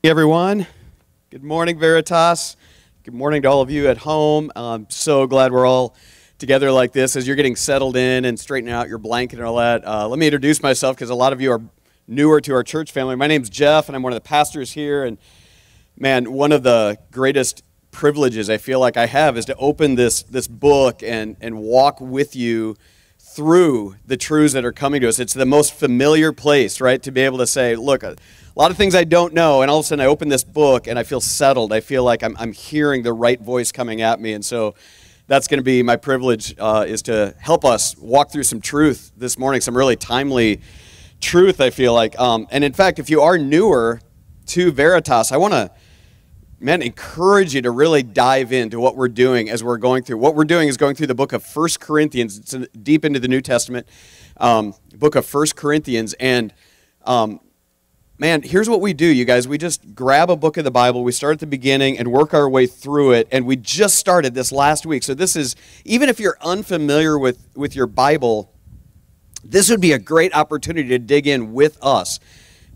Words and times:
Hey 0.00 0.10
everyone. 0.10 0.64
Good 1.30 1.42
morning, 1.42 1.76
Veritas. 1.76 2.56
Good 3.02 3.14
morning 3.14 3.42
to 3.42 3.48
all 3.48 3.62
of 3.62 3.68
you 3.68 3.88
at 3.88 3.98
home. 3.98 4.52
I'm 4.54 4.88
so 4.88 5.26
glad 5.26 5.50
we're 5.50 5.66
all 5.66 5.96
together 6.38 6.70
like 6.70 6.92
this 6.92 7.16
as 7.16 7.26
you're 7.26 7.34
getting 7.34 7.56
settled 7.56 7.96
in 7.96 8.24
and 8.24 8.38
straightening 8.38 8.72
out 8.72 8.88
your 8.88 8.98
blanket 8.98 9.40
and 9.40 9.44
all 9.44 9.56
that. 9.56 9.84
Uh, 9.84 10.06
let 10.06 10.20
me 10.20 10.28
introduce 10.28 10.62
myself 10.62 10.94
because 10.94 11.10
a 11.10 11.16
lot 11.16 11.32
of 11.32 11.40
you 11.40 11.50
are 11.50 11.60
newer 12.06 12.40
to 12.42 12.54
our 12.54 12.62
church 12.62 12.92
family. 12.92 13.16
My 13.16 13.26
name's 13.26 13.50
Jeff, 13.50 13.88
and 13.88 13.96
I'm 13.96 14.04
one 14.04 14.12
of 14.12 14.16
the 14.16 14.20
pastors 14.20 14.70
here. 14.70 15.02
And 15.02 15.18
man, 15.98 16.30
one 16.32 16.52
of 16.52 16.62
the 16.62 16.98
greatest 17.10 17.64
privileges 17.90 18.48
I 18.48 18.58
feel 18.58 18.78
like 18.78 18.96
I 18.96 19.06
have 19.06 19.36
is 19.36 19.46
to 19.46 19.56
open 19.56 19.96
this 19.96 20.22
this 20.22 20.46
book 20.46 21.02
and 21.02 21.36
and 21.40 21.58
walk 21.58 22.00
with 22.00 22.36
you 22.36 22.76
through 23.34 23.96
the 24.06 24.16
truths 24.16 24.54
that 24.54 24.64
are 24.64 24.72
coming 24.72 25.00
to 25.00 25.08
us. 25.08 25.18
It's 25.18 25.34
the 25.34 25.46
most 25.46 25.74
familiar 25.74 26.32
place, 26.32 26.80
right, 26.80 27.02
to 27.02 27.10
be 27.10 27.20
able 27.20 27.38
to 27.38 27.46
say, 27.46 27.76
look, 27.76 28.02
a 28.02 28.16
lot 28.56 28.70
of 28.70 28.76
things 28.76 28.94
I 28.94 29.04
don't 29.04 29.34
know, 29.34 29.62
and 29.62 29.70
all 29.70 29.78
of 29.78 29.84
a 29.84 29.86
sudden 29.86 30.04
I 30.04 30.06
open 30.06 30.28
this 30.28 30.44
book 30.44 30.86
and 30.86 30.98
I 30.98 31.02
feel 31.02 31.20
settled. 31.20 31.72
I 31.72 31.80
feel 31.80 32.02
like 32.04 32.22
I'm, 32.22 32.36
I'm 32.38 32.52
hearing 32.52 33.02
the 33.02 33.12
right 33.12 33.40
voice 33.40 33.70
coming 33.70 34.02
at 34.02 34.20
me. 34.20 34.32
And 34.32 34.44
so 34.44 34.74
that's 35.28 35.46
going 35.46 35.58
to 35.58 35.64
be 35.64 35.82
my 35.82 35.96
privilege 35.96 36.54
uh, 36.58 36.84
is 36.88 37.02
to 37.02 37.34
help 37.38 37.64
us 37.64 37.96
walk 37.98 38.32
through 38.32 38.44
some 38.44 38.60
truth 38.60 39.12
this 39.16 39.38
morning, 39.38 39.60
some 39.60 39.76
really 39.76 39.96
timely 39.96 40.60
truth, 41.20 41.60
I 41.60 41.70
feel 41.70 41.94
like. 41.94 42.18
Um, 42.18 42.48
and 42.50 42.64
in 42.64 42.72
fact, 42.72 42.98
if 42.98 43.10
you 43.10 43.20
are 43.20 43.38
newer 43.38 44.00
to 44.46 44.72
Veritas, 44.72 45.30
I 45.30 45.36
want 45.36 45.52
to 45.52 45.70
man, 46.60 46.82
encourage 46.82 47.54
you 47.54 47.62
to 47.62 47.70
really 47.70 48.02
dive 48.02 48.52
into 48.52 48.80
what 48.80 48.96
we're 48.96 49.08
doing 49.08 49.48
as 49.48 49.62
we're 49.62 49.76
going 49.76 50.02
through. 50.02 50.18
What 50.18 50.34
we're 50.34 50.44
doing 50.44 50.68
is 50.68 50.76
going 50.76 50.96
through 50.96 51.06
the 51.06 51.14
book 51.14 51.32
of 51.32 51.44
First 51.44 51.78
Corinthians. 51.80 52.38
It's 52.38 52.54
deep 52.82 53.04
into 53.04 53.20
the 53.20 53.28
New 53.28 53.40
Testament, 53.40 53.86
um, 54.38 54.74
book 54.96 55.14
of 55.14 55.24
First 55.24 55.54
Corinthians. 55.54 56.14
And 56.14 56.52
um, 57.04 57.40
man, 58.18 58.42
here's 58.42 58.68
what 58.68 58.80
we 58.80 58.92
do, 58.92 59.06
you 59.06 59.24
guys. 59.24 59.46
We 59.46 59.56
just 59.56 59.94
grab 59.94 60.30
a 60.30 60.36
book 60.36 60.56
of 60.56 60.64
the 60.64 60.72
Bible, 60.72 61.04
we 61.04 61.12
start 61.12 61.34
at 61.34 61.40
the 61.40 61.46
beginning 61.46 61.96
and 61.96 62.10
work 62.10 62.34
our 62.34 62.48
way 62.48 62.66
through 62.66 63.12
it. 63.12 63.28
And 63.30 63.46
we 63.46 63.54
just 63.54 63.96
started 63.96 64.34
this 64.34 64.50
last 64.50 64.84
week. 64.84 65.04
So 65.04 65.14
this 65.14 65.36
is, 65.36 65.54
even 65.84 66.08
if 66.08 66.18
you're 66.18 66.38
unfamiliar 66.42 67.18
with, 67.18 67.46
with 67.54 67.76
your 67.76 67.86
Bible, 67.86 68.52
this 69.44 69.70
would 69.70 69.80
be 69.80 69.92
a 69.92 69.98
great 69.98 70.34
opportunity 70.34 70.88
to 70.88 70.98
dig 70.98 71.28
in 71.28 71.52
with 71.52 71.78
us. 71.80 72.18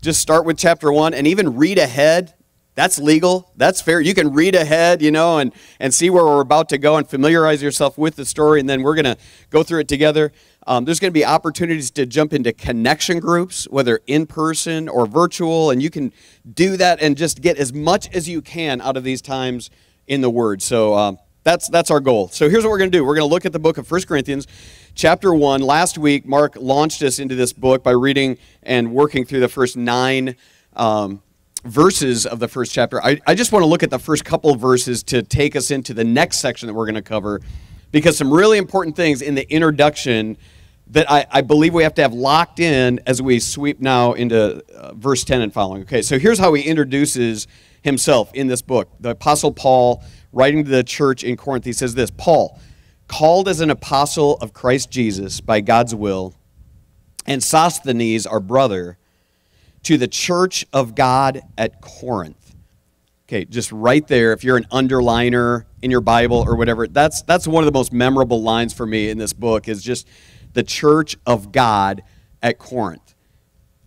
Just 0.01 0.21
start 0.21 0.45
with 0.45 0.57
chapter 0.57 0.91
one 0.91 1.13
and 1.13 1.27
even 1.27 1.57
read 1.57 1.77
ahead 1.77 2.33
that's 2.75 2.97
legal. 2.97 3.51
That's 3.55 3.81
fair. 3.81 4.01
You 4.01 4.15
can 4.15 4.33
read 4.33 4.55
ahead, 4.55 5.01
you 5.01 5.11
know, 5.11 5.37
and, 5.37 5.53
and 5.79 5.93
see 5.93 6.09
where 6.09 6.25
we're 6.25 6.41
about 6.41 6.69
to 6.69 6.77
go 6.77 6.97
and 6.97 7.07
familiarize 7.07 7.61
yourself 7.61 7.97
with 7.97 8.15
the 8.15 8.25
story, 8.25 8.59
and 8.59 8.67
then 8.67 8.81
we're 8.81 8.95
going 8.95 9.05
to 9.05 9.17
go 9.51 9.61
through 9.61 9.81
it 9.81 9.87
together. 9.87 10.31
Um, 10.65 10.85
there's 10.85 10.99
going 10.99 11.11
to 11.11 11.13
be 11.13 11.25
opportunities 11.25 11.91
to 11.91 12.05
jump 12.05 12.33
into 12.33 12.51
connection 12.51 13.19
groups, 13.19 13.65
whether 13.69 13.99
in 14.07 14.25
person 14.25 14.89
or 14.89 15.05
virtual, 15.05 15.69
and 15.69 15.83
you 15.83 15.91
can 15.91 16.11
do 16.51 16.75
that 16.77 17.01
and 17.01 17.15
just 17.15 17.41
get 17.41 17.57
as 17.57 17.73
much 17.73 18.09
as 18.15 18.27
you 18.27 18.41
can 18.41 18.81
out 18.81 18.97
of 18.97 19.03
these 19.03 19.21
times 19.21 19.69
in 20.07 20.21
the 20.21 20.29
Word. 20.29 20.61
So 20.61 20.95
um, 20.95 21.19
that's, 21.43 21.67
that's 21.67 21.91
our 21.91 21.99
goal. 21.99 22.29
So 22.29 22.49
here's 22.49 22.63
what 22.63 22.71
we're 22.71 22.79
going 22.79 22.91
to 22.91 22.97
do 22.97 23.05
we're 23.05 23.15
going 23.15 23.27
to 23.27 23.33
look 23.33 23.45
at 23.45 23.51
the 23.51 23.59
book 23.59 23.77
of 23.77 23.89
1 23.89 24.01
Corinthians, 24.03 24.47
chapter 24.95 25.31
1. 25.31 25.61
Last 25.61 25.99
week, 25.99 26.25
Mark 26.25 26.55
launched 26.55 27.03
us 27.03 27.19
into 27.19 27.35
this 27.35 27.53
book 27.53 27.83
by 27.83 27.91
reading 27.91 28.37
and 28.63 28.93
working 28.93 29.25
through 29.25 29.41
the 29.41 29.49
first 29.49 29.77
nine. 29.77 30.35
Um, 30.75 31.21
verses 31.63 32.25
of 32.25 32.39
the 32.39 32.47
first 32.47 32.73
chapter. 32.73 33.03
I, 33.03 33.19
I 33.25 33.35
just 33.35 33.51
want 33.51 33.63
to 33.63 33.67
look 33.67 33.83
at 33.83 33.89
the 33.89 33.99
first 33.99 34.25
couple 34.25 34.53
verses 34.55 35.03
to 35.03 35.23
take 35.23 35.55
us 35.55 35.71
into 35.71 35.93
the 35.93 36.03
next 36.03 36.39
section 36.39 36.67
that 36.67 36.73
we're 36.73 36.85
going 36.85 36.95
to 36.95 37.01
cover 37.01 37.41
because 37.91 38.17
some 38.17 38.33
really 38.33 38.57
important 38.57 38.95
things 38.95 39.21
in 39.21 39.35
the 39.35 39.49
introduction 39.53 40.37
that 40.87 41.09
I, 41.09 41.25
I 41.31 41.41
believe 41.41 41.73
we 41.73 41.83
have 41.83 41.93
to 41.95 42.01
have 42.01 42.13
locked 42.13 42.59
in 42.59 42.99
as 43.07 43.21
we 43.21 43.39
sweep 43.39 43.79
now 43.79 44.13
into 44.13 44.63
uh, 44.75 44.93
verse 44.93 45.23
10 45.23 45.41
and 45.41 45.53
following. 45.53 45.83
Okay, 45.83 46.01
so 46.01 46.19
here's 46.19 46.39
how 46.39 46.53
he 46.53 46.63
introduces 46.63 47.47
himself 47.81 48.33
in 48.33 48.47
this 48.47 48.61
book. 48.61 48.89
The 48.99 49.11
Apostle 49.11 49.51
Paul, 49.51 50.03
writing 50.33 50.65
to 50.65 50.69
the 50.69 50.83
church 50.83 51.23
in 51.23 51.37
Corinth, 51.37 51.65
he 51.65 51.73
says 51.73 51.95
this 51.95 52.11
Paul, 52.11 52.59
called 53.07 53.47
as 53.47 53.61
an 53.61 53.69
apostle 53.69 54.37
of 54.37 54.53
Christ 54.53 54.91
Jesus 54.91 55.39
by 55.39 55.61
God's 55.61 55.95
will, 55.95 56.33
and 57.25 57.41
Sosthenes, 57.41 58.25
our 58.25 58.39
brother, 58.39 58.97
to 59.83 59.97
the 59.97 60.07
church 60.07 60.65
of 60.73 60.95
God 60.95 61.41
at 61.57 61.81
Corinth. 61.81 62.55
Okay, 63.27 63.45
just 63.45 63.71
right 63.71 64.05
there, 64.07 64.33
if 64.33 64.43
you're 64.43 64.57
an 64.57 64.65
underliner 64.65 65.65
in 65.81 65.89
your 65.89 66.01
Bible 66.01 66.43
or 66.45 66.55
whatever, 66.55 66.87
that's, 66.87 67.21
that's 67.23 67.47
one 67.47 67.63
of 67.63 67.65
the 67.65 67.77
most 67.77 67.93
memorable 67.93 68.41
lines 68.41 68.73
for 68.73 68.85
me 68.85 69.09
in 69.09 69.17
this 69.17 69.33
book 69.33 69.67
is 69.67 69.81
just 69.81 70.07
the 70.53 70.63
church 70.63 71.15
of 71.25 71.51
God 71.51 72.03
at 72.41 72.59
Corinth. 72.59 73.15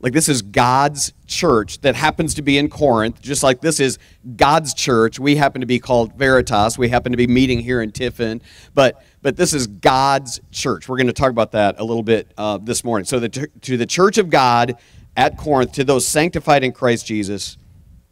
Like, 0.01 0.13
this 0.13 0.29
is 0.29 0.43
God's 0.43 1.15
church 1.27 1.81
that 1.81 1.95
happens 1.95 2.35
to 2.35 2.43
be 2.43 2.59
in 2.59 2.69
Corinth, 2.69 3.21
just 3.21 3.43
like 3.43 3.61
this 3.61 3.81
is 3.81 3.99
God's 4.37 4.75
church. 4.75 5.19
We 5.19 5.37
happen 5.37 5.63
to 5.63 5.67
be 5.67 5.79
called 5.79 6.15
Veritas. 6.15 6.77
We 6.77 6.91
happen 6.91 7.13
to 7.13 7.17
be 7.17 7.27
meeting 7.27 7.61
here 7.61 7.81
in 7.81 7.93
Tiffin, 7.93 8.43
but, 8.75 9.03
but 9.23 9.37
this 9.37 9.55
is 9.55 9.67
God's 9.67 10.41
church. 10.51 10.89
We're 10.89 10.99
going 10.99 11.07
to 11.07 11.15
talk 11.15 11.31
about 11.31 11.53
that 11.53 11.77
a 11.79 11.85
little 11.85 12.03
bit 12.03 12.31
uh, 12.37 12.59
this 12.59 12.85
morning. 12.85 13.07
So, 13.07 13.21
the, 13.21 13.29
to 13.29 13.77
the 13.77 13.87
church 13.87 14.19
of 14.19 14.29
God 14.29 14.77
at 15.17 15.37
Corinth 15.37 15.73
to 15.73 15.85
those 15.85 16.07
sanctified 16.07 16.63
in 16.63 16.73
Christ 16.73 17.07
Jesus, 17.07 17.57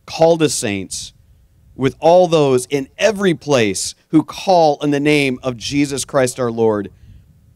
called 0.07 0.43
as 0.43 0.55
saints, 0.55 1.13
with 1.77 1.97
all 1.99 2.29
those 2.29 2.67
in 2.67 2.89
every 2.99 3.35
place 3.35 3.95
who 4.09 4.23
call 4.23 4.83
in 4.83 4.91
the 4.91 5.01
name 5.01 5.39
of 5.43 5.57
Jesus 5.57 6.05
Christ 6.05 6.39
our 6.39 6.51
Lord, 6.51 6.91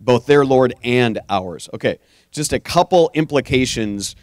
both 0.01 0.27
their 0.27 0.45
Lord 0.45 0.75
and 0.83 1.21
ours. 1.29 1.69
Okay, 1.73 1.99
just 2.31 2.53
a 2.53 2.61
couple 2.61 3.11
implications 3.15 4.17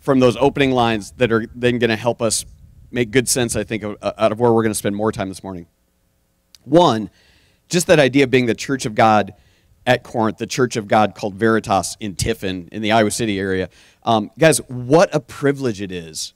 from 0.00 0.18
those 0.18 0.36
opening 0.36 0.72
lines 0.72 1.12
that 1.12 1.30
are 1.30 1.46
then 1.54 1.78
going 1.78 1.90
to 1.90 1.96
help 1.96 2.20
us 2.20 2.44
make 2.90 3.10
good 3.10 3.28
sense, 3.28 3.54
I 3.54 3.64
think, 3.64 3.84
out 3.84 4.32
of 4.32 4.40
where 4.40 4.52
we're 4.52 4.62
going 4.62 4.72
to 4.72 4.78
spend 4.78 4.96
more 4.96 5.12
time 5.12 5.28
this 5.28 5.44
morning. 5.44 5.66
One, 6.64 7.10
just 7.68 7.86
that 7.86 8.00
idea 8.00 8.24
of 8.24 8.30
being 8.30 8.46
the 8.46 8.54
church 8.54 8.84
of 8.84 8.94
God 8.94 9.34
at 9.90 10.04
Corinth, 10.04 10.38
the 10.38 10.46
church 10.46 10.76
of 10.76 10.86
God 10.86 11.16
called 11.16 11.34
Veritas 11.34 11.96
in 11.98 12.14
Tiffin 12.14 12.68
in 12.70 12.80
the 12.80 12.92
Iowa 12.92 13.10
City 13.10 13.40
area. 13.40 13.68
Um, 14.04 14.30
guys, 14.38 14.58
what 14.68 15.12
a 15.12 15.18
privilege 15.18 15.82
it 15.82 15.90
is 15.90 16.32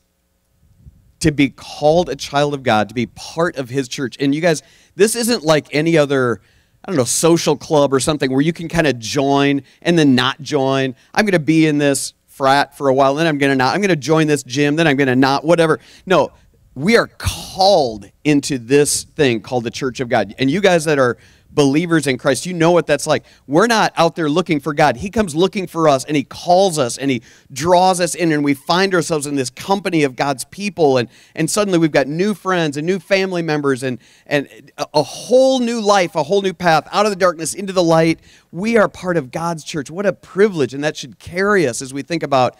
to 1.20 1.30
be 1.30 1.50
called 1.50 2.08
a 2.08 2.16
child 2.16 2.52
of 2.52 2.64
God, 2.64 2.88
to 2.88 2.96
be 2.96 3.06
part 3.06 3.54
of 3.56 3.70
His 3.70 3.86
church. 3.86 4.16
And 4.18 4.34
you 4.34 4.40
guys, 4.40 4.64
this 4.96 5.14
isn't 5.14 5.44
like 5.44 5.68
any 5.70 5.96
other, 5.96 6.40
I 6.84 6.90
don't 6.90 6.96
know, 6.96 7.04
social 7.04 7.56
club 7.56 7.94
or 7.94 8.00
something 8.00 8.28
where 8.32 8.40
you 8.40 8.52
can 8.52 8.68
kind 8.68 8.88
of 8.88 8.98
join 8.98 9.62
and 9.82 9.96
then 9.96 10.16
not 10.16 10.42
join. 10.42 10.96
I'm 11.14 11.24
going 11.24 11.32
to 11.32 11.38
be 11.38 11.68
in 11.68 11.78
this 11.78 12.12
frat 12.26 12.76
for 12.76 12.88
a 12.88 12.94
while, 12.94 13.14
then 13.14 13.28
I'm 13.28 13.38
going 13.38 13.52
to 13.52 13.56
not. 13.56 13.72
I'm 13.72 13.80
going 13.80 13.90
to 13.90 13.96
join 13.96 14.26
this 14.26 14.42
gym, 14.42 14.74
then 14.74 14.88
I'm 14.88 14.96
going 14.96 15.06
to 15.06 15.14
not, 15.14 15.44
whatever. 15.44 15.78
No, 16.06 16.32
we 16.74 16.96
are 16.96 17.06
called 17.06 18.10
into 18.24 18.58
this 18.58 19.04
thing 19.04 19.42
called 19.42 19.62
the 19.62 19.70
church 19.70 20.00
of 20.00 20.08
God. 20.08 20.34
And 20.40 20.50
you 20.50 20.60
guys 20.60 20.86
that 20.86 20.98
are 20.98 21.18
believers 21.54 22.06
in 22.06 22.18
Christ, 22.18 22.46
you 22.46 22.52
know 22.52 22.72
what 22.72 22.86
that's 22.86 23.06
like. 23.06 23.24
We're 23.46 23.66
not 23.66 23.92
out 23.96 24.16
there 24.16 24.28
looking 24.28 24.60
for 24.60 24.74
God. 24.74 24.96
He 24.96 25.08
comes 25.08 25.34
looking 25.34 25.66
for 25.66 25.88
us 25.88 26.04
and 26.04 26.16
He 26.16 26.24
calls 26.24 26.78
us 26.78 26.98
and 26.98 27.10
He 27.10 27.22
draws 27.52 28.00
us 28.00 28.14
in, 28.14 28.32
and 28.32 28.44
we 28.44 28.54
find 28.54 28.94
ourselves 28.94 29.26
in 29.26 29.36
this 29.36 29.50
company 29.50 30.02
of 30.02 30.16
God's 30.16 30.44
people. 30.44 30.98
And, 30.98 31.08
and 31.34 31.48
suddenly 31.48 31.78
we've 31.78 31.92
got 31.92 32.08
new 32.08 32.34
friends 32.34 32.76
and 32.76 32.86
new 32.86 32.98
family 32.98 33.42
members 33.42 33.82
and, 33.82 33.98
and 34.26 34.72
a 34.92 35.02
whole 35.02 35.60
new 35.60 35.80
life, 35.80 36.14
a 36.14 36.24
whole 36.24 36.42
new 36.42 36.54
path 36.54 36.88
out 36.90 37.06
of 37.06 37.10
the 37.10 37.16
darkness 37.16 37.54
into 37.54 37.72
the 37.72 37.84
light. 37.84 38.20
We 38.50 38.76
are 38.76 38.88
part 38.88 39.16
of 39.16 39.30
God's 39.30 39.64
church. 39.64 39.90
What 39.90 40.06
a 40.06 40.12
privilege. 40.12 40.74
And 40.74 40.82
that 40.82 40.96
should 40.96 41.18
carry 41.18 41.66
us 41.66 41.80
as 41.80 41.94
we 41.94 42.02
think 42.02 42.22
about 42.22 42.56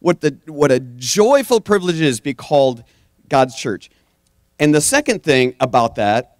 what, 0.00 0.20
the, 0.20 0.36
what 0.46 0.72
a 0.72 0.80
joyful 0.80 1.60
privilege 1.60 2.00
it 2.00 2.06
is 2.06 2.16
to 2.16 2.22
be 2.22 2.34
called 2.34 2.82
God's 3.28 3.54
church. 3.54 3.88
And 4.58 4.74
the 4.74 4.80
second 4.80 5.22
thing 5.22 5.54
about 5.60 5.94
that 5.94 6.31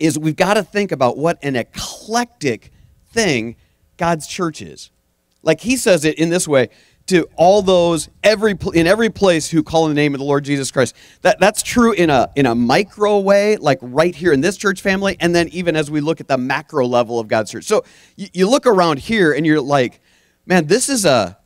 is 0.00 0.18
we've 0.18 0.36
got 0.36 0.54
to 0.54 0.62
think 0.62 0.92
about 0.92 1.16
what 1.16 1.38
an 1.42 1.56
eclectic 1.56 2.70
thing 3.10 3.56
God's 3.96 4.26
church 4.26 4.60
is. 4.62 4.90
Like 5.42 5.60
he 5.60 5.76
says 5.76 6.04
it 6.04 6.18
in 6.18 6.30
this 6.30 6.46
way 6.48 6.70
to 7.06 7.28
all 7.36 7.62
those 7.62 8.08
every 8.24 8.56
in 8.74 8.86
every 8.86 9.10
place 9.10 9.48
who 9.48 9.62
call 9.62 9.86
in 9.86 9.94
the 9.94 10.00
name 10.00 10.12
of 10.12 10.18
the 10.18 10.24
Lord 10.24 10.44
Jesus 10.44 10.70
Christ. 10.70 10.96
That 11.22 11.38
that's 11.38 11.62
true 11.62 11.92
in 11.92 12.10
a 12.10 12.28
in 12.34 12.46
a 12.46 12.54
micro 12.54 13.20
way, 13.20 13.56
like 13.56 13.78
right 13.80 14.14
here 14.14 14.32
in 14.32 14.40
this 14.40 14.56
church 14.56 14.80
family, 14.80 15.16
and 15.20 15.34
then 15.34 15.48
even 15.48 15.76
as 15.76 15.90
we 15.90 16.00
look 16.00 16.20
at 16.20 16.28
the 16.28 16.38
macro 16.38 16.86
level 16.86 17.20
of 17.20 17.28
God's 17.28 17.52
church. 17.52 17.64
So 17.64 17.84
you, 18.16 18.28
you 18.32 18.50
look 18.50 18.66
around 18.66 18.98
here 18.98 19.32
and 19.32 19.46
you're 19.46 19.60
like, 19.60 20.00
man, 20.46 20.66
this 20.66 20.88
is 20.88 21.04
a 21.04 21.38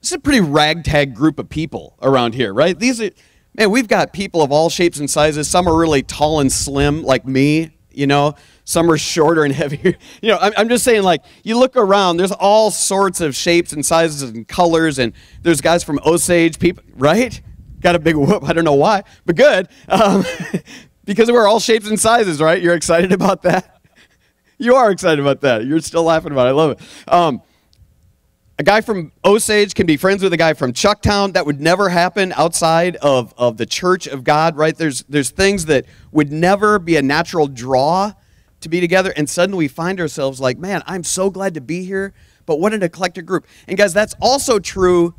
this 0.00 0.10
is 0.10 0.16
a 0.16 0.20
pretty 0.20 0.40
ragtag 0.40 1.14
group 1.14 1.40
of 1.40 1.48
people 1.48 1.96
around 2.00 2.34
here, 2.34 2.54
right? 2.54 2.78
These 2.78 3.00
are 3.00 3.10
man, 3.58 3.70
we've 3.70 3.88
got 3.88 4.12
people 4.12 4.40
of 4.40 4.52
all 4.52 4.70
shapes 4.70 4.98
and 4.98 5.10
sizes. 5.10 5.48
Some 5.48 5.66
are 5.68 5.76
really 5.76 6.02
tall 6.02 6.40
and 6.40 6.50
slim, 6.50 7.02
like 7.02 7.26
me, 7.26 7.70
you 7.90 8.06
know. 8.06 8.34
Some 8.64 8.90
are 8.90 8.96
shorter 8.96 9.44
and 9.44 9.52
heavier. 9.54 9.94
You 10.22 10.30
know, 10.30 10.38
I'm, 10.40 10.52
I'm 10.56 10.68
just 10.68 10.84
saying, 10.84 11.02
like, 11.02 11.22
you 11.42 11.58
look 11.58 11.76
around, 11.76 12.16
there's 12.16 12.32
all 12.32 12.70
sorts 12.70 13.20
of 13.20 13.34
shapes 13.34 13.72
and 13.72 13.84
sizes 13.84 14.22
and 14.22 14.46
colors, 14.46 14.98
and 14.98 15.12
there's 15.42 15.60
guys 15.60 15.82
from 15.84 15.98
Osage, 16.06 16.58
people, 16.58 16.84
right? 16.94 17.40
Got 17.80 17.96
a 17.96 17.98
big 17.98 18.16
whoop. 18.16 18.44
I 18.44 18.52
don't 18.52 18.64
know 18.64 18.74
why, 18.74 19.04
but 19.26 19.36
good. 19.36 19.68
Um, 19.88 20.24
because 21.04 21.30
we're 21.30 21.46
all 21.46 21.60
shapes 21.60 21.88
and 21.88 21.98
sizes, 21.98 22.40
right? 22.40 22.62
You're 22.62 22.74
excited 22.74 23.12
about 23.12 23.42
that? 23.42 23.74
You 24.60 24.74
are 24.74 24.90
excited 24.90 25.20
about 25.20 25.42
that. 25.42 25.66
You're 25.66 25.78
still 25.78 26.02
laughing 26.02 26.32
about 26.32 26.48
it. 26.48 26.50
I 26.50 26.52
love 26.52 26.70
it. 26.72 26.80
Um, 27.06 27.42
a 28.58 28.64
guy 28.64 28.80
from 28.80 29.12
Osage 29.24 29.74
can 29.74 29.86
be 29.86 29.96
friends 29.96 30.20
with 30.20 30.32
a 30.32 30.36
guy 30.36 30.52
from 30.52 30.72
Chucktown. 30.72 31.34
That 31.34 31.46
would 31.46 31.60
never 31.60 31.88
happen 31.88 32.32
outside 32.32 32.96
of, 32.96 33.32
of 33.38 33.56
the 33.56 33.66
church 33.66 34.08
of 34.08 34.24
God, 34.24 34.56
right? 34.56 34.76
There's, 34.76 35.04
there's 35.04 35.30
things 35.30 35.66
that 35.66 35.86
would 36.10 36.32
never 36.32 36.80
be 36.80 36.96
a 36.96 37.02
natural 37.02 37.46
draw 37.46 38.12
to 38.60 38.68
be 38.68 38.80
together. 38.80 39.12
And 39.16 39.30
suddenly 39.30 39.58
we 39.58 39.68
find 39.68 40.00
ourselves 40.00 40.40
like, 40.40 40.58
man, 40.58 40.82
I'm 40.86 41.04
so 41.04 41.30
glad 41.30 41.54
to 41.54 41.60
be 41.60 41.84
here, 41.84 42.12
but 42.46 42.58
what 42.58 42.74
an 42.74 42.82
eclectic 42.82 43.26
group. 43.26 43.46
And 43.68 43.78
guys, 43.78 43.94
that's 43.94 44.16
also 44.20 44.58
true, 44.58 45.14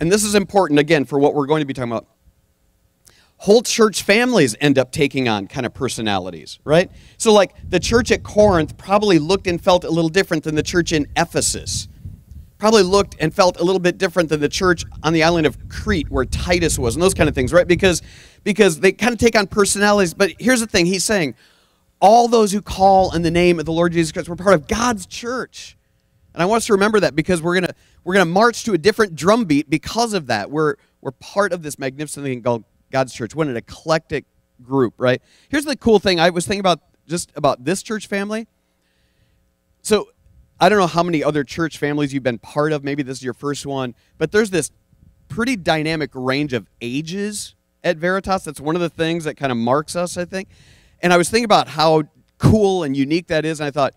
and 0.00 0.10
this 0.10 0.24
is 0.24 0.34
important 0.34 0.80
again 0.80 1.04
for 1.04 1.18
what 1.18 1.34
we're 1.34 1.46
going 1.46 1.60
to 1.60 1.66
be 1.66 1.74
talking 1.74 1.92
about. 1.92 2.06
Whole 3.36 3.60
church 3.60 4.02
families 4.02 4.56
end 4.62 4.78
up 4.78 4.92
taking 4.92 5.28
on 5.28 5.46
kind 5.46 5.66
of 5.66 5.74
personalities, 5.74 6.58
right? 6.64 6.90
So, 7.18 7.32
like 7.32 7.54
the 7.68 7.78
church 7.78 8.10
at 8.10 8.24
Corinth 8.24 8.76
probably 8.76 9.20
looked 9.20 9.46
and 9.46 9.62
felt 9.62 9.84
a 9.84 9.90
little 9.90 10.08
different 10.08 10.42
than 10.42 10.56
the 10.56 10.62
church 10.62 10.90
in 10.90 11.06
Ephesus 11.16 11.86
probably 12.58 12.82
looked 12.82 13.16
and 13.20 13.32
felt 13.32 13.58
a 13.60 13.64
little 13.64 13.80
bit 13.80 13.98
different 13.98 14.28
than 14.28 14.40
the 14.40 14.48
church 14.48 14.84
on 15.02 15.12
the 15.12 15.22
island 15.22 15.46
of 15.46 15.68
Crete 15.68 16.10
where 16.10 16.24
Titus 16.24 16.78
was 16.78 16.96
and 16.96 17.02
those 17.02 17.14
kind 17.14 17.28
of 17.28 17.34
things, 17.34 17.52
right? 17.52 17.66
Because 17.66 18.02
because 18.44 18.80
they 18.80 18.92
kind 18.92 19.12
of 19.12 19.18
take 19.18 19.36
on 19.36 19.46
personalities. 19.46 20.14
But 20.14 20.32
here's 20.38 20.60
the 20.60 20.66
thing, 20.66 20.86
he's 20.86 21.04
saying 21.04 21.34
all 22.00 22.28
those 22.28 22.52
who 22.52 22.60
call 22.62 23.14
in 23.14 23.22
the 23.22 23.30
name 23.30 23.58
of 23.58 23.64
the 23.64 23.72
Lord 23.72 23.92
Jesus 23.92 24.12
Christ 24.12 24.28
were 24.28 24.36
part 24.36 24.54
of 24.54 24.68
God's 24.68 25.06
church. 25.06 25.76
And 26.34 26.42
I 26.42 26.46
want 26.46 26.58
us 26.58 26.66
to 26.66 26.72
remember 26.74 27.00
that 27.00 27.14
because 27.16 27.42
we're 27.42 27.54
gonna 27.54 27.74
we're 28.04 28.14
gonna 28.14 28.26
march 28.26 28.64
to 28.64 28.72
a 28.74 28.78
different 28.78 29.14
drumbeat 29.14 29.70
because 29.70 30.12
of 30.12 30.26
that. 30.26 30.50
We're 30.50 30.76
we're 31.00 31.12
part 31.12 31.52
of 31.52 31.62
this 31.62 31.78
magnificent 31.78 32.24
thing 32.24 32.42
called 32.42 32.64
God's 32.90 33.12
church. 33.12 33.34
What 33.34 33.46
an 33.46 33.56
eclectic 33.56 34.24
group, 34.62 34.94
right? 34.98 35.22
Here's 35.48 35.64
the 35.64 35.76
cool 35.76 35.98
thing. 35.98 36.20
I 36.20 36.30
was 36.30 36.46
thinking 36.46 36.60
about 36.60 36.80
just 37.06 37.32
about 37.36 37.64
this 37.64 37.82
church 37.82 38.06
family. 38.06 38.46
So 39.82 40.08
I 40.60 40.68
don't 40.68 40.78
know 40.78 40.86
how 40.86 41.02
many 41.02 41.22
other 41.22 41.44
church 41.44 41.78
families 41.78 42.12
you've 42.12 42.22
been 42.22 42.38
part 42.38 42.72
of. 42.72 42.82
Maybe 42.82 43.02
this 43.02 43.18
is 43.18 43.24
your 43.24 43.34
first 43.34 43.64
one, 43.64 43.94
but 44.18 44.32
there's 44.32 44.50
this 44.50 44.70
pretty 45.28 45.56
dynamic 45.56 46.10
range 46.14 46.52
of 46.52 46.66
ages 46.80 47.54
at 47.84 47.96
Veritas. 47.96 48.44
That's 48.44 48.60
one 48.60 48.74
of 48.74 48.80
the 48.80 48.88
things 48.88 49.24
that 49.24 49.36
kind 49.36 49.52
of 49.52 49.58
marks 49.58 49.94
us, 49.94 50.16
I 50.16 50.24
think. 50.24 50.48
And 51.00 51.12
I 51.12 51.16
was 51.16 51.28
thinking 51.30 51.44
about 51.44 51.68
how 51.68 52.04
cool 52.38 52.82
and 52.82 52.96
unique 52.96 53.28
that 53.28 53.44
is, 53.44 53.60
and 53.60 53.66
I 53.68 53.70
thought, 53.70 53.94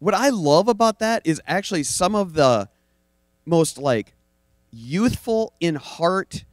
what 0.00 0.14
I 0.14 0.28
love 0.30 0.68
about 0.68 0.98
that 1.00 1.22
is 1.24 1.40
actually 1.46 1.82
some 1.82 2.14
of 2.14 2.34
the 2.34 2.68
most 3.46 3.78
like 3.78 4.14
youthful 4.70 5.52
in 5.60 5.76
heart, 5.76 6.44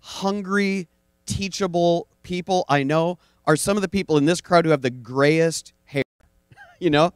hungry, 0.00 0.88
teachable 1.26 2.08
people 2.22 2.64
I 2.68 2.82
know 2.82 3.18
are 3.44 3.56
some 3.56 3.76
of 3.76 3.82
the 3.82 3.88
people 3.88 4.16
in 4.16 4.24
this 4.24 4.40
crowd 4.40 4.64
who 4.64 4.70
have 4.70 4.82
the 4.82 4.90
grayest 4.90 5.72
hair. 5.84 6.04
you 6.78 6.90
know? 6.90 7.12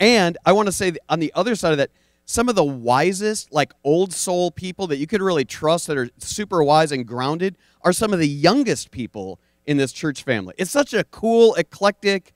And 0.00 0.38
I 0.44 0.52
want 0.52 0.66
to 0.66 0.72
say 0.72 0.92
on 1.08 1.20
the 1.20 1.32
other 1.34 1.54
side 1.54 1.72
of 1.72 1.78
that, 1.78 1.90
some 2.24 2.48
of 2.48 2.54
the 2.54 2.64
wisest, 2.64 3.52
like 3.52 3.72
old 3.84 4.12
soul 4.12 4.50
people 4.50 4.86
that 4.88 4.96
you 4.96 5.06
could 5.06 5.20
really 5.20 5.44
trust 5.44 5.86
that 5.88 5.98
are 5.98 6.08
super 6.18 6.62
wise 6.62 6.92
and 6.92 7.06
grounded 7.06 7.56
are 7.82 7.92
some 7.92 8.12
of 8.12 8.18
the 8.18 8.28
youngest 8.28 8.90
people 8.90 9.38
in 9.66 9.76
this 9.76 9.92
church 9.92 10.22
family. 10.22 10.54
It's 10.56 10.70
such 10.70 10.94
a 10.94 11.04
cool, 11.04 11.54
eclectic 11.54 12.32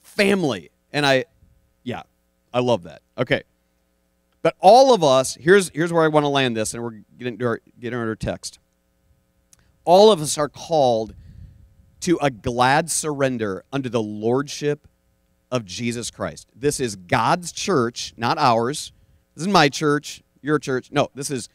family. 0.00 0.70
And 0.92 1.04
I, 1.04 1.26
yeah, 1.82 2.02
I 2.52 2.60
love 2.60 2.82
that. 2.84 3.02
Okay. 3.16 3.42
But 4.42 4.56
all 4.60 4.94
of 4.94 5.04
us, 5.04 5.36
here's, 5.38 5.70
here's 5.70 5.92
where 5.92 6.02
I 6.02 6.08
want 6.08 6.24
to 6.24 6.28
land 6.28 6.56
this, 6.56 6.72
and 6.72 6.82
we're 6.82 7.02
getting 7.18 7.38
to 7.38 7.46
our, 7.46 7.60
getting 7.78 7.98
our 7.98 8.16
text. 8.16 8.58
All 9.84 10.10
of 10.10 10.20
us 10.20 10.38
are 10.38 10.48
called 10.48 11.14
to 12.00 12.18
a 12.22 12.30
glad 12.30 12.90
surrender 12.90 13.64
under 13.72 13.88
the 13.88 14.02
lordship 14.02 14.87
of 15.50 15.64
Jesus 15.64 16.10
Christ. 16.10 16.48
This 16.54 16.80
is 16.80 16.96
God's 16.96 17.52
church, 17.52 18.12
not 18.16 18.38
ours. 18.38 18.92
This 19.34 19.42
is 19.42 19.52
my 19.52 19.68
church, 19.68 20.22
your 20.42 20.58
church. 20.58 20.90
No, 20.90 21.08
this 21.14 21.30
is 21.30 21.48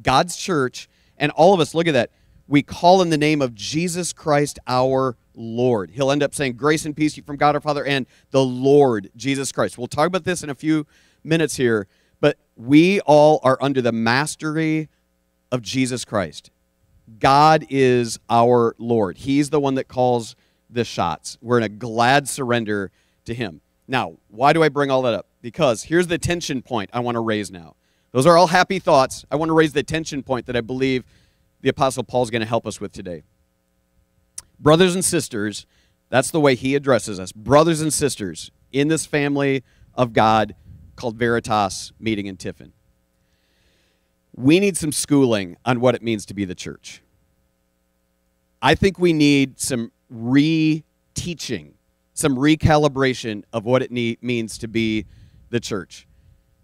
God's 0.00 0.36
church. 0.36 0.88
And 1.16 1.32
all 1.32 1.54
of 1.54 1.60
us, 1.60 1.74
look 1.74 1.86
at 1.86 1.94
that. 1.94 2.10
We 2.46 2.62
call 2.62 3.00
in 3.00 3.10
the 3.10 3.18
name 3.18 3.40
of 3.40 3.54
Jesus 3.54 4.12
Christ 4.12 4.58
our 4.66 5.16
Lord. 5.34 5.90
He'll 5.90 6.10
end 6.10 6.22
up 6.22 6.34
saying, 6.34 6.54
Grace 6.54 6.84
and 6.84 6.96
peace 6.96 7.18
from 7.18 7.36
God 7.36 7.54
our 7.54 7.60
Father 7.60 7.84
and 7.84 8.06
the 8.30 8.44
Lord 8.44 9.10
Jesus 9.16 9.50
Christ. 9.50 9.78
We'll 9.78 9.86
talk 9.86 10.06
about 10.06 10.24
this 10.24 10.42
in 10.42 10.50
a 10.50 10.54
few 10.54 10.86
minutes 11.22 11.56
here, 11.56 11.86
but 12.20 12.38
we 12.56 13.00
all 13.00 13.40
are 13.42 13.58
under 13.60 13.80
the 13.80 13.92
mastery 13.92 14.88
of 15.50 15.62
Jesus 15.62 16.04
Christ. 16.04 16.50
God 17.18 17.66
is 17.70 18.18
our 18.28 18.74
Lord. 18.78 19.18
He's 19.18 19.50
the 19.50 19.60
one 19.60 19.74
that 19.74 19.88
calls 19.88 20.36
the 20.70 20.84
shots. 20.84 21.38
We're 21.40 21.58
in 21.58 21.64
a 21.64 21.68
glad 21.68 22.28
surrender 22.28 22.90
to 23.24 23.34
him. 23.34 23.60
Now, 23.86 24.16
why 24.28 24.52
do 24.52 24.62
I 24.62 24.68
bring 24.68 24.90
all 24.90 25.02
that 25.02 25.14
up? 25.14 25.26
Because 25.42 25.84
here's 25.84 26.06
the 26.06 26.18
tension 26.18 26.62
point 26.62 26.90
I 26.92 27.00
want 27.00 27.16
to 27.16 27.20
raise 27.20 27.50
now. 27.50 27.76
Those 28.12 28.26
are 28.26 28.36
all 28.36 28.46
happy 28.46 28.78
thoughts. 28.78 29.24
I 29.30 29.36
want 29.36 29.48
to 29.50 29.54
raise 29.54 29.72
the 29.72 29.82
tension 29.82 30.22
point 30.22 30.46
that 30.46 30.56
I 30.56 30.60
believe 30.60 31.04
the 31.60 31.68
Apostle 31.68 32.04
Paul 32.04 32.22
is 32.22 32.30
going 32.30 32.42
to 32.42 32.48
help 32.48 32.66
us 32.66 32.80
with 32.80 32.92
today. 32.92 33.22
Brothers 34.60 34.94
and 34.94 35.04
sisters, 35.04 35.66
that's 36.10 36.30
the 36.30 36.40
way 36.40 36.54
he 36.54 36.74
addresses 36.74 37.18
us. 37.18 37.32
Brothers 37.32 37.80
and 37.80 37.92
sisters 37.92 38.50
in 38.72 38.88
this 38.88 39.04
family 39.04 39.64
of 39.94 40.12
God 40.12 40.54
called 40.96 41.16
Veritas 41.16 41.92
meeting 41.98 42.26
in 42.26 42.36
Tiffin. 42.36 42.72
We 44.36 44.60
need 44.60 44.76
some 44.76 44.92
schooling 44.92 45.56
on 45.64 45.80
what 45.80 45.94
it 45.94 46.02
means 46.02 46.26
to 46.26 46.34
be 46.34 46.44
the 46.44 46.54
church. 46.54 47.02
I 48.62 48.74
think 48.74 48.98
we 48.98 49.12
need 49.12 49.60
some 49.60 49.92
re-teaching 50.08 51.73
some 52.14 52.36
recalibration 52.36 53.42
of 53.52 53.64
what 53.64 53.82
it 53.82 53.90
means 53.90 54.58
to 54.58 54.68
be 54.68 55.04
the 55.50 55.60
church. 55.60 56.06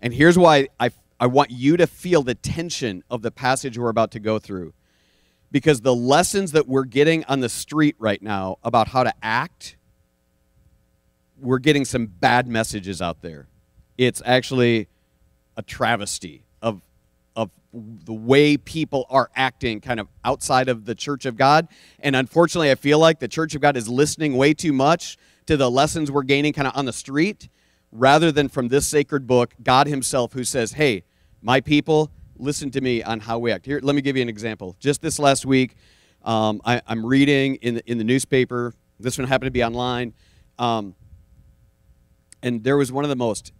And 0.01 0.15
here's 0.15 0.39
why 0.39 0.69
I, 0.79 0.91
I 1.19 1.27
want 1.27 1.51
you 1.51 1.77
to 1.77 1.87
feel 1.87 2.23
the 2.23 2.35
tension 2.35 3.03
of 3.11 3.23
the 3.23 3.31
passage 3.31 3.77
we're 3.77 3.89
about 3.89 4.13
to 4.13 4.21
go 4.21 4.39
through. 4.39 4.73
Because 5.53 5.81
the 5.81 5.95
lessons 5.95 6.53
that 6.53 6.69
we're 6.69 6.85
getting 6.85 7.25
on 7.25 7.41
the 7.41 7.49
street 7.49 7.97
right 7.99 8.23
now 8.23 8.59
about 8.63 8.89
how 8.89 9.03
to 9.03 9.13
act, 9.21 9.77
we're 11.41 11.59
getting 11.59 11.85
some 11.85 12.07
bad 12.07 12.47
messages 12.47 13.03
out 13.03 13.21
there. 13.21 13.49
It's 13.99 14.23
actually 14.25 14.87
a 15.57 15.63
travesty 15.63 16.45
of, 16.63 16.81
of 17.35 17.51
the 17.73 18.15
way 18.15 18.57
people 18.57 19.07
are 19.11 19.29
acting 19.35 19.81
kind 19.81 19.99
of 19.99 20.07
outside 20.25 20.69
of 20.69 20.85
the 20.85 20.95
church 20.95 21.27
of 21.27 21.37
God. 21.37 21.67
And 21.99 22.15
unfortunately, 22.15 22.71
I 22.71 22.77
feel 22.77 23.01
like 23.01 23.19
the 23.19 23.29
church 23.29 23.57
of 23.57 23.61
God 23.61 23.77
is 23.77 23.89
listening 23.89 24.37
way 24.37 24.55
too 24.55 24.73
much 24.73 25.19
to 25.47 25.57
the 25.57 25.71
lessons 25.71 26.11
we're 26.11 26.23
gaining 26.23 26.53
kind 26.53 26.69
of 26.69 26.77
on 26.77 26.85
the 26.85 26.93
street 26.93 27.49
rather 27.93 28.31
than 28.31 28.49
from 28.49 28.69
this 28.69 28.87
sacred 28.87 29.27
book, 29.27 29.55
God 29.63 29.87
Himself, 29.87 30.33
who 30.33 30.45
says, 30.45 30.73
Hey, 30.73 31.05
my 31.43 31.61
people, 31.61 32.11
listen 32.37 32.71
to 32.73 32.81
me 32.81 33.03
on 33.03 33.21
how 33.21 33.39
we 33.39 33.53
act. 33.53 33.67
Here, 33.67 33.81
let 33.83 33.95
me 33.95 34.03
give 34.03 34.17
you 34.17 34.23
an 34.23 34.29
example. 34.29 34.77
Just 34.79 35.03
this 35.03 35.19
last 35.19 35.45
week, 35.45 35.77
um, 36.23 36.61
I, 36.65 36.83
am 36.87 37.05
reading 37.05 37.57
in 37.57 37.77
the, 37.77 37.91
in 37.91 37.99
the 37.99 38.05
newspaper. 38.05 38.75
This 38.99 39.19
one 39.19 39.27
happened 39.27 39.47
to 39.47 39.53
be 39.53 39.65
online. 39.65 40.15
Um, 40.59 40.95
and 42.43 42.63
there 42.63 42.77
was 42.77 42.93
one 42.93 43.05
of 43.05 43.11
the 43.11 43.17
most 43.17 43.53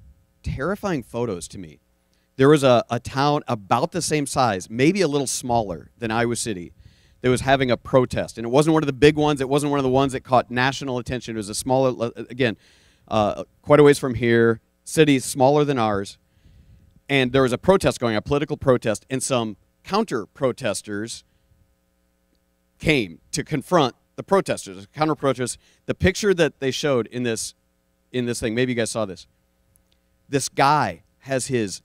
terrifying 0.43 1.03
photos 1.03 1.49
to 1.49 1.59
me. 1.59 1.81
There 2.37 2.49
was 2.49 2.63
a, 2.63 2.85
a 2.89 2.99
town 2.99 3.43
about 3.49 3.93
the 3.93 4.01
same 4.01 4.27
size, 4.27 4.71
maybe 4.71 5.03
a 5.03 5.09
little 5.09 5.27
smaller 5.27 5.91
than 5.99 6.11
Iowa 6.11 6.37
City, 6.37 6.73
that 7.21 7.31
was 7.31 7.43
having 7.43 7.71
a 7.71 7.77
protest. 7.77 8.39
And 8.39 8.47
it 8.47 8.51
wasn't 8.51 8.75
one 8.75 8.83
of 8.83 8.87
the 8.87 8.93
big 8.93 9.17
ones, 9.17 9.41
it 9.41 9.49
wasn't 9.49 9.71
one 9.71 9.79
of 9.79 9.85
the 9.85 9.91
ones 9.91 10.13
that 10.13 10.21
caught 10.21 10.51
national 10.51 10.99
attention. 10.99 11.37
It 11.37 11.39
was 11.39 11.49
a 11.49 11.55
smaller, 11.55 12.07
uh, 12.07 12.11
again, 12.29 12.57
uh, 13.09 13.45
quite 13.63 13.81
a 13.81 13.83
ways 13.83 13.99
from 13.99 14.15
here, 14.15 14.61
city 14.85 15.19
smaller 15.19 15.65
than 15.65 15.79
ours. 15.79 16.19
And 17.09 17.33
there 17.33 17.43
was 17.43 17.53
a 17.53 17.59
protest 17.59 17.99
going, 17.99 18.17
a 18.17 18.23
political 18.23 18.57
protest, 18.57 19.05
and 19.11 19.23
some 19.23 19.57
counter 19.83 20.27
protesters 20.27 21.25
came 22.79 23.21
to 23.33 23.43
confront 23.43 23.97
the 24.17 24.23
protesters, 24.23 24.87
counter 24.95 25.15
protesters. 25.15 25.59
The 25.87 25.95
picture 25.95 26.33
that 26.35 26.61
they 26.61 26.71
showed 26.71 27.07
in 27.09 27.25
this 27.25 27.55
in 28.13 28.27
this 28.27 28.41
thing, 28.41 28.55
maybe 28.55 28.73
you 28.73 28.77
guys 28.77 28.91
saw 28.91 29.07
this. 29.07 29.27
This 30.29 30.49
guy 30.49 31.03
has 31.21 31.49
his 31.49 31.83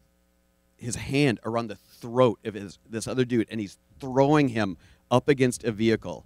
his 0.77 0.95
hand 0.95 1.39
around 1.43 1.67
the 1.67 1.75
throat 1.75 2.39
of 2.43 2.53
his, 2.53 2.77
this 2.89 3.07
other 3.07 3.25
dude, 3.25 3.47
and 3.49 3.59
he's 3.59 3.77
throwing 3.99 4.49
him 4.49 4.77
up 5.15 5.27
against 5.27 5.63
a 5.63 5.71
vehicle. 5.71 6.25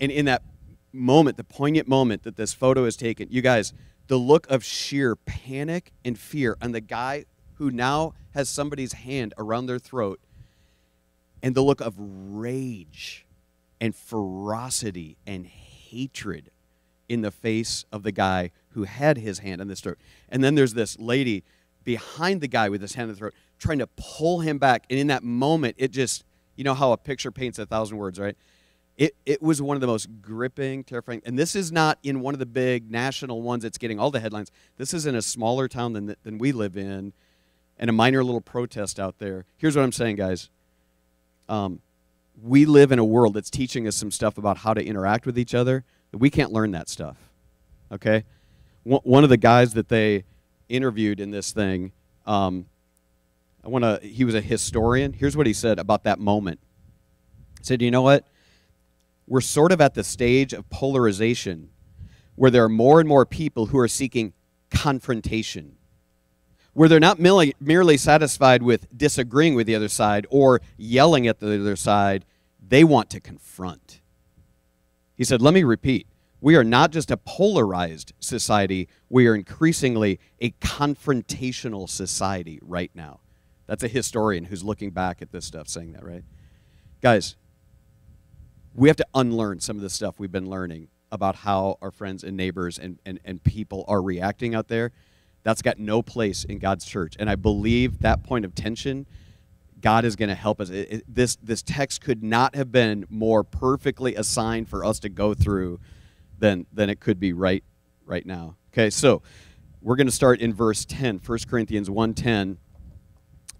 And 0.00 0.12
in 0.12 0.26
that 0.26 0.42
moment, 0.92 1.36
the 1.36 1.44
poignant 1.44 1.88
moment 1.88 2.22
that 2.22 2.36
this 2.36 2.52
photo 2.52 2.84
is 2.84 2.96
taken, 2.96 3.28
you 3.30 3.42
guys, 3.42 3.72
the 4.06 4.18
look 4.18 4.48
of 4.48 4.62
sheer 4.62 5.16
panic 5.16 5.92
and 6.04 6.18
fear 6.18 6.56
on 6.62 6.72
the 6.72 6.80
guy 6.80 7.24
who 7.54 7.70
now 7.70 8.12
has 8.34 8.48
somebody's 8.48 8.92
hand 8.92 9.34
around 9.38 9.66
their 9.66 9.78
throat, 9.78 10.20
and 11.42 11.54
the 11.54 11.62
look 11.62 11.80
of 11.80 11.94
rage 11.98 13.26
and 13.80 13.94
ferocity 13.94 15.16
and 15.26 15.46
hatred 15.46 16.50
in 17.08 17.22
the 17.22 17.30
face 17.30 17.84
of 17.92 18.02
the 18.02 18.12
guy 18.12 18.50
who 18.70 18.84
had 18.84 19.18
his 19.18 19.38
hand 19.40 19.60
on 19.60 19.68
the 19.68 19.76
throat. 19.76 19.98
And 20.28 20.44
then 20.44 20.54
there's 20.54 20.74
this 20.74 20.98
lady 20.98 21.44
behind 21.84 22.40
the 22.40 22.48
guy 22.48 22.68
with 22.68 22.82
his 22.82 22.94
hand 22.94 23.08
on 23.08 23.14
the 23.14 23.18
throat 23.18 23.34
trying 23.58 23.78
to 23.78 23.86
pull 23.96 24.40
him 24.40 24.58
back. 24.58 24.84
And 24.90 24.98
in 24.98 25.06
that 25.06 25.22
moment, 25.22 25.76
it 25.78 25.92
just 25.92 26.24
you 26.56 26.64
know 26.64 26.74
how 26.74 26.92
a 26.92 26.96
picture 26.96 27.30
paints 27.30 27.58
a 27.58 27.66
thousand 27.66 27.98
words, 27.98 28.18
right? 28.18 28.36
It, 28.96 29.14
it 29.26 29.42
was 29.42 29.60
one 29.60 29.76
of 29.76 29.82
the 29.82 29.86
most 29.86 30.08
gripping, 30.22 30.82
terrifying. 30.82 31.20
And 31.26 31.38
this 31.38 31.54
is 31.54 31.70
not 31.70 31.98
in 32.02 32.20
one 32.20 32.34
of 32.34 32.38
the 32.38 32.46
big 32.46 32.90
national 32.90 33.42
ones 33.42 33.62
that's 33.62 33.76
getting 33.76 34.00
all 34.00 34.10
the 34.10 34.20
headlines. 34.20 34.50
This 34.78 34.94
is 34.94 35.04
in 35.04 35.14
a 35.14 35.20
smaller 35.20 35.68
town 35.68 35.92
than, 35.92 36.16
than 36.22 36.38
we 36.38 36.52
live 36.52 36.76
in. 36.78 37.12
and 37.78 37.90
a 37.90 37.92
minor 37.92 38.24
little 38.24 38.40
protest 38.40 38.98
out 38.98 39.18
there. 39.18 39.44
Here's 39.58 39.76
what 39.76 39.82
I'm 39.82 39.92
saying, 39.92 40.16
guys. 40.16 40.48
Um, 41.48 41.80
we 42.42 42.66
live 42.66 42.92
in 42.92 42.98
a 42.98 43.04
world 43.04 43.34
that's 43.34 43.50
teaching 43.50 43.86
us 43.86 43.96
some 43.96 44.10
stuff 44.10 44.38
about 44.38 44.58
how 44.58 44.74
to 44.74 44.84
interact 44.84 45.26
with 45.26 45.38
each 45.38 45.54
other. 45.54 45.84
We 46.12 46.30
can't 46.30 46.52
learn 46.52 46.72
that 46.72 46.88
stuff. 46.88 47.16
Okay? 47.92 48.24
One 48.84 49.24
of 49.24 49.30
the 49.30 49.36
guys 49.36 49.74
that 49.74 49.88
they 49.88 50.24
interviewed 50.68 51.20
in 51.20 51.30
this 51.30 51.52
thing, 51.52 51.92
um, 52.26 52.66
I 53.66 53.68
want 53.68 53.82
to. 53.82 54.06
He 54.06 54.24
was 54.24 54.36
a 54.36 54.40
historian. 54.40 55.12
Here's 55.12 55.36
what 55.36 55.48
he 55.48 55.52
said 55.52 55.80
about 55.80 56.04
that 56.04 56.20
moment. 56.20 56.60
He 57.58 57.64
said, 57.64 57.82
"You 57.82 57.90
know 57.90 58.02
what? 58.02 58.24
We're 59.26 59.40
sort 59.40 59.72
of 59.72 59.80
at 59.80 59.94
the 59.94 60.04
stage 60.04 60.52
of 60.52 60.70
polarization, 60.70 61.70
where 62.36 62.48
there 62.48 62.62
are 62.62 62.68
more 62.68 63.00
and 63.00 63.08
more 63.08 63.26
people 63.26 63.66
who 63.66 63.78
are 63.78 63.88
seeking 63.88 64.32
confrontation." 64.70 65.76
where 66.72 66.90
they're 66.90 67.00
not 67.00 67.18
merely, 67.18 67.54
merely 67.58 67.96
satisfied 67.96 68.62
with 68.62 68.86
disagreeing 68.94 69.54
with 69.54 69.66
the 69.66 69.74
other 69.74 69.88
side 69.88 70.26
or 70.28 70.60
yelling 70.76 71.26
at 71.26 71.40
the 71.40 71.58
other 71.58 71.74
side, 71.74 72.22
they 72.60 72.84
want 72.84 73.08
to 73.08 73.18
confront. 73.18 74.02
He 75.14 75.24
said, 75.24 75.40
Let 75.40 75.54
me 75.54 75.64
repeat. 75.64 76.06
We 76.38 76.54
are 76.54 76.62
not 76.62 76.90
just 76.90 77.10
a 77.10 77.16
polarized 77.16 78.12
society, 78.20 78.90
we 79.08 79.26
are 79.26 79.34
increasingly 79.34 80.20
a 80.38 80.50
confrontational 80.60 81.88
society 81.88 82.58
right 82.60 82.90
now. 82.94 83.20
That's 83.66 83.82
a 83.82 83.88
historian 83.88 84.44
who's 84.44 84.62
looking 84.62 84.90
back 84.90 85.22
at 85.22 85.32
this 85.32 85.44
stuff 85.44 85.68
saying 85.68 85.92
that, 85.92 86.04
right? 86.04 86.24
Guys, 87.00 87.36
we 88.74 88.88
have 88.88 88.96
to 88.96 89.06
unlearn 89.14 89.60
some 89.60 89.76
of 89.76 89.82
the 89.82 89.90
stuff 89.90 90.18
we've 90.18 90.32
been 90.32 90.48
learning 90.48 90.88
about 91.10 91.36
how 91.36 91.78
our 91.80 91.90
friends 91.90 92.24
and 92.24 92.36
neighbors 92.36 92.78
and, 92.78 92.98
and, 93.06 93.20
and 93.24 93.42
people 93.42 93.84
are 93.88 94.02
reacting 94.02 94.54
out 94.54 94.68
there 94.68 94.92
that's 95.46 95.62
got 95.62 95.78
no 95.78 96.02
place 96.02 96.42
in 96.42 96.58
God's 96.58 96.84
church. 96.84 97.14
And 97.20 97.30
I 97.30 97.36
believe 97.36 98.00
that 98.00 98.24
point 98.24 98.44
of 98.44 98.52
tension, 98.52 99.06
God 99.80 100.04
is 100.04 100.16
going 100.16 100.28
to 100.28 100.34
help 100.34 100.60
us. 100.60 100.70
It, 100.70 100.90
it, 100.90 101.04
this, 101.06 101.36
this 101.36 101.62
text 101.62 102.00
could 102.00 102.24
not 102.24 102.56
have 102.56 102.72
been 102.72 103.06
more 103.08 103.44
perfectly 103.44 104.16
assigned 104.16 104.68
for 104.68 104.84
us 104.84 104.98
to 104.98 105.08
go 105.08 105.34
through 105.34 105.78
than, 106.36 106.66
than 106.72 106.90
it 106.90 106.98
could 106.98 107.20
be 107.20 107.32
right, 107.32 107.62
right 108.04 108.26
now. 108.26 108.56
Okay, 108.72 108.90
so 108.90 109.22
we're 109.80 109.94
going 109.94 110.08
to 110.08 110.12
start 110.12 110.40
in 110.40 110.52
verse 110.52 110.84
10, 110.84 111.20
1 111.24 111.38
Corinthians 111.48 111.88
1.10. 111.88 112.56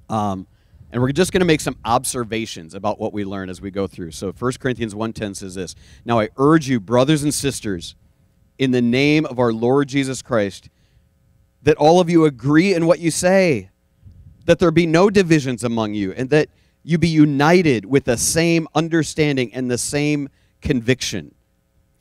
Um, 0.09 0.47
and 0.93 1.03
we're 1.03 1.13
just 1.13 1.33
going 1.33 1.41
to 1.41 1.47
make 1.47 1.61
some 1.61 1.77
observations 1.85 2.75
about 2.75 3.01
what 3.01 3.13
we 3.13 3.25
learn 3.25 3.51
as 3.51 3.61
we 3.61 3.71
go 3.71 3.87
through. 3.87 4.13
So 4.13 4.33
1 4.33 4.53
Corinthians 4.61 4.95
1.10 4.95 5.37
says 5.37 5.55
this, 5.55 5.75
Now 6.05 6.21
I 6.21 6.29
urge 6.37 6.69
you, 6.69 6.81
brothers 6.81 7.23
and 7.23 7.35
sisters, 7.35 7.95
in 8.59 8.71
the 8.71 8.81
name 8.81 9.27
of 9.27 9.39
our 9.39 9.53
Lord 9.53 9.89
Jesus 9.89 10.23
Christ, 10.23 10.71
that 11.63 11.77
all 11.77 12.01
of 12.01 12.09
you 12.09 12.25
agree 12.25 12.73
in 12.73 12.87
what 12.87 13.01
you 13.01 13.11
say, 13.11 13.71
that 14.45 14.59
there 14.59 14.71
be 14.71 14.87
no 14.87 15.11
divisions 15.11 15.65
among 15.65 15.95
you, 15.95 16.13
and 16.13 16.31
that 16.31 16.49
you 16.85 16.99
be 16.99 17.09
united 17.09 17.85
with 17.85 18.05
the 18.05 18.17
same 18.17 18.69
understanding 18.75 19.53
and 19.53 19.69
the 19.69 19.77
same 19.77 20.29
conviction. 20.61 21.35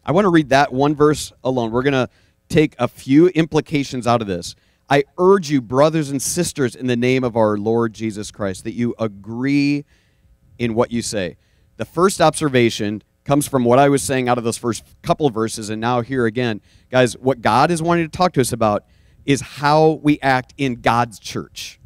I 0.05 0.11
want 0.11 0.25
to 0.25 0.29
read 0.29 0.49
that 0.49 0.71
one 0.71 0.93
verse 0.93 1.33
alone. 1.43 1.71
We're 1.71 1.81
going 1.81 1.93
to 1.93 2.09
take 2.49 2.75
a 2.77 2.87
few 2.87 3.29
implications 3.29 4.05
out 4.05 4.21
of 4.21 4.27
this. 4.27 4.55
I 4.89 5.03
urge 5.17 5.49
you, 5.49 5.61
brothers 5.61 6.11
and 6.11 6.21
sisters, 6.21 6.75
in 6.75 6.87
the 6.87 6.95
name 6.95 7.23
of 7.23 7.35
our 7.35 7.57
Lord 7.57 7.93
Jesus 7.93 8.31
Christ, 8.31 8.63
that 8.65 8.73
you 8.73 8.93
agree 8.99 9.85
in 10.59 10.75
what 10.75 10.91
you 10.91 11.01
say. 11.01 11.37
The 11.77 11.85
first 11.85 12.21
observation 12.21 13.01
comes 13.23 13.47
from 13.47 13.65
what 13.65 13.79
I 13.79 13.89
was 13.89 14.03
saying 14.03 14.29
out 14.29 14.37
of 14.37 14.43
those 14.43 14.57
first 14.57 14.83
couple 15.01 15.29
verses, 15.29 15.69
and 15.69 15.81
now 15.81 16.01
here 16.01 16.25
again. 16.25 16.61
Guys, 16.91 17.17
what 17.17 17.41
God 17.41 17.71
is 17.71 17.81
wanting 17.81 18.05
to 18.05 18.15
talk 18.15 18.33
to 18.33 18.41
us 18.41 18.53
about 18.53 18.85
is 19.25 19.41
how 19.41 19.99
we 20.03 20.19
act 20.21 20.53
in 20.57 20.75
God's 20.75 21.17
church. 21.17 21.79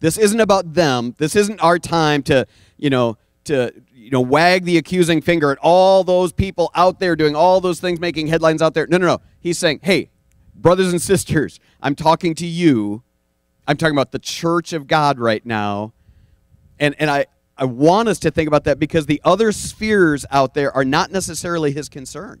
This 0.00 0.16
isn't 0.16 0.40
about 0.40 0.72
them. 0.72 1.14
This 1.18 1.36
isn't 1.36 1.60
our 1.60 1.78
time 1.78 2.22
to, 2.24 2.46
you 2.78 2.88
know, 2.88 3.18
to 3.44 3.72
you 3.92 4.10
know 4.10 4.20
wag 4.20 4.64
the 4.64 4.78
accusing 4.78 5.20
finger 5.20 5.50
at 5.50 5.58
all 5.58 6.04
those 6.04 6.32
people 6.32 6.70
out 6.74 6.98
there 6.98 7.16
doing 7.16 7.36
all 7.36 7.60
those 7.60 7.80
things 7.80 8.00
making 8.00 8.28
headlines 8.28 8.62
out 8.62 8.72
there. 8.72 8.86
No, 8.86 8.96
no, 8.96 9.06
no. 9.06 9.18
He's 9.40 9.58
saying, 9.58 9.80
"Hey, 9.82 10.10
brothers 10.60 10.90
and 10.90 11.00
sisters, 11.00 11.60
I'm 11.80 11.94
talking 11.94 12.34
to 12.36 12.46
you. 12.46 13.02
I'm 13.66 13.76
talking 13.76 13.94
about 13.94 14.12
the 14.12 14.18
church 14.18 14.72
of 14.72 14.86
God 14.86 15.18
right 15.18 15.44
now." 15.44 15.92
And 16.78 16.94
and 16.98 17.10
I 17.10 17.26
I 17.56 17.64
want 17.64 18.08
us 18.08 18.18
to 18.20 18.30
think 18.30 18.48
about 18.48 18.64
that 18.64 18.78
because 18.78 19.06
the 19.06 19.20
other 19.22 19.52
spheres 19.52 20.24
out 20.30 20.54
there 20.54 20.72
are 20.72 20.84
not 20.84 21.12
necessarily 21.12 21.72
his 21.72 21.88
concern. 21.88 22.40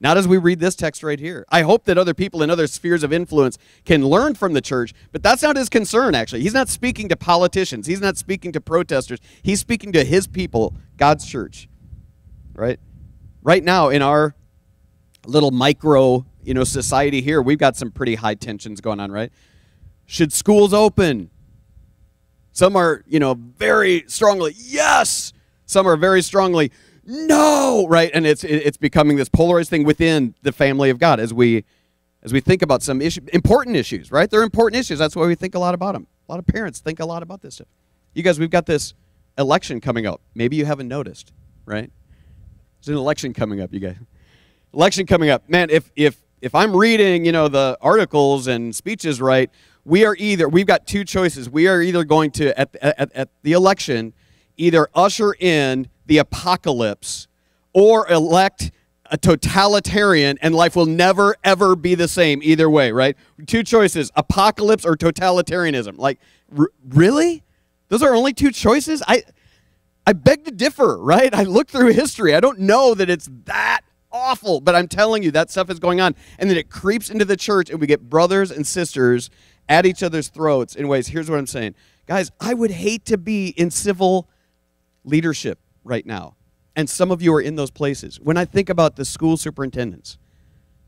Not 0.00 0.16
as 0.16 0.28
we 0.28 0.36
read 0.36 0.60
this 0.60 0.76
text 0.76 1.02
right 1.02 1.18
here. 1.18 1.44
I 1.48 1.62
hope 1.62 1.84
that 1.86 1.98
other 1.98 2.14
people 2.14 2.42
in 2.42 2.50
other 2.50 2.68
spheres 2.68 3.02
of 3.02 3.12
influence 3.12 3.58
can 3.84 4.06
learn 4.06 4.34
from 4.34 4.52
the 4.52 4.60
church, 4.60 4.92
but 5.10 5.22
that's 5.22 5.42
not 5.42 5.56
his 5.56 5.68
concern, 5.68 6.14
actually. 6.14 6.42
He's 6.42 6.54
not 6.54 6.68
speaking 6.68 7.08
to 7.08 7.16
politicians, 7.16 7.86
he's 7.86 8.00
not 8.00 8.16
speaking 8.16 8.52
to 8.52 8.60
protesters. 8.60 9.18
He's 9.42 9.60
speaking 9.60 9.92
to 9.92 10.04
his 10.04 10.26
people, 10.26 10.74
God's 10.96 11.26
church. 11.26 11.68
Right? 12.54 12.78
Right 13.42 13.64
now, 13.64 13.88
in 13.88 14.02
our 14.02 14.34
little 15.26 15.50
micro 15.50 16.26
you 16.48 16.54
know, 16.54 16.64
society 16.64 17.20
here, 17.20 17.42
we've 17.42 17.58
got 17.58 17.76
some 17.76 17.90
pretty 17.90 18.14
high 18.14 18.34
tensions 18.34 18.80
going 18.80 19.00
on, 19.00 19.12
right? 19.12 19.30
Should 20.06 20.32
schools 20.32 20.72
open? 20.72 21.28
Some 22.52 22.74
are, 22.74 23.04
you 23.06 23.20
know, 23.20 23.34
very 23.34 24.04
strongly, 24.06 24.54
yes. 24.56 25.34
Some 25.66 25.86
are 25.86 25.98
very 25.98 26.22
strongly, 26.22 26.72
no, 27.04 27.86
right? 27.90 28.10
And 28.14 28.26
it's 28.26 28.44
it's 28.44 28.78
becoming 28.78 29.18
this 29.18 29.28
polarized 29.28 29.68
thing 29.68 29.84
within 29.84 30.34
the 30.40 30.50
family 30.50 30.88
of 30.88 30.98
God 30.98 31.20
as 31.20 31.34
we 31.34 31.66
as 32.22 32.32
we 32.32 32.40
think 32.40 32.62
about 32.62 32.82
some 32.82 33.02
issue, 33.02 33.20
important 33.34 33.76
issues, 33.76 34.10
right? 34.10 34.30
They're 34.30 34.42
important 34.42 34.80
issues. 34.80 34.98
That's 34.98 35.14
why 35.14 35.26
we 35.26 35.34
think 35.34 35.54
a 35.54 35.58
lot 35.58 35.74
about 35.74 35.92
them. 35.92 36.06
A 36.30 36.32
lot 36.32 36.38
of 36.38 36.46
parents 36.46 36.80
think 36.80 36.98
a 36.98 37.04
lot 37.04 37.22
about 37.22 37.42
this 37.42 37.56
stuff. 37.56 37.68
You 38.14 38.22
guys, 38.22 38.40
we've 38.40 38.48
got 38.48 38.64
this 38.64 38.94
election 39.36 39.82
coming 39.82 40.06
up. 40.06 40.22
Maybe 40.34 40.56
you 40.56 40.64
haven't 40.64 40.88
noticed, 40.88 41.30
right? 41.66 41.90
There's 42.80 42.88
an 42.88 42.96
election 42.96 43.34
coming 43.34 43.60
up, 43.60 43.74
you 43.74 43.80
guys. 43.80 43.96
Election 44.72 45.04
coming 45.04 45.28
up. 45.28 45.46
Man, 45.46 45.68
if 45.68 45.92
if 45.94 46.22
if 46.40 46.54
I'm 46.54 46.74
reading, 46.74 47.24
you 47.24 47.32
know, 47.32 47.48
the 47.48 47.76
articles 47.80 48.46
and 48.46 48.74
speeches 48.74 49.20
right, 49.20 49.50
we 49.84 50.04
are 50.04 50.14
either 50.18 50.48
we've 50.48 50.66
got 50.66 50.86
two 50.86 51.04
choices. 51.04 51.48
We 51.48 51.66
are 51.66 51.80
either 51.80 52.04
going 52.04 52.30
to 52.32 52.58
at 52.58 52.74
at, 52.76 53.12
at 53.12 53.28
the 53.42 53.52
election 53.52 54.12
either 54.56 54.88
usher 54.94 55.34
in 55.38 55.88
the 56.06 56.18
apocalypse 56.18 57.28
or 57.72 58.08
elect 58.10 58.70
a 59.10 59.16
totalitarian 59.16 60.36
and 60.42 60.54
life 60.54 60.76
will 60.76 60.86
never 60.86 61.36
ever 61.42 61.74
be 61.74 61.94
the 61.94 62.08
same 62.08 62.40
either 62.42 62.68
way 62.68 62.92
right? 62.92 63.16
Two 63.46 63.62
choices 63.62 64.10
apocalypse 64.14 64.84
or 64.84 64.96
totalitarianism. 64.96 65.96
Like 65.96 66.20
r- 66.56 66.70
really? 66.88 67.42
Those 67.88 68.02
are 68.02 68.14
only 68.14 68.34
two 68.34 68.50
choices? 68.50 69.02
I 69.08 69.22
i 70.06 70.12
beg 70.12 70.44
to 70.44 70.50
differ 70.50 70.98
right? 70.98 71.34
I 71.34 71.44
look 71.44 71.68
through 71.68 71.92
history. 71.92 72.34
I 72.34 72.40
don't 72.40 72.60
know 72.60 72.94
that 72.94 73.08
it's 73.08 73.28
that 73.46 73.80
awful 74.18 74.60
but 74.60 74.74
i'm 74.74 74.88
telling 74.88 75.22
you 75.22 75.30
that 75.30 75.50
stuff 75.50 75.70
is 75.70 75.78
going 75.78 76.00
on 76.00 76.14
and 76.38 76.50
then 76.50 76.56
it 76.56 76.68
creeps 76.68 77.10
into 77.10 77.24
the 77.24 77.36
church 77.36 77.70
and 77.70 77.80
we 77.80 77.86
get 77.86 78.08
brothers 78.08 78.50
and 78.50 78.66
sisters 78.66 79.30
at 79.68 79.86
each 79.86 80.02
other's 80.02 80.28
throats 80.28 80.74
in 80.74 80.88
ways 80.88 81.08
here's 81.08 81.30
what 81.30 81.38
i'm 81.38 81.46
saying 81.46 81.74
guys 82.06 82.30
i 82.40 82.52
would 82.52 82.70
hate 82.70 83.04
to 83.04 83.16
be 83.16 83.48
in 83.48 83.70
civil 83.70 84.28
leadership 85.04 85.58
right 85.84 86.06
now. 86.06 86.36
And 86.76 86.88
some 86.88 87.10
of 87.10 87.20
you 87.20 87.34
are 87.34 87.40
in 87.40 87.56
those 87.56 87.70
places. 87.70 88.20
When 88.20 88.36
I 88.36 88.44
think 88.44 88.68
about 88.68 88.96
the 88.96 89.04
school 89.04 89.36
superintendents, 89.36 90.18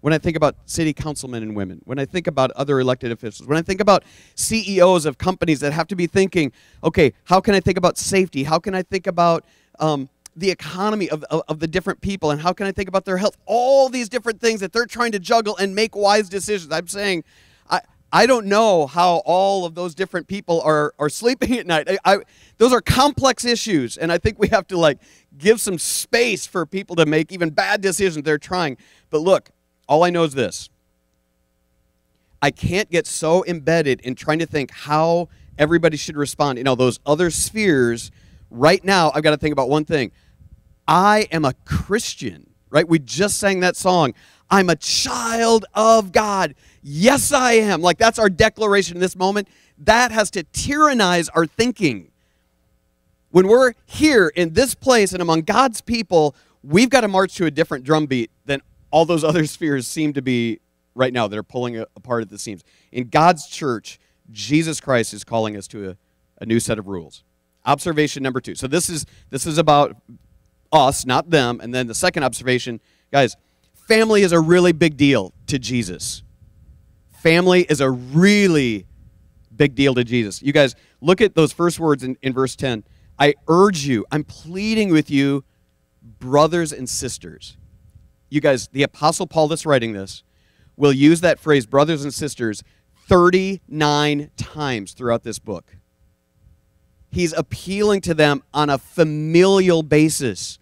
when 0.03 0.13
I 0.13 0.19
think 0.19 0.37
about 0.37 0.57
city 0.67 0.93
councilmen 0.93 1.43
and 1.43 1.57
women, 1.57 1.81
when 1.85 1.99
I 1.99 2.05
think 2.05 2.27
about 2.27 2.53
other 2.53 2.79
elected 2.81 3.11
officials, 3.11 3.49
when 3.49 3.59
I 3.59 3.63
think 3.63 3.81
about 3.81 4.05
CEOs 4.35 5.05
of 5.05 5.19
companies 5.19 5.61
that 5.61 5.73
have 5.73 5.89
to 5.89 5.97
be 5.97 6.07
thinking, 6.07 6.53
okay, 6.85 7.13
how 7.25 7.41
can 7.41 7.55
I 7.55 7.61
think 7.61 7.77
about 7.77 7.99
safety? 7.99 8.45
How 8.45 8.59
can 8.59 8.75
I 8.75 8.83
think 8.83 9.07
about 9.07 9.45
um, 9.79 10.09
the 10.41 10.51
economy 10.51 11.09
of, 11.09 11.23
of, 11.25 11.43
of, 11.49 11.61
the 11.61 11.67
different 11.67 12.01
people? 12.01 12.31
And 12.31 12.41
how 12.41 12.53
can 12.53 12.67
I 12.67 12.73
think 12.73 12.89
about 12.89 13.05
their 13.05 13.17
health? 13.17 13.37
All 13.47 13.89
these 13.89 14.09
different 14.09 14.41
things 14.41 14.61
that 14.61 14.73
they're 14.73 14.87
trying 14.87 15.13
to 15.13 15.19
juggle 15.19 15.57
and 15.57 15.75
make 15.75 15.95
wise 15.95 16.29
decisions. 16.29 16.73
I'm 16.73 16.89
saying, 16.89 17.25
I, 17.71 17.81
I 18.13 18.27
don't 18.27 18.47
know 18.47 18.87
how 18.87 19.23
all 19.25 19.65
of 19.65 19.75
those 19.75 19.95
different 19.95 20.27
people 20.27 20.61
are, 20.63 20.95
are 20.99 21.09
sleeping 21.09 21.57
at 21.59 21.67
night. 21.67 21.89
I, 21.89 21.99
I, 22.05 22.19
those 22.59 22.73
are 22.73 22.81
complex 22.81 23.45
issues, 23.45 23.97
and 23.97 24.11
I 24.11 24.19
think 24.19 24.39
we 24.39 24.49
have 24.49 24.67
to 24.69 24.77
like 24.77 24.99
give 25.39 25.61
some 25.61 25.79
space 25.79 26.47
for 26.47 26.67
people 26.67 26.97
to 26.97 27.07
make 27.07 27.33
even 27.33 27.51
bad 27.51 27.81
decisions 27.81 28.25
they're 28.25 28.39
trying. 28.39 28.77
But 29.11 29.19
look, 29.19 29.51
all 29.89 30.05
I 30.05 30.11
know 30.11 30.25
is 30.25 30.35
this. 30.35 30.69
I 32.43 32.51
can't 32.51 32.91
get 32.91 33.07
so 33.07 33.45
embedded 33.45 34.01
in 34.01 34.15
trying 34.15 34.39
to 34.39 34.47
think 34.47 34.71
how 34.71 35.29
everybody 35.59 35.97
should 35.97 36.17
respond 36.17 36.59
in 36.59 36.67
all 36.67 36.77
those 36.77 36.99
other 37.05 37.31
spheres. 37.31 38.11
Right 38.51 38.83
now, 38.83 39.13
I've 39.15 39.23
got 39.23 39.33
to 39.33 39.37
think 39.37 39.53
about 39.53 39.69
one 39.69 39.85
thing. 39.85 40.11
I 40.91 41.29
am 41.31 41.45
a 41.45 41.55
Christian, 41.65 42.51
right? 42.69 42.87
We 42.87 42.99
just 42.99 43.39
sang 43.39 43.61
that 43.61 43.77
song. 43.77 44.13
I'm 44.51 44.69
a 44.69 44.75
child 44.75 45.65
of 45.73 46.11
God. 46.11 46.57
Yes, 46.83 47.33
I 47.33 47.53
am. 47.53 47.81
Like 47.81 47.97
that's 47.97 48.19
our 48.19 48.29
declaration 48.29 48.97
in 48.97 49.01
this 49.01 49.15
moment. 49.15 49.47
That 49.79 50.11
has 50.11 50.33
to 50.33 50.43
tyrannize 50.43 51.29
our 51.29 51.47
thinking. 51.47 52.11
When 53.31 53.47
we're 53.47 53.75
here 53.87 54.33
in 54.35 54.55
this 54.55 54.75
place 54.75 55.13
and 55.13 55.23
among 55.23 55.43
God's 55.43 55.81
people, 55.81 56.35
we've 56.65 56.91
got 56.91 57.03
to 57.03 57.09
march 57.09 57.37
to 57.37 57.47
a 57.47 57.53
different 57.53 57.85
drumbeat 57.85 58.33
than 58.45 58.61
all 58.91 59.05
those 59.05 59.23
other 59.31 59.47
spheres 59.47 59.87
seem 59.87 60.13
to 60.15 60.23
be 60.23 60.59
right 60.97 61.13
now 61.13 61.29
that 61.29 61.39
are 61.39 61.45
pulling 61.45 61.77
apart 61.77 62.23
at 62.23 62.31
the 62.31 62.39
seams. 62.39 62.65
In 62.91 63.09
God's 63.09 63.47
church, 63.47 64.01
Jesus 64.33 64.81
Christ 64.81 65.15
is 65.15 65.23
calling 65.23 65.57
us 65.57 65.69
to 65.69 65.91
a, 65.91 65.97
a 66.41 66.47
new 66.47 66.59
set 66.59 66.81
of 66.81 66.89
rules. 66.89 67.23
Observation 67.65 68.25
number 68.25 68.41
two. 68.41 68.57
So 68.57 68.67
this 68.67 68.91
is 68.91 69.07
this 69.29 69.47
is 69.47 69.57
about 69.57 69.97
us, 70.73 71.05
not 71.05 71.31
them. 71.31 71.61
And 71.63 71.75
then 71.75 71.87
the 71.87 71.95
second 71.95 72.25
observation, 72.25 72.81
guys, 73.13 73.37
family 73.89 74.23
is 74.23 74.33
a 74.33 74.41
really 74.41 74.73
big 74.73 74.97
deal 74.97 75.33
to 75.47 75.59
Jesus. 75.59 76.23
Family 77.11 77.67
is 77.69 77.81
a 77.81 77.91
really 77.91 78.87
big 79.55 79.75
deal 79.75 79.95
to 79.95 80.05
Jesus. 80.05 80.43
You 80.43 80.53
guys, 80.53 80.75
look 81.01 81.21
at 81.21 81.35
those 81.35 81.53
first 81.53 81.79
words 81.79 82.03
in, 82.03 82.17
in 82.23 82.33
verse 82.33 82.57
10. 82.57 82.85
I 83.19 83.35
urge 83.49 83.85
you, 83.85 84.07
I'm 84.11 84.25
pleading 84.25 84.91
with 84.91 85.11
you, 85.11 85.45
brothers 86.03 86.73
and 86.73 86.89
sisters. 86.89 87.59
You 88.31 88.41
guys, 88.41 88.69
the 88.69 88.83
Apostle 88.83 89.27
Paul 89.27 89.49
that's 89.49 89.67
writing 89.67 89.93
this 89.93 90.23
will 90.77 90.93
use 90.93 91.21
that 91.21 91.39
phrase, 91.39 91.67
brothers 91.67 92.05
and 92.05 92.15
sisters, 92.15 92.63
39 93.09 94.31
times 94.37 94.93
throughout 94.93 95.25
this 95.25 95.39
book. 95.39 95.77
He's 97.11 97.33
appealing 97.33 98.03
to 98.03 98.15
them 98.15 98.43
on 98.55 98.71
a 98.71 98.79
familial 98.79 99.83
basis. 99.83 100.59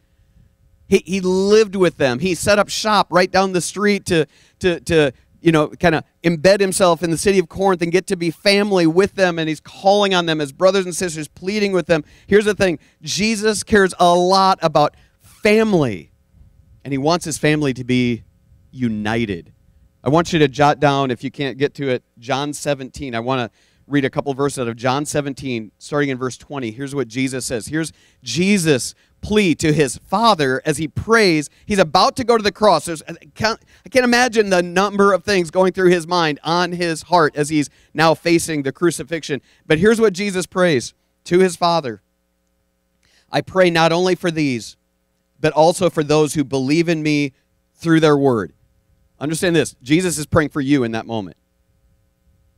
He, 0.88 1.02
he 1.04 1.20
lived 1.20 1.76
with 1.76 1.98
them. 1.98 2.18
He 2.18 2.34
set 2.34 2.58
up 2.58 2.68
shop 2.68 3.08
right 3.10 3.30
down 3.30 3.52
the 3.52 3.60
street 3.60 4.06
to, 4.06 4.26
to, 4.60 4.80
to 4.80 5.12
you 5.40 5.52
know, 5.52 5.68
kind 5.68 5.94
of 5.94 6.04
embed 6.24 6.60
himself 6.60 7.02
in 7.02 7.10
the 7.10 7.18
city 7.18 7.38
of 7.38 7.48
Corinth 7.48 7.82
and 7.82 7.92
get 7.92 8.06
to 8.08 8.16
be 8.16 8.30
family 8.30 8.86
with 8.86 9.14
them. 9.14 9.38
And 9.38 9.48
he's 9.48 9.60
calling 9.60 10.14
on 10.14 10.26
them 10.26 10.40
as 10.40 10.52
brothers 10.52 10.86
and 10.86 10.94
sisters, 10.94 11.28
pleading 11.28 11.72
with 11.72 11.86
them. 11.86 12.04
Here's 12.26 12.46
the 12.46 12.54
thing 12.54 12.78
Jesus 13.02 13.62
cares 13.62 13.94
a 13.98 14.14
lot 14.14 14.58
about 14.62 14.96
family, 15.20 16.10
and 16.84 16.92
he 16.92 16.98
wants 16.98 17.24
his 17.24 17.38
family 17.38 17.74
to 17.74 17.84
be 17.84 18.24
united. 18.70 19.52
I 20.02 20.08
want 20.08 20.32
you 20.32 20.38
to 20.38 20.48
jot 20.48 20.80
down, 20.80 21.10
if 21.10 21.22
you 21.22 21.30
can't 21.30 21.58
get 21.58 21.74
to 21.74 21.88
it, 21.88 22.02
John 22.18 22.52
17. 22.52 23.14
I 23.14 23.20
want 23.20 23.40
to 23.52 23.58
read 23.88 24.04
a 24.04 24.10
couple 24.10 24.32
verses 24.34 24.58
out 24.58 24.68
of 24.68 24.76
John 24.76 25.04
17, 25.06 25.72
starting 25.78 26.10
in 26.10 26.18
verse 26.18 26.36
20. 26.36 26.70
Here's 26.70 26.94
what 26.94 27.08
Jesus 27.08 27.46
says. 27.46 27.66
Here's 27.66 27.92
Jesus' 28.22 28.94
plea 29.20 29.54
to 29.56 29.72
his 29.72 29.96
Father 29.96 30.62
as 30.64 30.76
he 30.76 30.86
prays. 30.86 31.50
He's 31.66 31.78
about 31.78 32.14
to 32.16 32.24
go 32.24 32.36
to 32.36 32.42
the 32.42 32.52
cross. 32.52 32.84
There's, 32.84 33.02
I, 33.08 33.14
can't, 33.34 33.60
I 33.84 33.88
can't 33.88 34.04
imagine 34.04 34.50
the 34.50 34.62
number 34.62 35.12
of 35.12 35.24
things 35.24 35.50
going 35.50 35.72
through 35.72 35.90
his 35.90 36.06
mind 36.06 36.38
on 36.44 36.72
his 36.72 37.02
heart 37.02 37.34
as 37.34 37.48
he's 37.48 37.70
now 37.94 38.14
facing 38.14 38.62
the 38.62 38.72
crucifixion. 38.72 39.40
But 39.66 39.78
here's 39.78 40.00
what 40.00 40.12
Jesus 40.12 40.46
prays 40.46 40.94
to 41.24 41.38
his 41.40 41.56
Father 41.56 42.02
I 43.30 43.40
pray 43.40 43.70
not 43.70 43.92
only 43.92 44.14
for 44.14 44.30
these, 44.30 44.76
but 45.40 45.52
also 45.52 45.90
for 45.90 46.02
those 46.02 46.34
who 46.34 46.44
believe 46.44 46.88
in 46.88 47.02
me 47.02 47.32
through 47.74 48.00
their 48.00 48.16
word. 48.16 48.52
Understand 49.20 49.56
this 49.56 49.74
Jesus 49.82 50.18
is 50.18 50.26
praying 50.26 50.50
for 50.50 50.60
you 50.60 50.84
in 50.84 50.92
that 50.92 51.06
moment. 51.06 51.36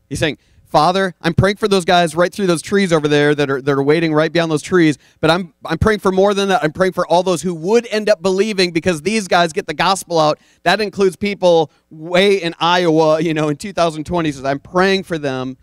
He's 0.08 0.18
saying, 0.18 0.38
Father, 0.70 1.16
I'm 1.20 1.34
praying 1.34 1.56
for 1.56 1.66
those 1.66 1.84
guys 1.84 2.14
right 2.14 2.32
through 2.32 2.46
those 2.46 2.62
trees 2.62 2.92
over 2.92 3.08
there 3.08 3.34
that 3.34 3.50
are, 3.50 3.60
that 3.60 3.72
are 3.72 3.82
waiting 3.82 4.14
right 4.14 4.32
beyond 4.32 4.52
those 4.52 4.62
trees, 4.62 4.98
but 5.20 5.28
I'm, 5.28 5.52
I'm 5.64 5.78
praying 5.78 5.98
for 5.98 6.12
more 6.12 6.32
than 6.32 6.48
that. 6.50 6.62
I'm 6.62 6.72
praying 6.72 6.92
for 6.92 7.04
all 7.08 7.24
those 7.24 7.42
who 7.42 7.54
would 7.54 7.88
end 7.88 8.08
up 8.08 8.22
believing 8.22 8.70
because 8.70 9.02
these 9.02 9.26
guys 9.26 9.52
get 9.52 9.66
the 9.66 9.74
gospel 9.74 10.20
out. 10.20 10.38
That 10.62 10.80
includes 10.80 11.16
people 11.16 11.72
way 11.90 12.36
in 12.36 12.54
Iowa, 12.60 13.20
you 13.20 13.34
know, 13.34 13.48
in 13.48 13.56
2020. 13.56 14.28
He 14.28 14.32
says, 14.32 14.44
I'm 14.44 14.60
praying 14.60 15.02
for 15.02 15.18
them. 15.18 15.56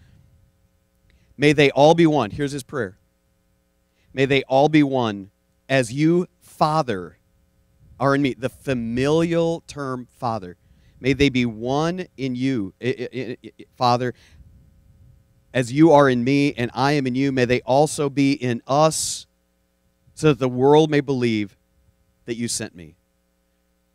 May 1.37 1.53
they 1.53 1.71
all 1.71 1.95
be 1.95 2.05
one. 2.05 2.31
Here's 2.31 2.51
his 2.51 2.63
prayer. 2.63 2.97
May 4.13 4.25
they 4.25 4.43
all 4.43 4.67
be 4.67 4.83
one 4.83 5.31
as 5.69 5.93
you, 5.93 6.27
Father, 6.41 7.17
are 7.97 8.13
in 8.13 8.21
me. 8.21 8.33
The 8.33 8.49
familial 8.49 9.63
term, 9.67 10.07
Father. 10.17 10.57
May 10.99 11.13
they 11.13 11.29
be 11.29 11.45
one 11.45 12.07
in 12.17 12.35
you, 12.35 12.73
Father, 13.75 14.13
as 15.53 15.71
you 15.71 15.91
are 15.91 16.09
in 16.09 16.23
me 16.23 16.53
and 16.53 16.69
I 16.73 16.93
am 16.93 17.07
in 17.07 17.15
you, 17.15 17.31
may 17.31 17.45
they 17.45 17.61
also 17.61 18.09
be 18.09 18.33
in 18.33 18.61
us, 18.67 19.25
so 20.13 20.27
that 20.27 20.39
the 20.39 20.49
world 20.49 20.89
may 20.89 21.01
believe 21.01 21.55
that 22.25 22.35
you 22.35 22.47
sent 22.47 22.75
me. 22.75 22.95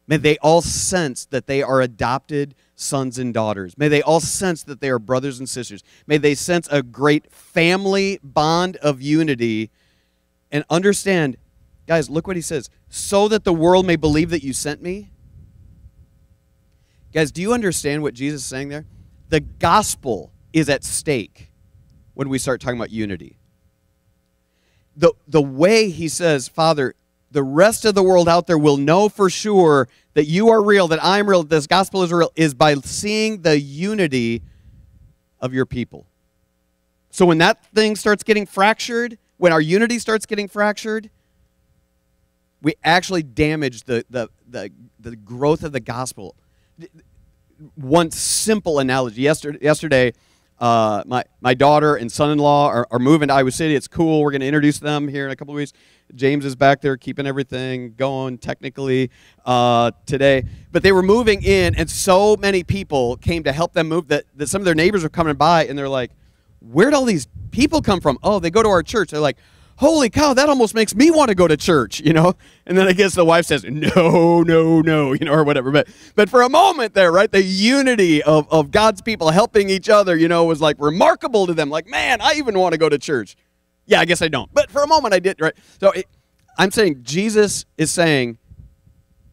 May 0.07 0.17
they 0.17 0.39
all 0.39 0.63
sense 0.63 1.25
that 1.27 1.47
they 1.47 1.63
are 1.63 1.81
adopted 1.81 2.55
sons 2.75 3.19
and 3.19 3.33
daughters. 3.33 3.79
May 3.79 3.89
they 3.89 4.03
all 4.03 4.21
sense 4.21 4.63
that 4.65 4.81
they 4.81 4.91
are 4.91 4.99
brothers 4.99 5.39
and 5.39 5.49
sisters. 5.49 5.83
May 6.07 6.19
they 6.19 6.35
sense 6.35 6.69
a 6.71 6.83
great 6.83 7.31
family 7.31 8.19
bond 8.23 8.77
of 8.77 9.01
unity 9.01 9.71
and 10.51 10.65
understand, 10.69 11.37
guys, 11.87 12.11
look 12.11 12.27
what 12.27 12.37
he 12.37 12.43
says, 12.43 12.69
so 12.89 13.29
that 13.29 13.45
the 13.45 13.53
world 13.53 13.87
may 13.87 13.97
believe 13.97 14.31
that 14.31 14.43
you 14.43 14.53
sent 14.53 14.83
me. 14.83 15.11
Guys, 17.13 17.31
do 17.31 17.41
you 17.41 17.53
understand 17.53 18.03
what 18.03 18.15
Jesus 18.15 18.43
is 18.43 18.47
saying 18.47 18.71
there? 18.71 18.87
The 19.29 19.41
gospel 19.41 20.32
is 20.53 20.69
at 20.69 20.85
stake 20.85 21.51
when 22.15 22.29
we 22.29 22.39
start 22.39 22.61
talking 22.61 22.79
about 22.79 22.91
unity. 22.91 23.37
The, 24.97 25.13
the 25.27 25.41
way 25.41 25.89
he 25.89 26.09
says, 26.09 26.49
Father, 26.49 26.95
the 27.31 27.43
rest 27.43 27.85
of 27.85 27.95
the 27.95 28.03
world 28.03 28.29
out 28.29 28.47
there 28.47 28.59
will 28.59 28.77
know 28.77 29.09
for 29.09 29.31
sure 29.31 29.89
that 30.15 30.27
you 30.27 30.51
are 30.51 30.63
real, 30.63 30.89
that 30.89 31.03
I'm 31.03 31.29
real, 31.29 31.43
that 31.43 31.49
this 31.49 31.67
gospel 31.67 32.03
is 32.03 32.13
real, 32.13 32.31
is 32.37 32.53
by 32.53 32.75
seeing 32.75 33.41
the 33.43 33.59
unity 33.59 34.43
of 35.41 35.55
your 35.55 35.65
people. 35.65 36.07
So 37.11 37.25
when 37.25 37.39
that 37.39 37.65
thing 37.75 37.97
starts 37.97 38.23
getting 38.23 38.47
fractured, 38.47 39.19
when 39.39 39.53
our 39.53 39.61
unity 39.61 39.99
starts 39.99 40.27
getting 40.27 40.49
fractured, 40.49 41.11
we 42.61 42.75
actually 42.85 43.23
damage 43.23 43.85
the, 43.85 44.05
the, 44.11 44.29
the, 44.49 44.71
the 45.01 45.17
growth 45.17 45.63
of 45.65 45.73
the 45.73 45.81
gospel. 45.81 46.37
One 47.75 48.11
simple 48.11 48.79
analogy. 48.79 49.23
Yesterday, 49.23 49.59
yesterday 49.63 50.13
uh, 50.63 51.03
my, 51.07 51.25
my 51.41 51.55
daughter 51.55 51.97
and 51.97 52.11
son 52.11 52.31
in 52.31 52.39
law 52.39 52.69
are, 52.69 52.87
are 52.93 53.01
moving 53.01 53.27
to 53.27 53.35
Iowa 53.35 53.51
City. 53.51 53.75
It's 53.75 53.89
cool. 53.89 54.23
We're 54.23 54.31
going 54.31 54.43
to 54.43 54.47
introduce 54.47 54.79
them 54.79 55.09
here 55.09 55.27
in 55.27 55.33
a 55.33 55.37
couple 55.37 55.53
of 55.53 55.57
weeks. 55.57 55.73
James 56.15 56.45
is 56.45 56.55
back 56.55 56.81
there 56.81 56.97
keeping 56.97 57.27
everything 57.27 57.95
going 57.95 58.39
technically 58.39 59.11
uh, 59.45 59.91
today. 60.07 60.45
But 60.71 60.85
they 60.85 60.93
were 60.93 61.03
moving 61.03 61.43
in, 61.43 61.75
and 61.75 61.91
so 61.91 62.37
many 62.37 62.63
people 62.63 63.17
came 63.17 63.43
to 63.43 63.53
help 63.53 63.73
them 63.73 63.89
move 63.89 64.07
that, 64.09 64.25
that 64.37 64.47
some 64.47 64.61
of 64.61 64.65
their 64.65 64.77
neighbors 64.77 65.03
were 65.03 65.09
coming 65.09 65.35
by, 65.35 65.67
and 65.67 65.77
they're 65.77 65.89
like, 65.89 66.13
Where'd 66.61 66.95
all 66.95 67.07
these 67.07 67.27
people 67.51 67.83
come 67.83 68.01
from? 68.01 68.21
Oh, 68.23 68.39
they 68.39 68.51
go 68.51 68.63
to 68.63 68.69
our 68.69 68.85
church. 68.85 69.11
They're 69.11 69.19
like, 69.19 69.39
holy 69.83 70.09
cow, 70.09 70.33
that 70.33 70.49
almost 70.49 70.75
makes 70.75 70.95
me 70.95 71.11
want 71.11 71.29
to 71.29 71.35
go 71.35 71.47
to 71.47 71.57
church, 71.57 72.01
you 72.01 72.13
know? 72.13 72.35
And 72.67 72.79
then 72.79 72.87
I 72.89 72.93
guess 72.93 73.15
the 73.15 73.25
wife 73.25 73.47
says, 73.47 73.65
no, 73.65 74.43
no, 74.43 74.81
no, 74.81 75.13
you 75.19 75.27
know, 75.27 75.33
or 75.33 75.45
whatever. 75.45 75.71
But 75.71 75.89
but 76.15 76.31
for 76.31 76.43
a 76.43 76.49
moment 76.49 76.95
there, 76.95 77.13
right, 77.13 77.31
the 77.31 77.43
unity 77.43 78.23
of, 78.23 78.51
of 78.51 78.71
God's 78.71 79.03
people 79.03 79.31
helping 79.31 79.69
each 79.69 79.89
other, 79.89 80.17
you 80.17 80.29
know, 80.29 80.45
was 80.45 80.61
like 80.61 80.77
remarkable 80.79 81.47
to 81.47 81.55
them. 81.55 81.69
Like, 81.69 81.87
man, 81.87 82.21
I 82.21 82.35
even 82.35 82.59
want 82.59 82.73
to 82.73 82.79
go 82.79 82.89
to 82.89 82.99
church. 82.99 83.37
Yeah, 83.85 84.01
I 84.01 84.05
guess 84.05 84.23
I 84.23 84.29
don't. 84.29 84.53
But 84.55 84.71
for 84.71 84.83
a 84.83 84.87
moment 84.87 85.13
I 85.13 85.19
did, 85.19 85.41
right? 85.41 85.55
So 85.81 85.91
it, 85.91 86.07
I'm 86.57 86.71
saying 86.71 87.01
Jesus 87.03 87.67
is 87.77 87.91
saying 87.91 88.39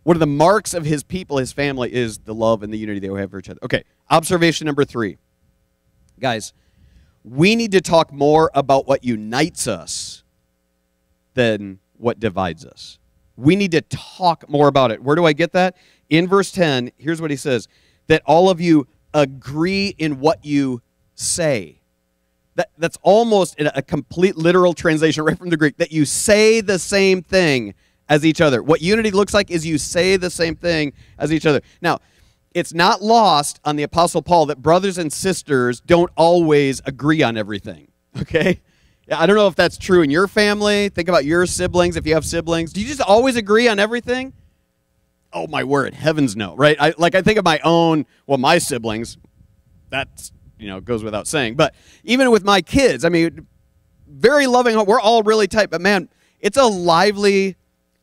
one 0.04 0.16
of 0.16 0.20
the 0.20 0.28
marks 0.28 0.74
of 0.74 0.86
his 0.86 1.04
people, 1.04 1.38
his 1.38 1.54
family, 1.54 1.94
is 1.94 2.18
the 2.18 2.34
love 2.34 2.64
and 2.64 2.74
the 2.74 2.78
unity 2.78 3.00
they 3.00 3.08
have 3.08 3.30
for 3.32 3.40
each 3.40 3.50
other. 3.50 3.60
Okay, 3.64 3.84
observation 4.10 4.66
number 4.66 4.84
three. 4.84 5.18
Guys, 6.20 6.54
we 7.24 7.56
need 7.56 7.72
to 7.74 7.82
talk 7.82 8.12
more 8.12 8.50
about 8.54 8.88
what 8.88 9.04
unites 9.04 9.68
us 9.68 10.19
than 11.40 11.80
what 11.96 12.20
divides 12.20 12.66
us. 12.66 13.00
We 13.38 13.56
need 13.56 13.72
to 13.72 13.80
talk 13.80 14.50
more 14.50 14.68
about 14.68 14.92
it. 14.92 15.02
Where 15.02 15.16
do 15.16 15.26
I 15.26 15.32
get 15.32 15.54
that? 15.54 15.78
In 16.10 16.28
verse 16.28 16.52
10, 16.52 16.92
here's 16.98 17.22
what 17.22 17.32
he 17.32 17.38
says 17.38 17.70
that 18.08 18.22
all 18.26 18.50
of 18.50 18.60
you 18.60 18.88
agree 19.14 19.96
in 19.98 20.20
what 20.20 20.44
you 20.44 20.82
say. 21.16 21.80
That, 22.56 22.72
that's 22.78 22.98
almost 23.04 23.56
a 23.58 23.82
complete 23.82 24.36
literal 24.36 24.74
translation 24.74 25.24
right 25.24 25.38
from 25.38 25.50
the 25.50 25.56
Greek, 25.56 25.78
that 25.78 25.94
you 25.94 26.04
say 26.04 26.60
the 26.60 26.78
same 26.78 27.22
thing 27.22 27.74
as 28.10 28.26
each 28.26 28.42
other. 28.42 28.62
What 28.62 28.82
unity 28.82 29.12
looks 29.12 29.34
like 29.34 29.50
is 29.50 29.66
you 29.66 29.78
say 29.78 30.18
the 30.18 30.30
same 30.30 30.58
thing 30.58 30.92
as 31.18 31.32
each 31.32 31.46
other. 31.46 31.62
Now, 31.82 32.00
it's 32.54 32.74
not 32.74 33.02
lost 33.02 33.62
on 33.64 33.78
the 33.78 33.84
Apostle 33.84 34.22
Paul 34.22 34.48
that 34.48 34.62
brothers 34.62 34.98
and 34.98 35.14
sisters 35.14 35.80
don't 35.80 36.12
always 36.18 36.82
agree 36.84 37.24
on 37.24 37.38
everything, 37.38 37.92
okay? 38.20 38.60
I 39.12 39.26
don't 39.26 39.36
know 39.36 39.48
if 39.48 39.56
that's 39.56 39.78
true 39.78 40.02
in 40.02 40.10
your 40.10 40.28
family. 40.28 40.90
Think 40.90 41.10
about 41.10 41.26
your 41.26 41.46
siblings 41.46 41.96
if 41.96 42.06
you 42.06 42.14
have 42.14 42.26
siblings. 42.26 42.74
Do 42.74 42.82
you 42.82 42.88
just 42.88 43.02
always 43.02 43.36
agree 43.36 43.68
on 43.68 43.80
everything? 43.80 44.34
Oh 45.32 45.48
my 45.48 45.64
word, 45.64 45.94
heavens 45.94 46.36
no, 46.36 46.56
right? 46.56 46.78
I, 46.80 46.94
like 46.98 47.16
I 47.16 47.22
think 47.22 47.38
of 47.38 47.46
my 47.46 47.60
own, 47.64 48.06
well, 48.28 48.38
my 48.38 48.58
siblings. 48.58 49.18
That's 49.90 50.32
you 50.58 50.68
know 50.68 50.80
goes 50.80 51.04
without 51.04 51.28
saying. 51.28 51.56
But 51.56 51.76
even 52.04 52.32
with 52.32 52.44
my 52.44 52.62
kids, 52.62 53.06
I 53.06 53.10
mean, 53.10 53.48
very 54.08 54.48
loving. 54.48 54.84
We're 54.86 55.00
all 55.00 55.24
really 55.24 55.48
tight, 55.48 55.70
but 55.70 55.82
man, 55.82 56.10
it's 56.40 56.58
a 56.58 56.66
lively. 56.66 57.56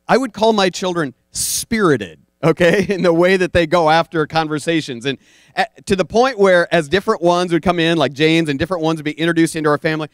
I 0.09 0.16
would 0.16 0.33
call 0.33 0.53
my 0.53 0.71
children 0.71 1.14
spirited 1.33 2.21
okay, 2.42 2.87
in 2.95 3.03
the 3.03 3.12
way 3.12 3.37
that 3.37 3.53
they 3.53 3.66
go 3.66 3.90
after 3.90 4.27
conversations. 4.27 5.05
And 5.05 5.19
at, 5.55 5.87
to 5.87 5.97
the 5.97 6.05
point 6.05 6.38
where, 6.38 6.73
as 6.73 6.88
different 6.88 7.23
ones 7.23 7.53
would 7.53 7.62
come 7.62 7.79
in, 7.79 7.99
like 7.99 8.12
James, 8.12 8.49
and 8.49 8.59
different 8.59 8.83
ones 8.83 8.99
would 8.99 9.05
be 9.05 9.12
introduced 9.12 9.57
into 9.57 9.69
our 9.69 9.79
family, 9.79 10.09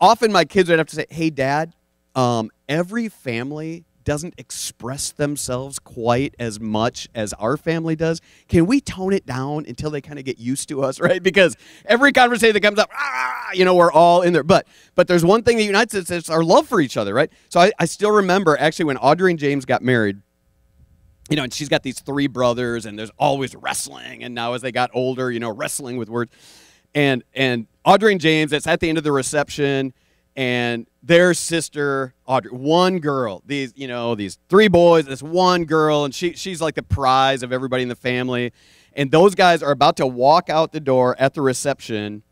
often 0.00 0.32
my 0.32 0.44
kids 0.44 0.68
would 0.68 0.78
have 0.78 0.88
to 0.88 0.96
say, 0.96 1.06
Hey, 1.10 1.30
dad, 1.30 1.74
um, 2.14 2.50
every 2.68 3.08
family 3.08 3.84
doesn't 4.06 4.34
express 4.38 5.10
themselves 5.10 5.80
quite 5.80 6.34
as 6.38 6.60
much 6.60 7.08
as 7.14 7.32
our 7.34 7.56
family 7.56 7.96
does, 7.96 8.20
can 8.48 8.64
we 8.64 8.80
tone 8.80 9.12
it 9.12 9.26
down 9.26 9.66
until 9.66 9.90
they 9.90 10.00
kind 10.00 10.18
of 10.18 10.24
get 10.24 10.38
used 10.38 10.68
to 10.68 10.82
us, 10.82 11.00
right? 11.00 11.22
Because 11.22 11.56
every 11.84 12.12
conversation 12.12 12.54
that 12.54 12.60
comes 12.62 12.78
up, 12.78 12.88
ah, 12.94 13.50
you 13.52 13.64
know, 13.64 13.74
we're 13.74 13.92
all 13.92 14.22
in 14.22 14.32
there. 14.32 14.44
But 14.44 14.66
but 14.94 15.08
there's 15.08 15.24
one 15.24 15.42
thing 15.42 15.58
that 15.58 15.64
unites 15.64 15.94
us, 15.94 16.10
it's 16.10 16.30
our 16.30 16.42
love 16.42 16.66
for 16.66 16.80
each 16.80 16.96
other, 16.96 17.12
right? 17.12 17.30
So 17.50 17.60
I, 17.60 17.72
I 17.78 17.84
still 17.84 18.12
remember 18.12 18.56
actually 18.58 18.86
when 18.86 18.96
Audrey 18.96 19.32
and 19.32 19.38
James 19.38 19.64
got 19.64 19.82
married, 19.82 20.22
you 21.28 21.36
know, 21.36 21.42
and 21.42 21.52
she's 21.52 21.68
got 21.68 21.82
these 21.82 21.98
three 22.00 22.28
brothers, 22.28 22.86
and 22.86 22.96
there's 22.96 23.10
always 23.18 23.54
wrestling. 23.56 24.22
And 24.22 24.34
now 24.34 24.54
as 24.54 24.62
they 24.62 24.70
got 24.70 24.90
older, 24.94 25.30
you 25.30 25.40
know, 25.40 25.50
wrestling 25.50 25.96
with 25.96 26.08
words. 26.08 26.30
And 26.94 27.24
and 27.34 27.66
Audrey 27.86 28.10
and 28.12 28.20
James, 28.20 28.52
it's 28.52 28.66
at 28.66 28.80
the 28.80 28.88
end 28.88 28.98
of 28.98 29.04
the 29.04 29.12
reception 29.12 29.94
and 30.34 30.86
their 31.02 31.32
sister 31.32 32.14
Audrey, 32.26 32.50
one 32.50 32.98
girl. 32.98 33.42
These, 33.46 33.72
you 33.76 33.88
know, 33.88 34.14
these 34.14 34.38
three 34.48 34.68
boys, 34.68 35.06
this 35.06 35.22
one 35.22 35.64
girl, 35.64 36.04
and 36.04 36.14
she 36.14 36.34
she's 36.34 36.60
like 36.60 36.74
the 36.74 36.82
prize 36.82 37.42
of 37.42 37.52
everybody 37.52 37.82
in 37.82 37.88
the 37.88 37.94
family. 37.94 38.52
And 38.92 39.10
those 39.10 39.34
guys 39.34 39.62
are 39.62 39.70
about 39.70 39.96
to 39.98 40.06
walk 40.06 40.50
out 40.50 40.72
the 40.72 40.80
door 40.80 41.16
at 41.18 41.34
the 41.34 41.42
reception, 41.42 42.22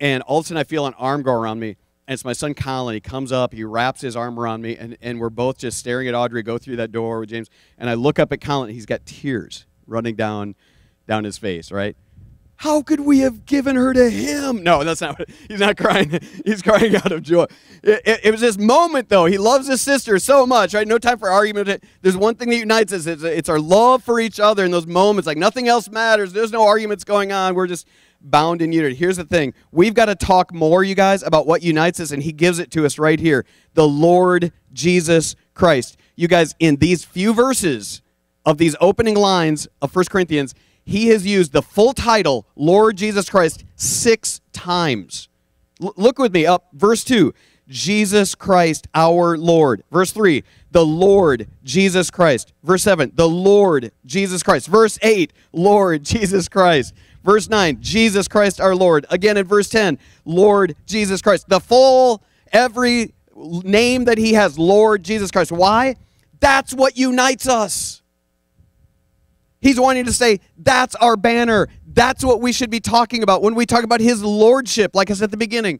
and 0.00 0.22
all 0.24 0.38
of 0.38 0.44
a 0.44 0.48
sudden 0.48 0.58
I 0.58 0.64
feel 0.64 0.86
an 0.86 0.94
arm 0.94 1.22
go 1.22 1.32
around 1.32 1.60
me. 1.60 1.76
And 2.08 2.14
it's 2.14 2.24
my 2.24 2.32
son 2.32 2.52
Colin. 2.52 2.94
He 2.94 3.00
comes 3.00 3.30
up, 3.30 3.54
he 3.54 3.62
wraps 3.62 4.00
his 4.00 4.16
arm 4.16 4.38
around 4.38 4.62
me, 4.62 4.76
and, 4.76 4.98
and 5.00 5.20
we're 5.20 5.30
both 5.30 5.58
just 5.58 5.78
staring 5.78 6.08
at 6.08 6.14
Audrey 6.14 6.42
go 6.42 6.58
through 6.58 6.76
that 6.76 6.90
door 6.90 7.20
with 7.20 7.30
James. 7.30 7.48
And 7.78 7.88
I 7.88 7.94
look 7.94 8.18
up 8.18 8.32
at 8.32 8.40
Colin, 8.40 8.68
and 8.68 8.74
he's 8.74 8.86
got 8.86 9.06
tears 9.06 9.66
running 9.86 10.16
down 10.16 10.56
down 11.06 11.24
his 11.24 11.38
face, 11.38 11.70
right? 11.70 11.96
How 12.62 12.80
could 12.80 13.00
we 13.00 13.18
have 13.18 13.44
given 13.44 13.74
her 13.74 13.92
to 13.92 14.08
him? 14.08 14.62
No, 14.62 14.84
that's 14.84 15.00
not 15.00 15.18
what, 15.18 15.28
he's 15.48 15.58
not 15.58 15.76
crying. 15.76 16.20
He's 16.44 16.62
crying 16.62 16.94
out 16.94 17.10
of 17.10 17.24
joy. 17.24 17.46
It, 17.82 18.02
it, 18.04 18.20
it, 18.26 18.30
was 18.30 18.40
this 18.40 18.56
moment, 18.56 19.08
though. 19.08 19.24
He 19.24 19.36
loves 19.36 19.66
his 19.66 19.82
sister 19.82 20.20
so 20.20 20.46
much, 20.46 20.72
right? 20.72 20.86
No 20.86 20.98
time 20.98 21.18
for 21.18 21.28
argument. 21.28 21.82
There's 22.02 22.16
one 22.16 22.36
thing 22.36 22.50
that 22.50 22.56
unites 22.58 22.92
us 22.92 23.06
it's, 23.06 23.24
it's 23.24 23.48
our 23.48 23.58
love 23.58 24.04
for 24.04 24.20
each 24.20 24.38
other 24.38 24.64
in 24.64 24.70
those 24.70 24.86
moments. 24.86 25.26
Like 25.26 25.38
nothing 25.38 25.66
else 25.66 25.90
matters. 25.90 26.32
There's 26.32 26.52
no 26.52 26.64
arguments 26.64 27.02
going 27.02 27.32
on. 27.32 27.56
We're 27.56 27.66
just 27.66 27.88
bound 28.20 28.62
in 28.62 28.70
unity. 28.70 28.94
Here's 28.94 29.16
the 29.16 29.24
thing 29.24 29.54
we've 29.72 29.94
got 29.94 30.04
to 30.04 30.14
talk 30.14 30.54
more, 30.54 30.84
you 30.84 30.94
guys, 30.94 31.24
about 31.24 31.48
what 31.48 31.64
unites 31.64 31.98
us, 31.98 32.12
and 32.12 32.22
he 32.22 32.30
gives 32.30 32.60
it 32.60 32.70
to 32.70 32.86
us 32.86 32.96
right 32.96 33.18
here 33.18 33.44
the 33.74 33.88
Lord 33.88 34.52
Jesus 34.72 35.34
Christ. 35.54 35.96
You 36.14 36.28
guys, 36.28 36.54
in 36.60 36.76
these 36.76 37.04
few 37.04 37.34
verses 37.34 38.02
of 38.46 38.58
these 38.58 38.76
opening 38.80 39.16
lines 39.16 39.66
of 39.80 39.92
1 39.96 40.04
Corinthians, 40.04 40.54
he 40.84 41.08
has 41.08 41.26
used 41.26 41.52
the 41.52 41.62
full 41.62 41.92
title, 41.92 42.46
Lord 42.56 42.96
Jesus 42.96 43.30
Christ, 43.30 43.64
six 43.76 44.40
times. 44.52 45.28
L- 45.82 45.94
look 45.96 46.18
with 46.18 46.32
me 46.32 46.46
up, 46.46 46.68
verse 46.72 47.04
2. 47.04 47.32
Jesus 47.68 48.34
Christ, 48.34 48.88
our 48.94 49.38
Lord. 49.38 49.82
Verse 49.90 50.10
3, 50.10 50.44
the 50.72 50.84
Lord 50.84 51.48
Jesus 51.64 52.10
Christ. 52.10 52.52
Verse 52.62 52.82
7, 52.82 53.12
the 53.14 53.28
Lord 53.28 53.92
Jesus 54.04 54.42
Christ. 54.42 54.66
Verse 54.66 54.98
8, 55.00 55.32
Lord 55.52 56.04
Jesus 56.04 56.48
Christ. 56.48 56.94
Verse 57.24 57.48
9, 57.48 57.78
Jesus 57.80 58.26
Christ 58.26 58.60
our 58.60 58.74
Lord. 58.74 59.06
Again 59.10 59.36
in 59.36 59.46
verse 59.46 59.68
10, 59.68 59.98
Lord 60.24 60.74
Jesus 60.86 61.22
Christ. 61.22 61.48
The 61.48 61.60
full, 61.60 62.22
every 62.52 63.14
name 63.36 64.04
that 64.04 64.18
he 64.18 64.34
has, 64.34 64.58
Lord 64.58 65.04
Jesus 65.04 65.30
Christ. 65.30 65.52
Why? 65.52 65.96
That's 66.40 66.74
what 66.74 66.96
unites 66.96 67.48
us. 67.48 68.01
He's 69.62 69.78
wanting 69.78 70.06
to 70.06 70.12
say, 70.12 70.40
that's 70.58 70.96
our 70.96 71.16
banner. 71.16 71.68
That's 71.86 72.24
what 72.24 72.40
we 72.40 72.52
should 72.52 72.68
be 72.68 72.80
talking 72.80 73.22
about 73.22 73.42
when 73.42 73.54
we 73.54 73.64
talk 73.64 73.84
about 73.84 74.00
his 74.00 74.22
lordship, 74.22 74.94
like 74.94 75.08
I 75.08 75.14
said 75.14 75.24
at 75.26 75.30
the 75.30 75.36
beginning. 75.36 75.78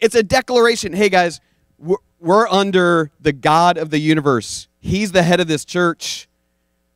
It's 0.00 0.14
a 0.14 0.22
declaration. 0.22 0.92
Hey, 0.92 1.08
guys, 1.08 1.40
we're, 1.76 2.48
under 2.48 3.10
the 3.20 3.32
God 3.32 3.78
of 3.78 3.90
the 3.90 3.98
universe. 3.98 4.68
He's 4.78 5.10
the 5.10 5.24
head 5.24 5.40
of 5.40 5.48
this 5.48 5.64
church. 5.64 6.28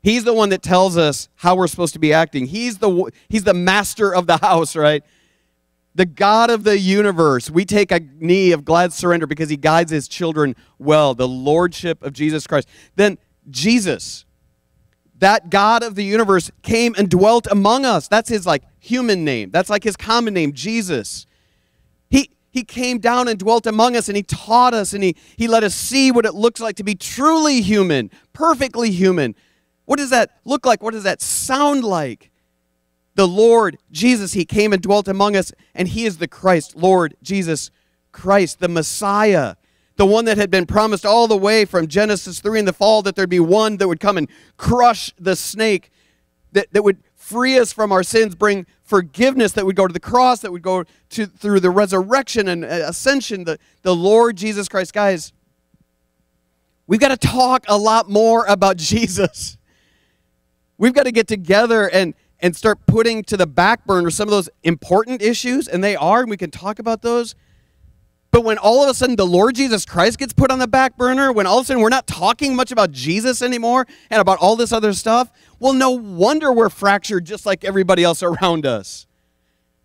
He's 0.03 0.23
the 0.23 0.33
one 0.33 0.51
that 0.51 0.63
tells 0.63 0.97
us 0.97 1.29
how 1.35 1.57
we're 1.57 1.67
supposed 1.67 1.95
to 1.95 1.99
be 1.99 2.13
acting. 2.13 2.47
He's 2.47 2.79
the, 2.79 3.11
he's 3.29 3.43
the 3.43 3.55
master 3.55 4.15
of 4.15 4.29
the 4.29 4.37
house, 4.37 4.77
right? 4.77 5.03
The 5.97 6.07
God 6.07 6.49
of 6.49 6.63
the 6.63 6.79
universe. 6.79 7.51
We 7.51 7.65
take 7.65 7.91
a 7.91 8.01
knee 8.21 8.53
of 8.53 8.65
glad 8.65 8.93
surrender 8.93 9.27
because 9.27 9.49
he 9.49 9.57
guides 9.57 9.91
his 9.91 10.07
children 10.07 10.55
well. 10.79 11.15
The 11.15 11.27
lordship 11.27 12.05
of 12.05 12.13
Jesus 12.13 12.47
Christ. 12.47 12.69
Then 12.95 13.19
Jesus 13.51 14.25
that 15.19 15.51
God 15.51 15.83
of 15.83 15.95
the 15.95 16.05
universe 16.05 16.51
came 16.63 16.95
and 16.99 17.09
dwelt 17.09 17.47
among 17.51 17.85
us. 17.85 18.09
That's 18.09 18.29
his 18.29 18.47
like 18.47 18.65
human 18.79 19.25
name. 19.25 19.51
That's 19.51 19.71
like 19.71 19.85
his 19.85 19.97
common 19.97 20.35
name, 20.35 20.53
Jesus. 20.53 21.27
He 22.11 22.31
he 22.51 22.65
came 22.65 22.99
down 22.99 23.29
and 23.29 23.39
dwelt 23.39 23.67
among 23.67 23.97
us 23.97 24.09
and 24.09 24.17
he 24.17 24.23
taught 24.23 24.75
us 24.75 24.93
and 24.93 25.03
he, 25.03 25.17
he 25.37 25.49
let 25.49 25.65
us 25.65 25.75
see 25.75 26.13
what 26.13 26.25
it 26.25 26.35
looks 26.35 26.61
like 26.61 26.77
to 26.77 26.85
be 26.85 26.95
truly 26.95 27.61
human, 27.63 28.11
perfectly 28.33 28.91
human. 28.91 29.35
What 29.87 29.99
does 29.99 30.11
that 30.11 30.31
look 30.45 30.65
like? 30.65 30.83
What 30.83 30.95
does 30.95 31.03
that 31.03 31.21
sound 31.21 31.85
like? 31.85 32.31
The 33.17 33.29
Lord 33.29 33.79
Jesus, 33.93 34.33
he 34.33 34.45
came 34.45 34.73
and 34.73 34.83
dwelt 34.83 35.07
among 35.07 35.37
us, 35.37 35.53
and 35.75 35.87
he 35.87 36.05
is 36.05 36.19
the 36.19 36.27
Christ, 36.27 36.75
Lord 36.75 37.17
Jesus 37.23 37.71
Christ, 38.13 38.59
the 38.59 38.69
Messiah 38.69 39.55
the 39.97 40.07
one 40.07 40.25
that 40.25 40.39
had 40.39 40.51
been 40.51 40.67
promised 40.67 41.07
all 41.07 41.29
the 41.29 41.37
way 41.37 41.65
from 41.65 41.87
Genesis 41.87 42.41
3 42.41 42.61
in 42.61 42.65
the 42.65 42.73
fall, 42.73 43.03
that 43.03 43.15
there'd 43.15 43.31
be 43.31 43.41
one 43.41 43.77
that 43.77 43.89
would 43.89 44.01
come 44.01 44.19
and 44.19 44.29
crush 44.57 45.13
the 45.19 45.37
snake, 45.37 45.91
that, 46.53 46.73
that 46.73 46.83
would 46.83 46.99
free 47.15 47.59
us 47.59 47.73
from 47.73 47.93
our 47.93 48.03
sins, 48.03 48.35
bring 48.35 48.67
forgiveness, 48.83 49.53
that 49.53 49.65
would 49.65 49.77
go 49.77 49.87
to 49.87 49.93
the 49.93 50.01
cross, 50.01 50.41
that 50.41 50.53
would 50.53 50.63
go 50.63 50.85
to, 51.11 51.27
through 51.27 51.61
the 51.61 51.71
resurrection 51.71 52.49
and 52.49 52.65
uh, 52.65 52.85
ascension, 52.87 53.45
the, 53.45 53.59
the 53.83 53.95
Lord 53.95 54.37
Jesus 54.37 54.69
Christ. 54.69 54.93
Guys, 54.93 55.33
we've 56.87 57.01
got 57.01 57.09
to 57.09 57.17
talk 57.17 57.65
a 57.69 57.79
lot 57.79 58.11
more 58.11 58.45
about 58.47 58.77
Jesus. 58.79 59.57
We've 60.77 60.93
got 60.93 61.05
to 61.05 61.13
get 61.13 61.29
together 61.29 61.89
and, 61.89 62.15
and 62.41 62.57
start 62.57 62.85
putting 62.87 63.23
to 63.25 63.37
the 63.37 63.47
back 63.47 63.87
burner 63.87 64.11
some 64.11 64.29
of 64.29 64.33
those 64.33 64.51
important 64.65 65.23
issues, 65.23 65.69
and 65.69 65.85
they 65.85 65.95
are, 65.95 66.21
and 66.21 66.31
we 66.31 66.37
can 66.37 66.51
talk 66.51 66.81
about 66.81 67.03
those. 67.03 67.37
But 68.35 68.43
when 68.43 68.59
all 68.59 68.83
of 68.83 68.91
a 68.91 68.95
sudden 68.95 69.15
the 69.15 69.25
Lord 69.25 69.55
Jesus 69.55 69.85
Christ 69.85 70.19
gets 70.19 70.33
put 70.33 70.51
on 70.51 70.59
the 70.59 70.67
back 70.67 70.97
burner, 70.97 71.33
when 71.33 71.47
all 71.47 71.61
of 71.61 71.63
a 71.63 71.67
sudden 71.69 71.81
we're 71.81 71.89
not 71.89 72.09
talking 72.09 72.57
much 72.57 72.73
about 72.73 72.91
Jesus 72.91 73.43
anymore 73.43 73.87
and 74.11 74.21
about 74.21 74.39
all 74.41 74.57
this 74.57 74.73
other 74.73 74.93
stuff, 74.93 75.31
well, 75.61 75.73
no 75.73 75.93
wonder 75.93 76.53
we're 76.53 76.69
fractured 76.69 77.27
just 77.27 77.47
like 77.47 77.63
everybody 77.63 78.03
else 78.03 78.25
around 78.25 78.67
us. 78.67 79.07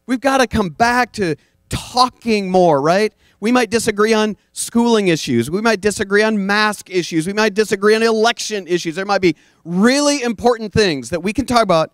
We've 0.07 0.19
got 0.19 0.39
to 0.39 0.47
come 0.47 0.69
back 0.69 1.13
to 1.13 1.35
talking 1.69 2.49
more, 2.49 2.81
right? 2.81 3.13
We 3.39 3.51
might 3.51 3.69
disagree 3.69 4.13
on 4.13 4.35
schooling 4.51 5.09
issues. 5.09 5.51
We 5.51 5.61
might 5.61 5.79
disagree 5.79 6.23
on 6.23 6.47
mask 6.47 6.89
issues. 6.89 7.27
We 7.27 7.33
might 7.33 7.53
disagree 7.53 7.93
on 7.93 8.01
election 8.01 8.65
issues. 8.65 8.95
There 8.95 9.05
might 9.05 9.21
be 9.21 9.35
really 9.63 10.23
important 10.23 10.73
things 10.73 11.11
that 11.11 11.21
we 11.21 11.33
can 11.33 11.45
talk 11.45 11.61
about. 11.61 11.91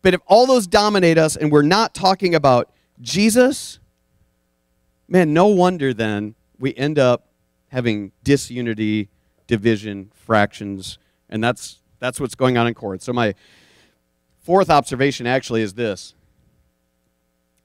But 0.00 0.14
if 0.14 0.22
all 0.26 0.46
those 0.46 0.66
dominate 0.66 1.18
us 1.18 1.36
and 1.36 1.52
we're 1.52 1.60
not 1.60 1.92
talking 1.92 2.34
about 2.34 2.72
Jesus, 3.02 3.78
man, 5.08 5.32
no 5.32 5.46
wonder 5.46 5.92
then 5.94 6.34
we 6.58 6.74
end 6.74 6.98
up 6.98 7.28
having 7.68 8.12
disunity, 8.24 9.08
division, 9.46 10.10
fractions, 10.14 10.98
and 11.28 11.42
that's 11.42 11.80
that's 11.98 12.20
what's 12.20 12.34
going 12.34 12.56
on 12.56 12.66
in 12.66 12.74
Corinth. 12.74 13.02
So 13.02 13.12
my 13.12 13.34
fourth 14.40 14.70
observation 14.70 15.26
actually 15.26 15.62
is 15.62 15.74
this. 15.74 16.14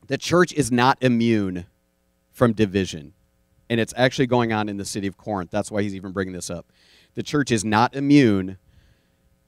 The 0.08 0.18
church 0.18 0.54
is 0.54 0.72
not 0.72 0.98
immune 1.02 1.66
from 2.32 2.54
division. 2.54 3.14
And 3.70 3.80
it's 3.80 3.94
actually 3.96 4.28
going 4.28 4.52
on 4.52 4.68
in 4.68 4.78
the 4.78 4.86
city 4.86 5.08
of 5.08 5.18
Corinth. 5.18 5.50
That's 5.52 5.72
why 5.72 5.84
he's 5.84 5.96
even 5.96 6.12
bringing 6.12 6.34
this 6.34 6.50
up. 6.50 6.66
The 7.16 7.24
church 7.24 7.52
is 7.52 7.64
not 7.64 7.96
immune 7.96 8.58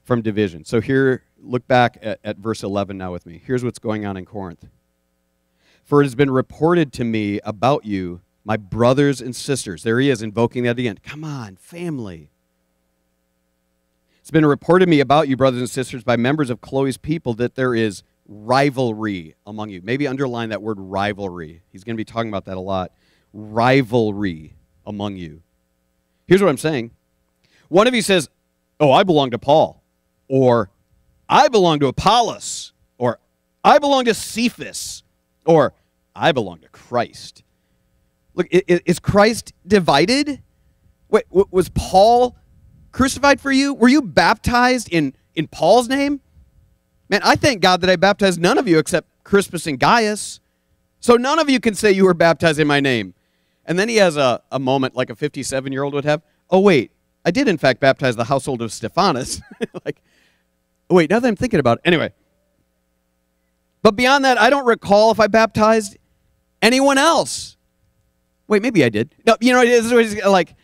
from 0.04 0.22
division. 0.22 0.64
So 0.64 0.80
here, 0.80 1.24
look 1.38 1.66
back 1.66 1.98
at, 2.00 2.20
at 2.24 2.38
verse 2.38 2.62
11 2.62 2.96
now 2.96 3.12
with 3.12 3.26
me. 3.26 3.42
Here's 3.44 3.62
what's 3.62 3.78
going 3.78 4.06
on 4.06 4.16
in 4.16 4.24
Corinth. 4.24 4.66
For 5.86 6.02
it 6.02 6.04
has 6.04 6.16
been 6.16 6.32
reported 6.32 6.92
to 6.94 7.04
me 7.04 7.38
about 7.44 7.84
you, 7.84 8.20
my 8.44 8.56
brothers 8.56 9.20
and 9.20 9.34
sisters. 9.34 9.84
There 9.84 10.00
he 10.00 10.10
is, 10.10 10.20
invoking 10.20 10.64
that 10.64 10.76
again. 10.76 10.98
Come 11.04 11.22
on, 11.22 11.54
family. 11.54 12.28
It's 14.18 14.32
been 14.32 14.44
reported 14.44 14.86
to 14.86 14.90
me 14.90 14.98
about 14.98 15.28
you, 15.28 15.36
brothers 15.36 15.60
and 15.60 15.70
sisters, 15.70 16.02
by 16.02 16.16
members 16.16 16.50
of 16.50 16.60
Chloe's 16.60 16.96
people 16.96 17.34
that 17.34 17.54
there 17.54 17.72
is 17.72 18.02
rivalry 18.26 19.36
among 19.46 19.70
you. 19.70 19.80
Maybe 19.80 20.08
underline 20.08 20.48
that 20.48 20.60
word 20.60 20.80
rivalry. 20.80 21.62
He's 21.70 21.84
going 21.84 21.94
to 21.94 22.00
be 22.00 22.04
talking 22.04 22.30
about 22.30 22.46
that 22.46 22.56
a 22.56 22.60
lot. 22.60 22.90
Rivalry 23.32 24.56
among 24.84 25.14
you. 25.14 25.42
Here's 26.26 26.42
what 26.42 26.48
I'm 26.48 26.56
saying. 26.56 26.90
One 27.68 27.86
of 27.86 27.94
you 27.94 28.02
says, 28.02 28.28
Oh, 28.80 28.90
I 28.90 29.04
belong 29.04 29.30
to 29.30 29.38
Paul. 29.38 29.84
Or, 30.26 30.68
I 31.28 31.46
belong 31.46 31.78
to 31.78 31.86
Apollos. 31.86 32.72
Or, 32.98 33.20
I 33.62 33.78
belong 33.78 34.06
to 34.06 34.14
Cephas. 34.14 35.04
Or, 35.46 35.72
I 36.14 36.32
belong 36.32 36.58
to 36.60 36.68
Christ. 36.68 37.42
Look, 38.34 38.48
is 38.50 38.98
Christ 38.98 39.54
divided? 39.66 40.42
Wait, 41.08 41.24
was 41.30 41.70
Paul 41.70 42.36
crucified 42.92 43.40
for 43.40 43.50
you? 43.50 43.72
Were 43.72 43.88
you 43.88 44.02
baptized 44.02 44.88
in, 44.92 45.14
in 45.34 45.46
Paul's 45.46 45.88
name? 45.88 46.20
Man, 47.08 47.20
I 47.24 47.36
thank 47.36 47.62
God 47.62 47.80
that 47.80 47.90
I 47.90 47.96
baptized 47.96 48.40
none 48.40 48.58
of 48.58 48.68
you 48.68 48.78
except 48.78 49.08
Crispus 49.24 49.66
and 49.66 49.78
Gaius. 49.78 50.40
So 51.00 51.14
none 51.14 51.38
of 51.38 51.48
you 51.48 51.60
can 51.60 51.74
say 51.74 51.92
you 51.92 52.04
were 52.04 52.14
baptized 52.14 52.58
in 52.58 52.66
my 52.66 52.80
name. 52.80 53.14
And 53.64 53.78
then 53.78 53.88
he 53.88 53.96
has 53.96 54.16
a, 54.16 54.42
a 54.50 54.58
moment 54.58 54.94
like 54.94 55.10
a 55.10 55.16
57 55.16 55.72
year 55.72 55.82
old 55.82 55.94
would 55.94 56.04
have. 56.04 56.22
Oh, 56.50 56.60
wait, 56.60 56.90
I 57.24 57.30
did, 57.30 57.48
in 57.48 57.58
fact, 57.58 57.80
baptize 57.80 58.16
the 58.16 58.24
household 58.24 58.62
of 58.62 58.72
Stephanas. 58.72 59.40
like, 59.84 60.02
wait, 60.90 61.10
now 61.10 61.20
that 61.20 61.28
I'm 61.28 61.36
thinking 61.36 61.60
about 61.60 61.78
it. 61.78 61.82
Anyway. 61.86 62.12
But 63.86 63.94
beyond 63.94 64.24
that, 64.24 64.36
I 64.36 64.50
don't 64.50 64.66
recall 64.66 65.12
if 65.12 65.20
I 65.20 65.28
baptized 65.28 65.96
anyone 66.60 66.98
else. 66.98 67.56
Wait, 68.48 68.60
maybe 68.60 68.82
I 68.82 68.88
did. 68.88 69.14
No, 69.24 69.36
you 69.40 69.52
know, 69.52 69.62
it 69.62 69.68
is 69.68 70.24
like, 70.24 70.56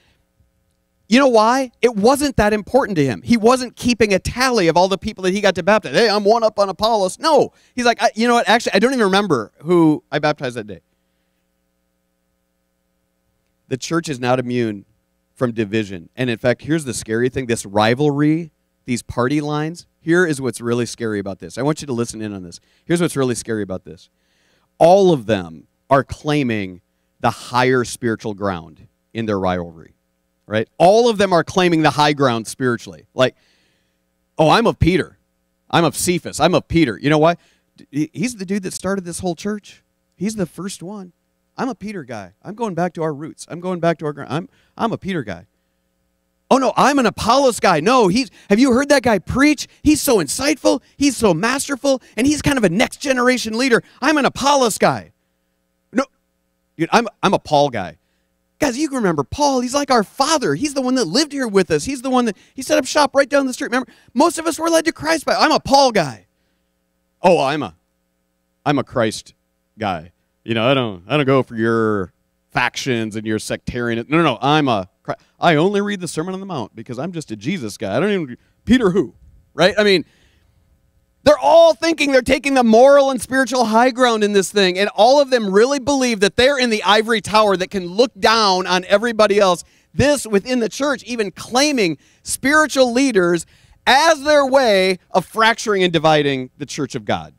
you 1.08 1.20
know 1.20 1.28
why? 1.28 1.70
It 1.80 1.94
wasn't 1.94 2.36
that 2.38 2.52
important 2.52 2.96
to 2.96 3.04
him. 3.04 3.22
He 3.22 3.36
wasn't 3.36 3.76
keeping 3.76 4.12
a 4.12 4.18
tally 4.18 4.66
of 4.66 4.76
all 4.76 4.88
the 4.88 4.98
people 4.98 5.22
that 5.22 5.30
he 5.30 5.40
got 5.40 5.54
to 5.54 5.62
baptize. 5.62 5.94
Hey, 5.94 6.10
I'm 6.10 6.24
one 6.24 6.42
up 6.42 6.58
on 6.58 6.68
Apollos. 6.68 7.20
No. 7.20 7.52
He's 7.76 7.84
like, 7.84 8.00
you 8.16 8.26
know 8.26 8.34
what? 8.34 8.48
Actually, 8.48 8.72
I 8.74 8.80
don't 8.80 8.92
even 8.92 9.04
remember 9.04 9.52
who 9.62 10.02
I 10.10 10.18
baptized 10.18 10.56
that 10.56 10.66
day. 10.66 10.80
The 13.68 13.76
church 13.76 14.08
is 14.08 14.18
not 14.18 14.40
immune 14.40 14.84
from 15.36 15.52
division. 15.52 16.08
And 16.16 16.28
in 16.28 16.38
fact, 16.38 16.62
here's 16.62 16.84
the 16.84 16.92
scary 16.92 17.28
thing 17.28 17.46
this 17.46 17.64
rivalry, 17.64 18.50
these 18.84 19.04
party 19.04 19.40
lines. 19.40 19.86
Here 20.02 20.26
is 20.26 20.40
what's 20.40 20.60
really 20.60 20.84
scary 20.86 21.18
about 21.18 21.38
this. 21.38 21.56
I 21.56 21.62
want 21.62 21.80
you 21.80 21.86
to 21.86 21.92
listen 21.92 22.20
in 22.20 22.34
on 22.34 22.42
this. 22.42 22.60
Here's 22.84 23.00
what's 23.00 23.16
really 23.16 23.34
scary 23.34 23.62
about 23.62 23.84
this. 23.84 24.10
All 24.78 25.12
of 25.12 25.26
them 25.26 25.68
are 25.88 26.04
claiming 26.04 26.82
the 27.20 27.30
higher 27.30 27.84
spiritual 27.84 28.34
ground 28.34 28.88
in 29.14 29.26
their 29.26 29.38
rivalry 29.38 29.94
right? 30.46 30.68
All 30.78 31.08
of 31.08 31.18
them 31.18 31.32
are 31.32 31.44
claiming 31.44 31.82
the 31.82 31.90
high 31.90 32.12
ground 32.12 32.46
spiritually. 32.46 33.06
Like, 33.14 33.36
oh, 34.38 34.50
I'm 34.50 34.66
of 34.66 34.78
Peter. 34.78 35.18
I'm 35.70 35.84
of 35.84 35.96
Cephas. 35.96 36.40
I'm 36.40 36.54
of 36.54 36.68
Peter. 36.68 36.98
You 36.98 37.10
know 37.10 37.18
why? 37.18 37.36
He's 37.90 38.36
the 38.36 38.44
dude 38.44 38.62
that 38.64 38.74
started 38.74 39.04
this 39.04 39.20
whole 39.20 39.34
church. 39.34 39.82
He's 40.14 40.36
the 40.36 40.46
first 40.46 40.82
one. 40.82 41.12
I'm 41.56 41.68
a 41.70 41.74
Peter 41.74 42.04
guy. 42.04 42.32
I'm 42.42 42.54
going 42.54 42.74
back 42.74 42.92
to 42.94 43.02
our 43.02 43.14
roots. 43.14 43.46
I'm 43.48 43.60
going 43.60 43.80
back 43.80 43.98
to 43.98 44.06
our 44.06 44.12
ground. 44.12 44.30
I'm 44.30 44.48
I'm 44.76 44.92
a 44.92 44.98
Peter 44.98 45.22
guy. 45.22 45.46
Oh 46.52 46.58
no, 46.58 46.74
I'm 46.76 46.98
an 46.98 47.06
Apollos 47.06 47.60
guy. 47.60 47.80
No, 47.80 48.08
he's 48.08 48.30
have 48.50 48.58
you 48.58 48.74
heard 48.74 48.90
that 48.90 49.02
guy 49.02 49.18
preach? 49.18 49.66
He's 49.82 50.02
so 50.02 50.18
insightful, 50.18 50.82
he's 50.98 51.16
so 51.16 51.32
masterful, 51.32 52.02
and 52.14 52.26
he's 52.26 52.42
kind 52.42 52.58
of 52.58 52.64
a 52.64 52.68
next 52.68 52.98
generation 52.98 53.56
leader. 53.56 53.82
I'm 54.02 54.18
an 54.18 54.26
Apollos 54.26 54.76
guy. 54.76 55.12
No, 55.94 56.04
dude, 56.76 56.90
I'm 56.92 57.08
I'm 57.22 57.32
a 57.32 57.38
Paul 57.38 57.70
guy. 57.70 57.96
Guys, 58.58 58.76
you 58.76 58.88
can 58.88 58.98
remember 58.98 59.24
Paul. 59.24 59.60
He's 59.60 59.72
like 59.72 59.90
our 59.90 60.04
father. 60.04 60.54
He's 60.54 60.74
the 60.74 60.82
one 60.82 60.94
that 60.96 61.06
lived 61.06 61.32
here 61.32 61.48
with 61.48 61.70
us. 61.70 61.86
He's 61.86 62.02
the 62.02 62.10
one 62.10 62.26
that 62.26 62.36
he 62.52 62.60
set 62.60 62.76
up 62.76 62.84
shop 62.84 63.16
right 63.16 63.30
down 63.30 63.46
the 63.46 63.54
street. 63.54 63.68
Remember, 63.68 63.90
most 64.12 64.36
of 64.36 64.46
us 64.46 64.58
were 64.58 64.68
led 64.68 64.84
to 64.84 64.92
Christ 64.92 65.24
by. 65.24 65.34
I'm 65.34 65.52
a 65.52 65.58
Paul 65.58 65.90
guy. 65.90 66.26
Oh, 67.22 67.42
I'm 67.42 67.62
a, 67.62 67.74
I'm 68.66 68.78
a 68.78 68.84
Christ 68.84 69.32
guy. 69.78 70.12
You 70.44 70.52
know, 70.52 70.70
I 70.70 70.74
don't, 70.74 71.02
I 71.08 71.16
don't 71.16 71.24
go 71.24 71.42
for 71.42 71.56
your 71.56 72.12
factions 72.50 73.16
and 73.16 73.26
your 73.26 73.38
sectarian. 73.38 74.04
No, 74.06 74.18
no, 74.18 74.22
no. 74.22 74.38
I'm 74.42 74.68
a. 74.68 74.90
I 75.40 75.56
only 75.56 75.80
read 75.80 76.00
the 76.00 76.08
Sermon 76.08 76.34
on 76.34 76.40
the 76.40 76.46
Mount 76.46 76.74
because 76.76 76.98
I'm 76.98 77.12
just 77.12 77.30
a 77.30 77.36
Jesus 77.36 77.76
guy. 77.76 77.96
I 77.96 78.00
don't 78.00 78.10
even 78.10 78.36
Peter 78.64 78.90
who, 78.90 79.14
right? 79.54 79.74
I 79.76 79.84
mean, 79.84 80.04
they're 81.24 81.38
all 81.38 81.74
thinking 81.74 82.12
they're 82.12 82.22
taking 82.22 82.54
the 82.54 82.64
moral 82.64 83.10
and 83.10 83.20
spiritual 83.20 83.66
high 83.66 83.90
ground 83.90 84.24
in 84.24 84.32
this 84.32 84.50
thing, 84.50 84.78
and 84.78 84.88
all 84.94 85.20
of 85.20 85.30
them 85.30 85.52
really 85.52 85.78
believe 85.78 86.20
that 86.20 86.36
they're 86.36 86.58
in 86.58 86.70
the 86.70 86.82
ivory 86.82 87.20
tower 87.20 87.56
that 87.56 87.70
can 87.70 87.86
look 87.86 88.12
down 88.18 88.66
on 88.66 88.84
everybody 88.86 89.38
else. 89.38 89.64
This 89.94 90.26
within 90.26 90.60
the 90.60 90.68
church, 90.68 91.02
even 91.04 91.30
claiming 91.30 91.98
spiritual 92.22 92.92
leaders 92.92 93.46
as 93.86 94.22
their 94.22 94.46
way 94.46 94.98
of 95.10 95.24
fracturing 95.24 95.82
and 95.82 95.92
dividing 95.92 96.50
the 96.58 96.66
church 96.66 96.94
of 96.94 97.04
God. 97.04 97.34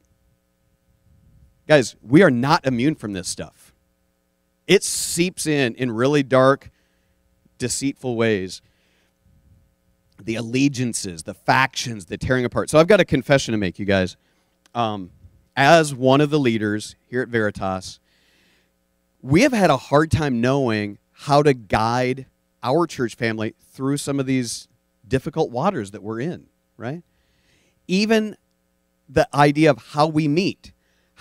Guys, 1.68 1.96
we 2.02 2.22
are 2.22 2.32
not 2.32 2.66
immune 2.66 2.96
from 2.96 3.14
this 3.14 3.28
stuff. 3.28 3.74
It 4.68 4.84
seeps 4.84 5.46
in 5.46 5.76
in 5.76 5.92
really 5.92 6.24
dark, 6.24 6.70
deceitful 7.58 8.16
ways 8.16 8.62
the 10.22 10.36
allegiances, 10.36 11.24
the 11.24 11.34
factions, 11.34 12.06
the 12.06 12.18
tearing 12.18 12.46
apart. 12.46 12.70
So 12.70 12.80
I've 12.80 12.88
got 12.88 13.00
a 13.00 13.06
confession 13.06 13.52
to 13.52 13.58
make, 13.58 13.80
you 13.80 13.86
guys. 13.86 14.16
Um, 14.74 15.12
as 15.56 15.94
one 15.94 16.22
of 16.22 16.30
the 16.30 16.40
leaders 16.40 16.96
here 17.10 17.22
at 17.22 17.30
Veritas, 17.30 18.00
we 19.22 19.42
have 19.42 19.54
had 19.54 19.70
a 19.70 19.78
hard 19.78 20.12
time 20.12 20.42
knowing 20.42 20.98
how 21.12 21.44
to 21.44 21.54
guide 21.54 22.26
our 22.62 22.88
church 22.88 23.16
family 23.16 23.56
through 23.72 23.98
some 23.98 24.20
of 24.20 24.26
these 24.26 24.68
difficult 25.08 25.52
waters 25.52 25.92
that 25.92 26.04
we're 26.04 26.20
in, 26.20 26.48
right? 26.78 27.04
Even 27.88 28.36
the 29.10 29.28
idea 29.34 29.70
of 29.70 29.78
how 29.92 30.08
we 30.08 30.28
meet. 30.28 30.73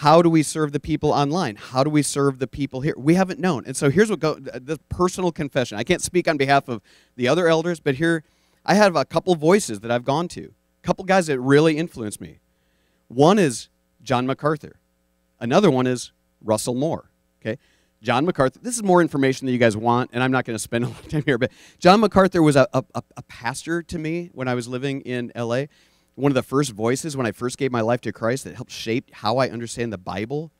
How 0.03 0.21
do 0.21 0.29
we 0.29 0.43
serve 0.43 0.73
the 0.73 0.81
people 0.81 1.13
online? 1.13 1.55
How 1.55 1.85
do 1.85 1.89
we 1.89 2.03
serve 2.03 2.41
the 2.41 2.49
people 2.49 2.81
here? 2.81 2.95
We 2.99 3.15
haven't 3.15 3.39
known. 3.39 3.63
And 3.67 3.77
so 3.77 3.89
here's 3.89 4.11
what 4.11 4.19
go 4.19 4.35
the 4.35 4.81
personal 4.89 5.31
confession. 5.31 5.79
I 5.79 5.85
can't 5.85 6.03
speak 6.03 6.27
on 6.27 6.37
behalf 6.37 6.69
of 6.69 6.83
the 7.15 7.29
other 7.29 7.47
elders, 7.47 7.79
but 7.79 7.95
here 7.95 8.25
I 8.67 8.75
have 8.75 8.97
a 8.97 9.05
couple 9.05 9.33
voices 9.37 9.79
that 9.79 9.93
I've 9.93 10.05
gone 10.05 10.27
to, 10.31 10.47
a 10.47 10.83
couple 10.83 11.05
guys 11.05 11.29
that 11.29 11.39
really 11.39 11.79
influenced 11.79 12.21
me. 12.21 12.41
One 13.07 13.39
is 13.39 13.69
John 14.03 14.27
MacArthur. 14.27 14.81
Another 15.39 15.71
one 15.71 15.87
is 15.87 16.11
Russell 16.43 16.75
Moore. 16.75 17.09
Okay, 17.41 17.57
John 18.03 18.27
MacArthur. 18.27 18.59
This 18.61 18.75
is 18.75 18.83
more 18.83 19.03
information 19.03 19.47
that 19.47 19.53
you 19.53 19.59
guys 19.59 19.77
want, 19.77 20.11
and 20.13 20.21
I'm 20.21 20.33
not 20.33 20.45
going 20.45 20.57
to 20.57 20.63
spend 20.63 20.83
a 20.83 20.89
lot 20.89 20.99
of 20.99 21.09
time 21.11 21.23
here. 21.25 21.39
But 21.39 21.53
John 21.79 22.01
MacArthur 22.01 22.43
was 22.43 22.57
a, 22.57 22.67
a, 22.75 22.83
a 23.17 23.23
pastor 23.29 23.85
to 23.85 23.99
me 24.01 24.31
when 24.33 24.49
I 24.49 24.55
was 24.55 24.67
living 24.67 25.03
in 25.03 25.31
LA. 25.37 25.67
One 26.15 26.31
of 26.31 26.35
the 26.35 26.43
first 26.43 26.73
voices 26.73 27.17
when 27.17 27.27
I 27.27 27.33
first 27.33 27.57
gave 27.59 27.73
my 27.73 27.81
life 27.81 28.01
to 28.03 28.13
Christ 28.13 28.45
that 28.45 28.55
helped 28.55 28.73
shape 28.73 29.11
how 29.13 29.39
I 29.39 29.49
understand 29.49 29.93
the 29.93 29.99
Bible. 29.99 30.51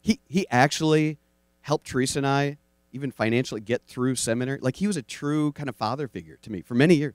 He 0.00 0.20
he 0.28 0.46
actually 0.50 1.18
helped 1.62 1.86
Teresa 1.86 2.18
and 2.18 2.26
I 2.26 2.58
even 2.92 3.10
financially 3.10 3.60
get 3.60 3.82
through 3.86 4.14
seminary. 4.14 4.58
Like 4.60 4.76
he 4.76 4.86
was 4.86 4.96
a 4.96 5.02
true 5.02 5.52
kind 5.52 5.68
of 5.68 5.76
father 5.76 6.06
figure 6.06 6.38
to 6.42 6.52
me 6.52 6.62
for 6.62 6.74
many 6.74 6.94
years. 6.94 7.14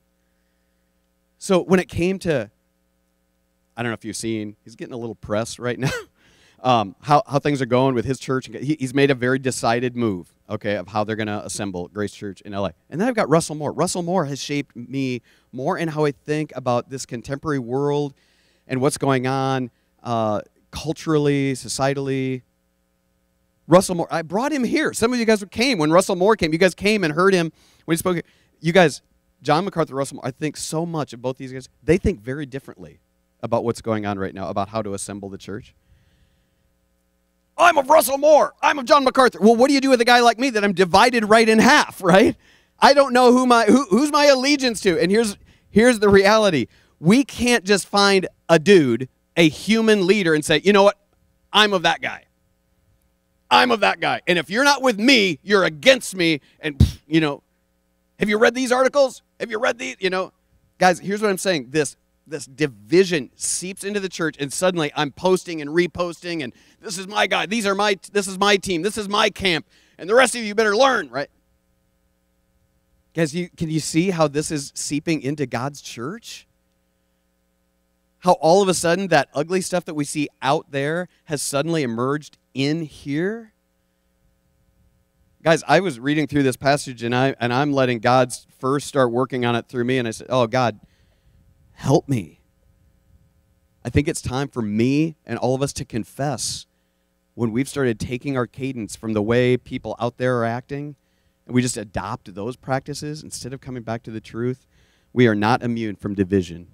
So 1.38 1.64
when 1.64 1.80
it 1.80 1.88
came 1.88 2.20
to, 2.20 2.52
I 3.78 3.82
don't 3.82 3.90
know 3.90 3.94
if 3.94 4.04
you've 4.04 4.18
seen, 4.18 4.58
he's 4.66 4.76
getting 4.76 4.94
a 4.94 4.98
little 4.98 5.16
press 5.16 5.58
right 5.58 5.80
now. 5.80 5.90
Um, 6.62 6.96
how, 7.02 7.24
how 7.26 7.40
things 7.40 7.62
are 7.62 7.66
going 7.66 7.96
with 7.96 8.04
his 8.04 8.20
church. 8.20 8.48
He, 8.48 8.76
he's 8.78 8.94
made 8.94 9.12
a 9.12 9.16
very 9.16 9.40
decided 9.40 9.96
move, 9.96 10.34
okay, 10.50 10.76
of 10.76 10.90
how 10.90 11.06
they're 11.06 11.16
going 11.16 11.28
to 11.28 11.46
assemble 11.46 11.88
Grace 11.88 12.12
Church 12.12 12.42
in 12.42 12.52
LA. 12.52 12.72
And 12.90 13.00
then 13.00 13.08
I've 13.08 13.16
got 13.16 13.30
Russell 13.30 13.56
Moore. 13.56 13.72
Russell 13.72 14.04
Moore 14.04 14.26
has 14.26 14.44
shaped 14.44 14.76
me 14.76 15.22
more 15.54 15.78
in 15.78 15.88
how 15.88 16.04
I 16.04 16.12
think 16.12 16.52
about 16.56 16.90
this 16.90 17.06
contemporary 17.06 17.60
world 17.60 18.14
and 18.68 18.82
what's 18.82 18.98
going 18.98 19.26
on 19.26 19.72
uh, 20.04 20.42
culturally, 20.72 21.54
societally, 21.54 22.42
Russell 23.68 23.96
Moore. 23.96 24.08
I 24.10 24.24
brought 24.24 24.52
him 24.52 24.64
here. 24.64 24.94
Some 24.94 25.14
of 25.14 25.20
you 25.20 25.26
guys 25.26 25.44
came 25.52 25.78
when 25.78 25.92
Russell 25.92 26.16
Moore 26.16 26.36
came. 26.36 26.52
You 26.52 26.58
guys 26.58 26.74
came 26.74 27.04
and 27.04 27.14
heard 27.14 27.34
him 27.34 27.52
when 27.86 27.94
he 27.94 27.98
spoke. 27.98 28.20
You 28.60 28.74
guys, 28.74 29.02
John 29.42 29.64
MacArthur, 29.64 29.96
Russell 29.96 30.16
Moore, 30.16 30.26
I 30.26 30.32
think 30.32 30.58
so 30.58 30.86
much 30.86 31.14
of 31.14 31.22
both 31.22 31.38
these 31.38 31.54
guys, 31.54 31.70
they 31.84 31.98
think 31.98 32.20
very 32.20 32.46
differently 32.46 33.00
about 33.42 33.64
what's 33.64 33.82
going 33.82 34.06
on 34.06 34.18
right 34.18 34.34
now, 34.34 34.50
about 34.50 34.70
how 34.70 34.82
to 34.82 34.94
assemble 34.94 35.30
the 35.30 35.38
church. 35.38 35.76
I'm 37.60 37.78
of 37.78 37.90
Russell 37.90 38.18
Moore. 38.18 38.54
I'm 38.62 38.80
of 38.80 38.86
John 38.86 39.04
MacArthur. 39.04 39.40
Well, 39.42 39.56
what 39.56 39.68
do 39.68 39.74
you 39.74 39.82
do 39.82 39.90
with 39.90 40.02
a 40.02 40.06
guy 40.06 40.22
like 40.22 40.40
me 40.40 40.50
that 40.52 40.64
I'm 40.64 40.74
divided 40.74 41.26
right 41.26 41.48
in 41.48 41.60
half, 41.60 42.02
right? 42.04 42.36
I 42.80 42.94
don't 42.94 43.14
know 43.14 43.34
who 43.34 43.46
my 43.46 43.66
who, 43.66 43.86
who's 43.90 44.12
my 44.12 44.26
allegiance 44.26 44.80
to. 44.82 45.00
And 45.00 45.12
here's 45.12 45.38
here's 45.70 46.00
the 46.00 46.10
reality. 46.10 46.68
We 47.00 47.24
can't 47.24 47.66
just 47.66 47.88
find 47.88 48.28
a 48.48 48.58
dude, 48.58 49.10
a 49.36 49.50
human 49.50 50.08
leader 50.08 50.34
and 50.34 50.44
say, 50.44 50.62
"You 50.64 50.74
know 50.74 50.84
what? 50.84 50.98
I'm 51.52 51.74
of 51.74 51.84
that 51.84 52.02
guy." 52.02 52.26
I'm 53.52 53.72
of 53.72 53.80
that 53.80 54.00
guy. 54.00 54.22
And 54.28 54.38
if 54.38 54.50
you're 54.50 54.64
not 54.64 54.82
with 54.82 55.00
me, 55.00 55.40
you're 55.42 55.64
against 55.64 56.16
me. 56.16 56.42
And, 56.60 57.00
you 57.08 57.20
know, 57.20 57.42
have 58.20 58.30
you 58.30 58.38
read 58.38 58.54
these 58.54 58.72
articles? 58.72 59.22
Have 59.40 59.50
you 59.50 59.60
read 59.60 59.80
these? 59.80 59.96
You 60.00 60.10
know, 60.10 60.34
guys, 60.78 61.00
here's 61.00 61.22
what 61.22 61.32
I'm 61.32 61.38
saying. 61.38 61.68
This 61.72 61.96
this 62.30 62.46
division 62.46 63.30
seeps 63.36 63.84
into 63.84 64.00
the 64.00 64.10
church 64.10 64.36
and 64.40 64.52
suddenly 64.52 64.92
I'm 64.96 65.12
posting 65.12 65.62
and 65.62 65.70
reposting 65.72 66.44
and 66.44 66.54
this 66.82 66.98
is 66.98 67.08
my 67.08 67.28
guy. 67.28 67.46
These 67.46 67.66
are 67.66 67.76
my 67.76 67.98
this 68.12 68.28
is 68.28 68.38
my 68.38 68.58
team. 68.58 68.82
This 68.82 68.98
is 68.98 69.10
my 69.10 69.30
camp. 69.30 69.66
And 69.98 70.10
the 70.10 70.16
rest 70.16 70.36
of 70.36 70.44
you 70.44 70.56
better 70.56 70.76
learn, 70.76 71.10
right? 71.10 71.30
Guys, 73.14 73.36
you, 73.36 73.50
can 73.50 73.70
you 73.70 73.80
see 73.80 74.12
how 74.12 74.28
this 74.28 74.52
is 74.52 74.72
seeping 74.76 75.22
into 75.22 75.46
God's 75.46 75.82
church? 75.82 76.48
How 78.20 78.34
all 78.34 78.62
of 78.62 78.70
a 78.70 78.74
sudden 78.74 79.08
that 79.08 79.30
ugly 79.34 79.62
stuff 79.62 79.86
that 79.86 79.94
we 79.94 80.06
see 80.06 80.30
out 80.42 80.72
there 80.72 81.08
has 81.26 81.42
suddenly 81.42 81.84
emerged 81.84 82.38
in 82.54 82.84
here? 82.84 83.54
Guys, 85.42 85.64
I 85.68 85.80
was 85.80 86.00
reading 86.00 86.28
through 86.28 86.44
this 86.44 86.58
passage 86.58 87.02
and 87.02 87.16
I 87.16 87.36
and 87.40 87.54
I'm 87.54 87.72
letting 87.72 88.00
God 88.00 88.34
first 88.60 88.88
start 88.88 89.12
working 89.12 89.46
on 89.46 89.56
it 89.56 89.68
through 89.68 89.86
me 89.86 89.98
and 89.98 90.08
I 90.08 90.12
said, 90.12 90.28
"Oh 90.30 90.48
God, 90.48 90.80
help 91.80 92.08
me." 92.08 92.40
I 93.84 93.90
think 93.90 94.08
it's 94.08 94.22
time 94.22 94.48
for 94.48 94.62
me 94.62 95.16
and 95.26 95.40
all 95.40 95.56
of 95.56 95.62
us 95.62 95.74
to 95.74 95.86
confess 95.86 96.68
when 97.34 97.52
we've 97.52 97.70
started 97.70 98.00
taking 98.00 98.38
our 98.38 98.46
cadence 98.46 98.96
from 98.96 99.14
the 99.14 99.22
way 99.22 99.56
people 99.56 99.96
out 100.00 100.18
there 100.18 100.38
are 100.40 100.46
acting 100.46 100.96
and 101.46 101.56
we 101.56 101.64
just 101.64 101.78
adopt 101.78 102.36
those 102.36 102.56
practices 102.56 103.24
instead 103.24 103.54
of 103.54 103.62
coming 103.62 103.82
back 103.82 104.04
to 104.04 104.12
the 104.12 104.22
truth. 104.22 104.68
We 105.14 105.28
are 105.28 105.34
not 105.34 105.64
immune 105.64 105.96
from 105.96 106.14
division. 106.14 106.68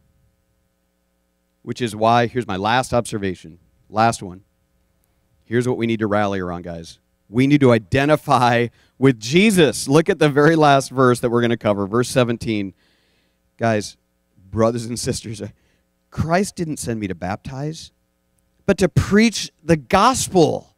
Which 1.62 1.82
is 1.82 1.96
why, 1.96 2.28
here's 2.28 2.46
my 2.46 2.58
last 2.58 2.94
observation, 2.94 3.60
last 3.90 4.22
one. 4.22 4.44
Here's 5.46 5.68
what 5.68 5.78
we 5.78 5.88
need 5.88 6.00
to 6.00 6.08
rally 6.08 6.40
around, 6.42 6.64
guys. 6.64 7.00
we 7.30 7.48
need 7.48 7.62
to 7.62 7.72
identify 7.72 8.68
with 9.00 9.20
Jesus. 9.20 9.88
Look 9.88 10.10
at 10.10 10.20
the 10.20 10.30
very 10.30 10.56
last 10.56 10.92
verse 10.92 11.20
that 11.22 11.30
we're 11.30 11.42
going 11.42 11.50
to 11.52 11.58
cover, 11.58 11.88
verse 11.88 12.10
17. 12.10 12.74
Guys, 13.58 13.98
brothers 14.56 14.86
and 14.86 14.98
sisters, 14.98 15.42
uh, 15.42 15.50
Christ 16.10 16.56
didn't 16.56 16.78
send 16.78 17.00
me 17.00 17.08
to 17.08 17.14
baptize, 17.14 17.92
but 18.66 18.78
to 18.80 18.90
preach 18.90 19.52
the 19.64 19.76
gospel. 19.76 20.72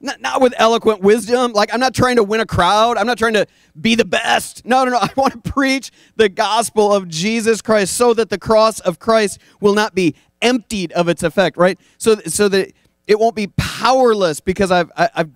Not, 0.00 0.22
not 0.22 0.40
with 0.40 0.54
eloquent 0.56 1.02
wisdom. 1.02 1.52
Like, 1.52 1.74
I'm 1.74 1.78
not 1.78 1.94
trying 1.94 2.16
to 2.16 2.24
win 2.24 2.40
a 2.40 2.46
crowd. 2.46 2.96
I'm 2.96 3.06
not 3.06 3.18
trying 3.18 3.34
to 3.34 3.46
be 3.78 3.94
the 3.94 4.06
best. 4.06 4.64
No, 4.64 4.82
no, 4.84 4.92
no. 4.92 4.98
I 5.00 5.10
want 5.14 5.44
to 5.44 5.50
preach 5.52 5.90
the 6.16 6.30
gospel 6.30 6.92
of 6.92 7.06
Jesus 7.06 7.60
Christ 7.60 7.96
so 7.96 8.14
that 8.14 8.30
the 8.30 8.38
cross 8.38 8.80
of 8.80 8.98
Christ 8.98 9.38
will 9.60 9.74
not 9.74 9.94
be 9.94 10.14
emptied 10.40 10.90
of 10.92 11.08
its 11.08 11.22
effect, 11.22 11.58
right? 11.58 11.78
So, 11.98 12.16
so 12.26 12.48
that 12.48 12.72
it 13.06 13.18
won't 13.18 13.36
be 13.36 13.48
powerless 13.48 14.40
because 14.40 14.70
I've, 14.70 14.90
I, 14.96 15.02
have 15.02 15.10
i 15.14 15.26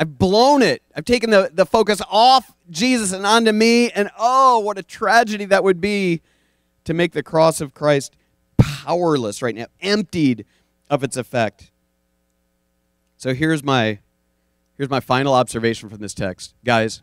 I've 0.00 0.18
blown 0.18 0.62
it. 0.62 0.82
I've 0.96 1.04
taken 1.04 1.30
the, 1.30 1.48
the 1.54 1.64
focus 1.64 2.02
off 2.10 2.52
Jesus 2.70 3.12
and 3.12 3.24
onto 3.24 3.52
me. 3.52 3.90
And 3.90 4.10
oh, 4.18 4.58
what 4.58 4.76
a 4.76 4.82
tragedy 4.82 5.44
that 5.44 5.62
would 5.62 5.80
be 5.80 6.22
to 6.84 6.94
make 6.94 7.12
the 7.12 7.22
cross 7.22 7.60
of 7.60 7.74
Christ 7.74 8.16
powerless 8.56 9.42
right 9.42 9.54
now, 9.54 9.66
emptied 9.80 10.44
of 10.90 11.02
its 11.02 11.16
effect. 11.16 11.70
So 13.16 13.34
here's 13.34 13.62
my 13.62 14.00
here's 14.76 14.90
my 14.90 15.00
final 15.00 15.34
observation 15.34 15.88
from 15.88 15.98
this 15.98 16.14
text. 16.14 16.54
Guys, 16.64 17.02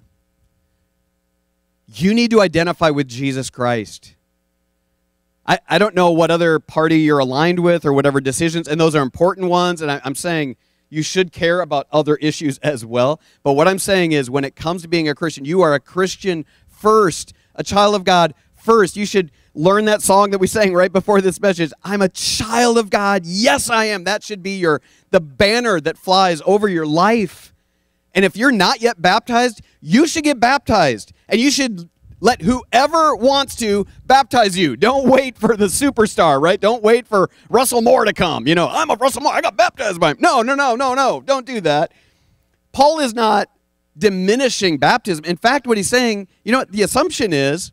you 1.88 2.14
need 2.14 2.32
to 2.32 2.42
identify 2.42 2.90
with 2.90 3.08
Jesus 3.08 3.50
Christ. 3.50 4.16
I, 5.46 5.60
I 5.68 5.78
don't 5.80 5.96
know 5.96 6.12
what 6.12 6.30
other 6.30 6.60
party 6.60 7.00
you're 7.00 7.20
aligned 7.20 7.60
with 7.60 7.86
or 7.86 7.94
whatever 7.94 8.22
decisions, 8.22 8.68
and 8.68 8.80
those 8.80 8.96
are 8.96 9.02
important 9.02 9.50
ones, 9.50 9.82
and 9.82 9.92
I, 9.92 10.00
I'm 10.04 10.14
saying 10.14 10.58
you 10.90 11.02
should 11.02 11.32
care 11.32 11.62
about 11.62 11.88
other 11.92 12.16
issues 12.18 12.58
as 12.64 12.86
well. 12.86 13.20
But 13.44 13.54
what 13.54 13.68
I'm 13.68 13.80
saying 13.80 14.12
is 14.12 14.30
when 14.30 14.44
it 14.44 14.56
comes 14.56 14.82
to 14.84 14.88
being 14.88 15.10
a 15.10 15.16
Christian, 15.16 15.46
you 15.46 15.62
are 15.62 15.74
a 15.74 15.80
Christian 15.80 16.46
first, 16.68 17.34
a 17.56 17.64
child 17.64 17.96
of 17.96 18.04
God 18.04 18.34
first. 18.56 18.96
You 18.96 19.06
should 19.06 19.32
learn 19.54 19.86
that 19.86 20.02
song 20.02 20.32
that 20.32 20.40
we 20.40 20.48
sang 20.48 20.74
right 20.74 20.92
before 20.92 21.22
this 21.22 21.40
message. 21.42 21.72
I'm 21.84 22.02
a 22.02 22.10
child 22.10 22.78
of 22.78 22.90
God. 22.90 23.26
Yes, 23.26 23.70
I 23.70 23.86
am. 23.86 24.04
That 24.04 24.24
should 24.24 24.44
be 24.44 24.58
your 24.58 24.82
the 25.12 25.20
banner 25.20 25.80
that 25.82 25.98
flies 25.98 26.42
over 26.46 26.68
your 26.68 26.86
life. 26.86 27.54
And 28.14 28.26
if 28.26 28.36
you're 28.36 28.52
not 28.52 28.82
yet 28.82 29.02
baptized, 29.02 29.62
you 29.82 30.08
should 30.08 30.24
get 30.24 30.40
baptized. 30.40 31.14
And 31.28 31.40
you 31.40 31.52
should 31.52 31.90
let 32.22 32.42
whoever 32.42 33.16
wants 33.16 33.56
to 33.58 33.86
baptize 34.06 34.58
you. 34.58 34.76
Don't 34.76 35.08
wait 35.08 35.38
for 35.38 35.56
the 35.56 35.66
superstar, 35.66 36.42
right? 36.42 36.60
Don't 36.60 36.84
wait 36.84 37.08
for 37.08 37.30
Russell 37.50 37.82
Moore 37.82 38.06
to 38.06 38.14
come. 38.14 38.48
You 38.48 38.56
know, 38.56 38.68
I'm 38.68 38.90
a 38.90 38.96
Russell 38.96 39.22
Moore. 39.22 39.34
I 39.34 39.42
got 39.42 39.56
baptized 39.56 40.00
by 40.00 40.12
him. 40.12 40.18
No, 40.20 40.42
no, 40.42 40.56
no, 40.56 40.76
no, 40.76 40.94
no. 40.94 41.22
Don't 41.22 41.46
do 41.46 41.62
that. 41.62 41.94
Paul 42.72 43.00
is 43.00 43.14
not 43.14 43.50
diminishing 43.98 44.78
baptism. 44.78 45.26
In 45.26 45.38
fact, 45.38 45.68
what 45.68 45.78
he's 45.78 45.90
saying, 45.90 46.28
you 46.44 46.52
know, 46.52 46.66
the 46.70 46.84
assumption 46.84 47.34
is 47.34 47.72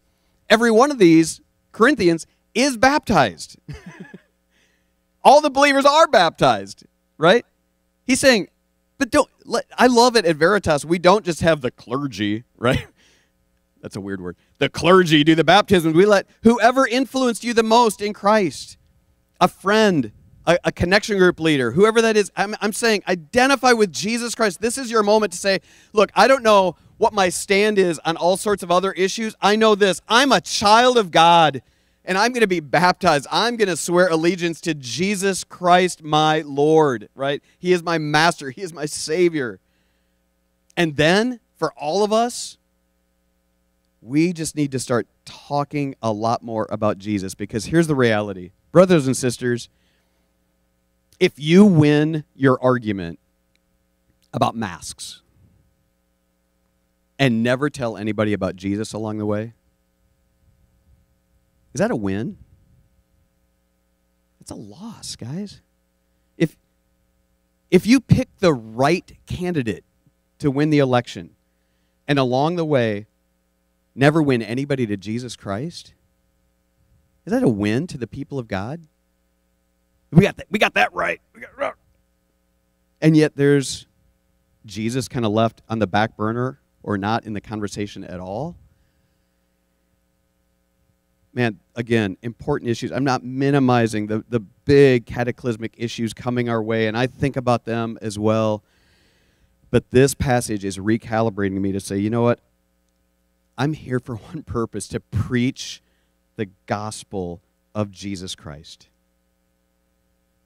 every 0.49 0.71
one 0.71 0.91
of 0.91 0.99
these 0.99 1.41
Corinthians 1.77 2.27
is 2.55 2.79
baptized. 2.79 3.59
All 5.23 5.43
the 5.43 5.51
believers 5.51 5.85
are 5.85 6.07
baptized, 6.07 6.87
right? 7.19 7.45
He's 8.07 8.19
saying, 8.19 8.49
but 8.97 9.11
don't, 9.11 9.29
let, 9.45 9.67
I 9.77 9.87
love 9.87 10.17
it 10.17 10.25
at 10.25 10.37
Veritas. 10.37 10.87
We 10.87 10.99
don't 10.99 11.23
just 11.23 11.43
have 11.43 11.61
the 11.61 11.71
clergy, 11.71 12.45
right? 12.57 12.87
That's 13.83 13.95
a 13.95 14.01
weird 14.01 14.23
word. 14.23 14.37
The 14.57 14.71
clergy 14.71 15.23
do 15.23 15.35
the 15.35 15.45
baptisms. 15.45 15.95
We 15.95 16.07
let 16.07 16.27
whoever 16.45 16.87
influenced 16.87 17.45
you 17.45 17.53
the 17.53 17.62
most 17.62 18.01
in 18.01 18.15
Christ, 18.15 18.79
a 19.39 19.47
friend, 19.47 20.12
a, 20.47 20.59
a, 20.65 20.73
connection 20.73 21.19
group 21.19 21.39
leader, 21.39 21.73
whoever 21.73 22.01
that 22.01 22.17
is, 22.17 22.33
I'm, 22.37 22.55
I'm 22.62 22.73
saying 22.73 23.03
identify 23.07 23.73
with 23.73 23.93
Jesus 23.93 24.35
Christ. 24.35 24.62
This 24.62 24.79
is 24.79 24.91
your 24.91 25.03
moment 25.03 25.33
to 25.33 25.39
say, 25.39 25.61
look, 25.93 26.11
I 26.15 26.27
don't 26.27 26.43
know 26.43 26.77
what 26.99 27.13
my 27.13 27.29
stand 27.29 27.79
is 27.79 27.99
on 28.05 28.17
all 28.17 28.37
sorts 28.37 28.63
of 28.63 28.71
other 28.71 28.93
issues. 28.93 29.35
I 29.41 29.57
know 29.57 29.75
this 29.75 30.01
I'm 30.09 30.33
a 30.33 30.41
child 30.41 30.97
of 30.99 31.11
God 31.11 31.63
and 32.05 32.17
I'm 32.17 32.33
going 32.33 32.43
to 32.43 32.47
be 32.47 32.61
baptized. 32.61 33.27
I'm 33.31 33.57
going 33.57 33.69
to 33.69 33.77
swear 33.77 34.09
allegiance 34.09 34.61
to 34.63 34.75
Jesus 34.75 35.45
Christ, 35.45 36.03
my 36.03 36.43
Lord, 36.43 37.09
right? 37.15 37.43
He 37.59 37.73
is 37.73 37.83
my 37.83 37.99
master, 37.99 38.51
He 38.51 38.63
is 38.63 38.73
my 38.73 38.87
Savior. 38.87 39.59
And 40.77 40.97
then 40.97 41.41
for 41.57 41.73
all 41.73 42.05
of 42.05 42.13
us, 42.13 42.59
we 44.01 44.33
just 44.33 44.55
need 44.55 44.71
to 44.73 44.79
start 44.79 45.09
talking 45.25 45.97
a 46.01 46.13
lot 46.13 46.43
more 46.43 46.69
about 46.71 46.99
Jesus 46.99 47.35
because 47.35 47.67
here's 47.67 47.89
the 47.89 47.95
reality. 47.95 48.53
Brothers 48.71 49.07
and 49.07 49.17
sisters, 49.17 49.69
if 51.19 51.33
you 51.37 51.65
win 51.65 52.25
your 52.37 52.63
argument 52.63 53.19
about 54.33 54.55
masks, 54.55 55.23
and 57.18 57.42
never 57.42 57.70
tell 57.70 57.96
anybody 57.96 58.33
about 58.33 58.57
Jesus 58.57 58.92
along 58.92 59.18
the 59.18 59.26
way? 59.26 59.55
Is 61.74 61.79
that 61.79 61.90
a 61.90 61.96
win? 61.96 62.38
It's 64.40 64.50
a 64.50 64.55
loss, 64.55 65.16
guys. 65.16 65.61
If 66.38 66.57
if 67.70 67.87
you 67.87 68.00
pick 68.00 68.29
the 68.38 68.55
right 68.55 69.12
candidate 69.26 69.85
to 70.38 70.50
win 70.50 70.70
the 70.70 70.79
election 70.79 71.31
and 72.07 72.18
along 72.18 72.57
the 72.57 72.64
way 72.64 73.07
never 73.94 74.22
win 74.22 74.42
anybody 74.42 74.87
to 74.87 74.96
Jesus 74.96 75.37
Christ, 75.37 75.94
is 77.24 77.33
that 77.33 77.42
a 77.42 77.48
win 77.48 77.87
to 77.88 77.98
the 77.98 78.07
people 78.07 78.38
of 78.38 78.46
God? 78.46 78.83
We 80.12 80.22
got 80.22 80.37
that, 80.37 80.46
we 80.50 80.59
got 80.59 80.74
that 80.74 80.94
right. 80.94 81.20
Got, 81.38 81.61
uh, 81.61 81.72
and 83.00 83.16
yet 83.16 83.37
there's 83.37 83.87
Jesus 84.64 85.09
kind 85.09 85.26
of 85.26 85.33
left 85.33 85.62
on 85.68 85.79
the 85.79 85.87
back 85.87 86.16
burner 86.16 86.61
or 86.87 86.96
not 86.96 87.25
in 87.25 87.35
the 87.35 87.40
conversation 87.40 88.05
at 88.05 88.20
all. 88.20 88.57
Man, 91.35 91.59
again, 91.75 92.16
important 92.22 92.70
issues. 92.70 92.92
I'm 92.92 93.05
not 93.05 93.22
minimizing 93.22 94.07
the, 94.07 94.25
the 94.31 94.40
big 94.40 95.05
cataclysmic 95.05 95.75
issues 95.77 96.14
coming 96.14 96.49
our 96.49 96.62
way, 96.62 96.87
and 96.87 96.96
I 96.96 97.09
think 97.09 97.37
about 97.37 97.66
them 97.66 97.99
as 98.01 98.18
well. 98.18 98.62
But 99.70 99.90
this 99.90 100.14
passage 100.14 100.64
is 100.64 100.79
recalibrating 100.79 101.61
me 101.61 101.72
to 101.72 101.81
say, 101.81 101.99
you 101.99 102.09
know 102.09 102.22
what? 102.22 102.40
I'm 103.59 103.75
here 103.75 104.01
for 104.01 104.14
one 104.33 104.44
purpose 104.44 104.88
to 104.88 105.01
preach 105.01 105.83
the 106.37 106.46
gospel 106.66 107.42
of 107.75 107.90
Jesus 107.90 108.35
Christ. 108.35 108.88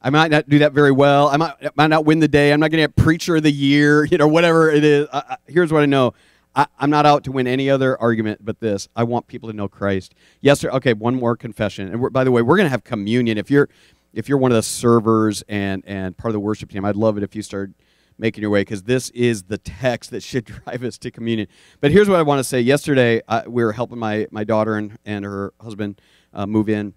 I 0.02 0.08
might 0.08 0.30
not 0.30 0.48
do 0.48 0.60
that 0.60 0.72
very 0.72 0.90
well. 0.90 1.28
I 1.28 1.36
might, 1.36 1.76
might 1.76 1.88
not 1.88 2.06
win 2.06 2.20
the 2.20 2.28
day. 2.28 2.52
I'm 2.52 2.60
not 2.60 2.70
going 2.70 2.82
to 2.82 2.88
get 2.88 2.96
preacher 2.96 3.36
of 3.36 3.42
the 3.42 3.52
year, 3.52 4.04
you 4.10 4.16
know, 4.16 4.26
whatever 4.26 4.70
it 4.70 4.82
is. 4.82 5.06
I, 5.12 5.18
I, 5.18 5.36
here's 5.46 5.70
what 5.70 5.82
I 5.82 5.86
know 5.86 6.14
I, 6.60 6.84
am 6.84 6.90
not 6.90 7.06
out 7.06 7.24
to 7.24 7.32
win 7.32 7.46
any 7.46 7.70
other 7.70 7.98
argument 8.00 8.44
but 8.44 8.60
this. 8.60 8.88
I 8.94 9.04
want 9.04 9.26
people 9.26 9.48
to 9.48 9.56
know 9.56 9.68
Christ. 9.68 10.14
Yes, 10.42 10.60
sir. 10.60 10.70
Okay, 10.70 10.92
one 10.92 11.14
more 11.14 11.36
confession. 11.36 11.88
And 11.88 12.12
by 12.12 12.24
the 12.24 12.30
way, 12.30 12.42
we're 12.42 12.56
going 12.56 12.66
to 12.66 12.70
have 12.70 12.84
communion. 12.84 13.38
If 13.38 13.50
you're 13.50 13.68
if 14.12 14.28
you're 14.28 14.38
one 14.38 14.50
of 14.50 14.56
the 14.56 14.62
servers 14.62 15.42
and 15.48 15.82
and 15.86 16.16
part 16.16 16.30
of 16.30 16.34
the 16.34 16.40
worship 16.40 16.70
team, 16.70 16.84
I'd 16.84 16.96
love 16.96 17.16
it 17.16 17.22
if 17.22 17.34
you 17.34 17.42
start 17.42 17.70
making 18.18 18.42
your 18.42 18.50
way 18.50 18.60
because 18.60 18.82
this 18.82 19.08
is 19.10 19.44
the 19.44 19.56
text 19.56 20.10
that 20.10 20.22
should 20.22 20.44
drive 20.64 20.84
us 20.84 20.98
to 20.98 21.10
communion. 21.10 21.48
But 21.80 21.92
here's 21.92 22.08
what 22.08 22.18
I 22.18 22.22
want 22.22 22.40
to 22.40 22.44
say. 22.44 22.60
Yesterday, 22.60 23.22
uh, 23.26 23.42
we 23.46 23.64
were 23.64 23.72
helping 23.72 23.98
my 23.98 24.26
my 24.30 24.44
daughter 24.44 24.76
and 24.76 24.98
and 25.06 25.24
her 25.24 25.54
husband 25.62 26.00
uh, 26.34 26.46
move 26.46 26.68
in 26.68 26.92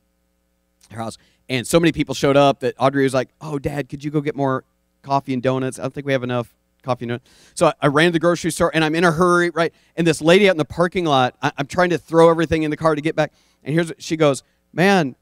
her 0.92 0.98
house, 0.98 1.18
and 1.48 1.66
so 1.66 1.80
many 1.80 1.94
people 1.94 2.14
showed 2.14 2.36
up 2.36 2.60
that 2.60 2.76
Audrey 2.78 3.04
was 3.04 3.14
like, 3.14 3.30
"Oh, 3.40 3.60
Dad, 3.60 3.88
could 3.88 4.04
you 4.04 4.12
go 4.12 4.20
get 4.20 4.36
more 4.36 4.66
coffee 5.04 5.34
and 5.34 5.42
donuts? 5.42 5.80
I 5.80 5.84
don't 5.84 5.94
think 5.94 6.06
we 6.06 6.12
have 6.12 6.24
enough." 6.24 6.54
Coffee 6.84 7.06
note. 7.06 7.22
So 7.56 7.68
I, 7.68 7.74
I, 7.82 7.88
ran 7.88 8.08
to 8.08 8.12
the 8.12 8.20
grocery 8.20 8.52
store 8.52 8.72
and 8.74 8.84
I'm 8.84 8.94
in 8.94 9.04
a 9.04 9.12
hurry, 9.12 9.50
right? 9.50 9.74
And 9.96 10.06
this 10.06 10.22
lady 10.22 10.48
out 10.50 10.52
in 10.52 10.58
the 10.58 10.66
parking 10.66 11.06
lot, 11.06 11.36
I, 11.42 11.52
am 11.58 11.66
trying 11.66 11.90
to 11.92 11.98
throw 11.98 12.30
everything 12.30 12.64
in 12.64 12.72
the 12.72 12.78
car 12.78 12.94
to 12.94 13.02
get 13.02 13.16
back. 13.16 13.34
And 13.64 13.74
here's 13.74 13.88
what 13.88 14.02
she 14.02 14.18
goes, 14.18 14.44
man, 14.74 15.16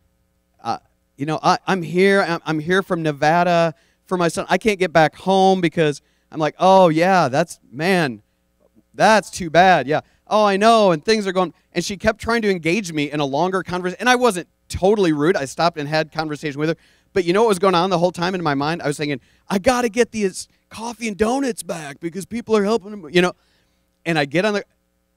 uh, 0.64 0.80
you 1.18 1.26
know, 1.26 1.40
I, 1.42 1.60
am 1.68 1.82
here. 1.82 2.22
I'm, 2.22 2.42
I'm 2.46 2.60
here 2.60 2.82
from 2.82 3.04
Nevada 3.04 3.76
for 4.06 4.18
my 4.18 4.28
son. 4.28 4.46
I 4.50 4.58
can't 4.58 4.80
get 4.80 4.92
back 4.92 5.16
home 5.16 5.62
because 5.62 6.02
I'm 6.32 6.40
like, 6.40 6.56
oh 6.60 6.90
yeah, 6.90 7.28
that's 7.30 7.60
man, 7.72 8.24
that's 8.94 9.30
too 9.30 9.50
bad. 9.50 9.88
Yeah. 9.88 10.02
Oh, 10.28 10.46
I 10.46 10.58
know. 10.58 10.92
And 10.92 11.04
things 11.04 11.28
are 11.28 11.32
going. 11.32 11.54
And 11.74 11.84
she 11.84 11.98
kept 11.98 12.20
trying 12.20 12.42
to 12.42 12.50
engage 12.50 12.92
me 12.92 13.12
in 13.12 13.20
a 13.20 13.26
longer 13.26 13.64
conversation. 13.64 14.00
And 14.00 14.10
I 14.10 14.16
wasn't 14.16 14.48
totally 14.70 15.12
rude. 15.12 15.36
I 15.36 15.46
stopped 15.46 15.78
and 15.78 15.88
had 15.88 16.12
conversation 16.12 16.60
with 16.60 16.70
her. 16.70 16.76
But 17.14 17.26
you 17.26 17.34
know 17.34 17.42
what 17.42 17.50
was 17.50 17.60
going 17.60 17.76
on 17.76 17.90
the 17.90 18.00
whole 18.00 18.12
time 18.12 18.34
in 18.34 18.42
my 18.42 18.54
mind? 18.54 18.82
I 18.82 18.88
was 18.88 18.98
thinking, 18.98 19.20
I 19.50 19.60
got 19.60 19.82
to 19.82 19.90
get 19.90 20.12
these 20.12 20.48
coffee 20.72 21.08
and 21.08 21.18
donuts 21.18 21.62
back 21.62 22.00
because 22.00 22.26
people 22.26 22.58
are 22.58 22.64
helping 22.64 22.90
them, 22.90 23.08
you 23.12 23.22
know. 23.22 23.34
And 24.06 24.18
I 24.18 24.26
get 24.26 24.46
on 24.46 24.56
the, 24.56 24.64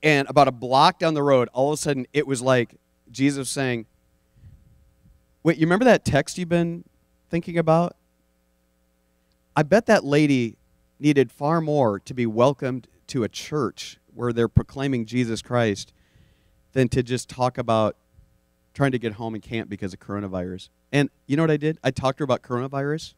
and 0.03 0.29
about 0.29 0.49
a 0.49 0.53
block 0.53 0.99
down 0.99 1.15
the 1.15 1.23
road, 1.23 1.49
all 1.55 1.73
of 1.73 1.79
a 1.79 1.81
sudden 1.81 2.07
it 2.13 2.27
was 2.27 2.43
like 2.43 2.75
Jesus 3.11 3.49
saying, 3.49 3.87
Wait, 5.43 5.57
you 5.59 5.67
remember 5.67 5.85
that 5.85 6.05
text 6.05 6.37
you've 6.39 6.49
been 6.49 6.85
thinking 7.31 7.59
about? 7.59 7.97
I 9.57 9.63
bet 9.63 9.87
that 9.87 10.05
lady 10.05 10.57
needed 10.99 11.31
far 11.31 11.61
more 11.61 12.01
to 12.01 12.15
be 12.15 12.27
welcomed 12.27 12.89
to 13.09 13.25
a 13.25 13.29
church 13.29 13.99
where 14.15 14.33
they're 14.33 14.49
proclaiming 14.49 15.05
Jesus 15.07 15.43
Christ 15.43 15.93
than 16.73 16.89
to 16.89 17.03
just 17.03 17.29
talk 17.29 17.59
about 17.59 17.97
trying 18.73 18.93
to 18.93 18.99
get 18.99 19.13
home 19.13 19.35
and 19.35 19.43
can't 19.43 19.69
because 19.69 19.93
of 19.93 20.01
coronavirus. 20.01 20.71
And 20.93 21.11
you 21.27 21.37
know 21.37 21.43
what 21.43 21.51
I 21.51 21.57
did? 21.57 21.79
I 21.85 21.91
talked 21.91 22.19
to 22.19 22.23
her 22.23 22.25
about 22.25 22.43
coronavirus. 22.43 23.15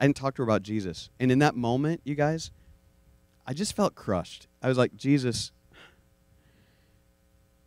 I 0.00 0.06
didn't 0.06 0.16
talk 0.16 0.34
to 0.36 0.42
her 0.42 0.44
about 0.44 0.62
Jesus. 0.62 1.10
And 1.18 1.32
in 1.32 1.38
that 1.40 1.56
moment, 1.56 2.00
you 2.04 2.14
guys, 2.14 2.50
I 3.46 3.52
just 3.52 3.74
felt 3.74 3.94
crushed. 3.94 4.46
I 4.62 4.68
was 4.68 4.78
like, 4.78 4.96
Jesus, 4.96 5.52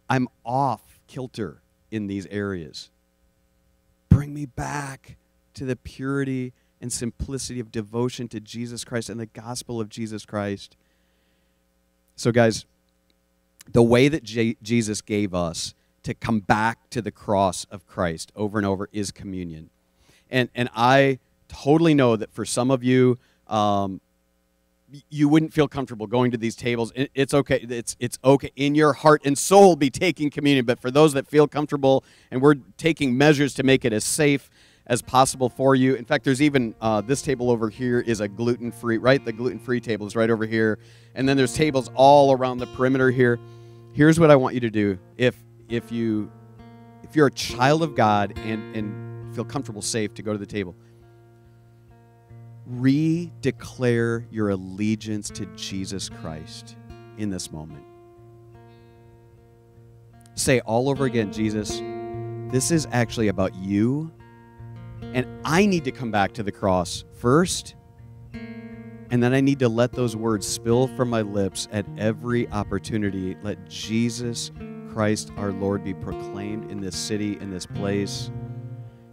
I'm 0.09 0.27
off 0.45 0.99
kilter 1.07 1.61
in 1.89 2.07
these 2.07 2.25
areas. 2.27 2.89
Bring 4.09 4.33
me 4.33 4.45
back 4.45 5.17
to 5.55 5.65
the 5.65 5.75
purity 5.75 6.53
and 6.79 6.91
simplicity 6.91 7.59
of 7.59 7.71
devotion 7.71 8.27
to 8.29 8.39
Jesus 8.39 8.83
Christ 8.83 9.09
and 9.09 9.19
the 9.19 9.25
gospel 9.25 9.79
of 9.79 9.89
Jesus 9.89 10.25
Christ. 10.25 10.75
So, 12.15 12.31
guys, 12.31 12.65
the 13.71 13.83
way 13.83 14.07
that 14.07 14.23
J- 14.23 14.57
Jesus 14.61 15.01
gave 15.01 15.33
us 15.33 15.73
to 16.03 16.13
come 16.13 16.39
back 16.39 16.89
to 16.89 17.01
the 17.01 17.11
cross 17.11 17.65
of 17.65 17.85
Christ 17.87 18.31
over 18.35 18.57
and 18.57 18.65
over 18.65 18.89
is 18.91 19.11
communion. 19.11 19.69
And, 20.29 20.49
and 20.55 20.69
I 20.75 21.19
totally 21.51 21.93
know 21.93 22.15
that 22.15 22.31
for 22.33 22.45
some 22.45 22.71
of 22.71 22.83
you, 22.83 23.17
um, 23.47 24.01
you 25.09 25.29
wouldn't 25.29 25.53
feel 25.53 25.67
comfortable 25.67 26.07
going 26.07 26.31
to 26.31 26.37
these 26.37 26.55
tables. 26.55 26.91
It's 26.95 27.33
okay. 27.33 27.65
It's, 27.69 27.95
it's 27.99 28.19
okay. 28.23 28.51
In 28.55 28.75
your 28.75 28.93
heart 28.93 29.21
and 29.23 29.37
soul, 29.37 29.75
be 29.75 29.89
taking 29.89 30.29
communion. 30.29 30.65
But 30.65 30.79
for 30.79 30.91
those 30.91 31.13
that 31.13 31.27
feel 31.27 31.47
comfortable, 31.47 32.03
and 32.29 32.41
we're 32.41 32.55
taking 32.77 33.17
measures 33.17 33.53
to 33.55 33.63
make 33.63 33.85
it 33.85 33.93
as 33.93 34.03
safe 34.03 34.49
as 34.87 35.01
possible 35.01 35.47
for 35.47 35.75
you. 35.75 35.95
In 35.95 36.03
fact, 36.03 36.25
there's 36.25 36.41
even 36.41 36.75
uh, 36.81 37.01
this 37.01 37.21
table 37.21 37.49
over 37.49 37.69
here 37.69 38.01
is 38.01 38.19
a 38.19 38.27
gluten 38.27 38.71
free, 38.71 38.97
right? 38.97 39.23
The 39.23 39.31
gluten 39.31 39.59
free 39.59 39.79
table 39.79 40.05
is 40.07 40.15
right 40.15 40.29
over 40.29 40.45
here. 40.45 40.79
And 41.15 41.29
then 41.29 41.37
there's 41.37 41.53
tables 41.53 41.89
all 41.93 42.33
around 42.33 42.57
the 42.57 42.67
perimeter 42.67 43.11
here. 43.11 43.39
Here's 43.93 44.19
what 44.19 44.31
I 44.31 44.35
want 44.35 44.55
you 44.55 44.61
to 44.61 44.69
do. 44.69 44.97
If, 45.17 45.35
if, 45.69 45.91
you, 45.91 46.29
if 47.03 47.15
you're 47.15 47.27
a 47.27 47.31
child 47.31 47.83
of 47.83 47.95
God 47.95 48.37
and, 48.39 48.75
and 48.75 49.35
feel 49.35 49.45
comfortable, 49.45 49.81
safe 49.81 50.13
to 50.15 50.21
go 50.21 50.33
to 50.33 50.37
the 50.37 50.45
table, 50.45 50.75
redeclare 52.71 54.25
your 54.31 54.49
allegiance 54.49 55.29
to 55.31 55.45
Jesus 55.55 56.09
Christ 56.09 56.77
in 57.17 57.29
this 57.29 57.51
moment. 57.51 57.83
Say 60.35 60.59
all 60.61 60.89
over 60.89 61.05
again, 61.05 61.31
Jesus, 61.31 61.81
this 62.51 62.71
is 62.71 62.87
actually 62.91 63.27
about 63.27 63.53
you, 63.55 64.11
and 65.13 65.27
I 65.43 65.65
need 65.65 65.83
to 65.85 65.91
come 65.91 66.11
back 66.11 66.33
to 66.33 66.43
the 66.43 66.51
cross 66.51 67.03
first, 67.19 67.75
and 68.33 69.21
then 69.21 69.33
I 69.33 69.41
need 69.41 69.59
to 69.59 69.69
let 69.69 69.91
those 69.91 70.15
words 70.15 70.47
spill 70.47 70.87
from 70.95 71.09
my 71.09 71.21
lips 71.21 71.67
at 71.71 71.85
every 71.97 72.49
opportunity. 72.49 73.35
Let 73.43 73.69
Jesus 73.69 74.51
Christ 74.89 75.31
our 75.37 75.51
Lord 75.51 75.83
be 75.83 75.93
proclaimed 75.93 76.71
in 76.71 76.79
this 76.79 76.95
city, 76.95 77.37
in 77.39 77.51
this 77.51 77.65
place. 77.65 78.31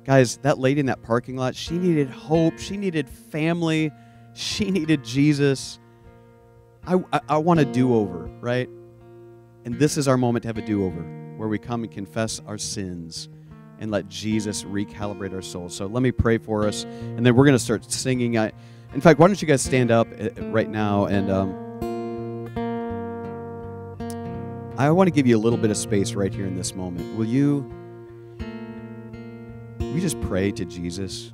Guys, 0.08 0.38
that 0.38 0.58
lady 0.58 0.80
in 0.80 0.86
that 0.86 1.02
parking 1.02 1.36
lot, 1.36 1.54
she 1.54 1.76
needed 1.76 2.08
hope. 2.08 2.58
She 2.58 2.78
needed 2.78 3.06
family. 3.06 3.92
She 4.32 4.70
needed 4.70 5.04
Jesus. 5.04 5.78
I, 6.86 6.94
I, 7.12 7.20
I 7.28 7.36
want 7.36 7.60
a 7.60 7.66
do 7.66 7.94
over, 7.94 8.24
right? 8.40 8.70
And 9.66 9.78
this 9.78 9.98
is 9.98 10.08
our 10.08 10.16
moment 10.16 10.44
to 10.44 10.48
have 10.48 10.56
a 10.56 10.62
do 10.62 10.86
over 10.86 11.02
where 11.36 11.46
we 11.46 11.58
come 11.58 11.82
and 11.82 11.92
confess 11.92 12.40
our 12.46 12.56
sins 12.56 13.28
and 13.80 13.90
let 13.90 14.08
Jesus 14.08 14.64
recalibrate 14.64 15.34
our 15.34 15.42
souls. 15.42 15.76
So 15.76 15.84
let 15.84 16.02
me 16.02 16.10
pray 16.10 16.38
for 16.38 16.66
us, 16.66 16.84
and 16.84 17.26
then 17.26 17.36
we're 17.36 17.44
going 17.44 17.58
to 17.58 17.62
start 17.62 17.92
singing. 17.92 18.38
I, 18.38 18.52
in 18.94 19.02
fact, 19.02 19.20
why 19.20 19.26
don't 19.26 19.42
you 19.42 19.46
guys 19.46 19.60
stand 19.60 19.90
up 19.90 20.08
uh, 20.18 20.30
right 20.44 20.70
now 20.70 21.04
and. 21.04 21.30
Um, 21.30 21.64
I 24.78 24.90
want 24.90 25.08
to 25.08 25.10
give 25.10 25.26
you 25.26 25.36
a 25.36 25.42
little 25.42 25.58
bit 25.58 25.72
of 25.72 25.76
space 25.76 26.14
right 26.14 26.32
here 26.32 26.46
in 26.46 26.54
this 26.54 26.74
moment. 26.74 27.18
Will 27.18 27.26
you 27.26 27.68
we 29.98 30.02
just 30.02 30.20
pray 30.20 30.52
to 30.52 30.64
Jesus? 30.64 31.28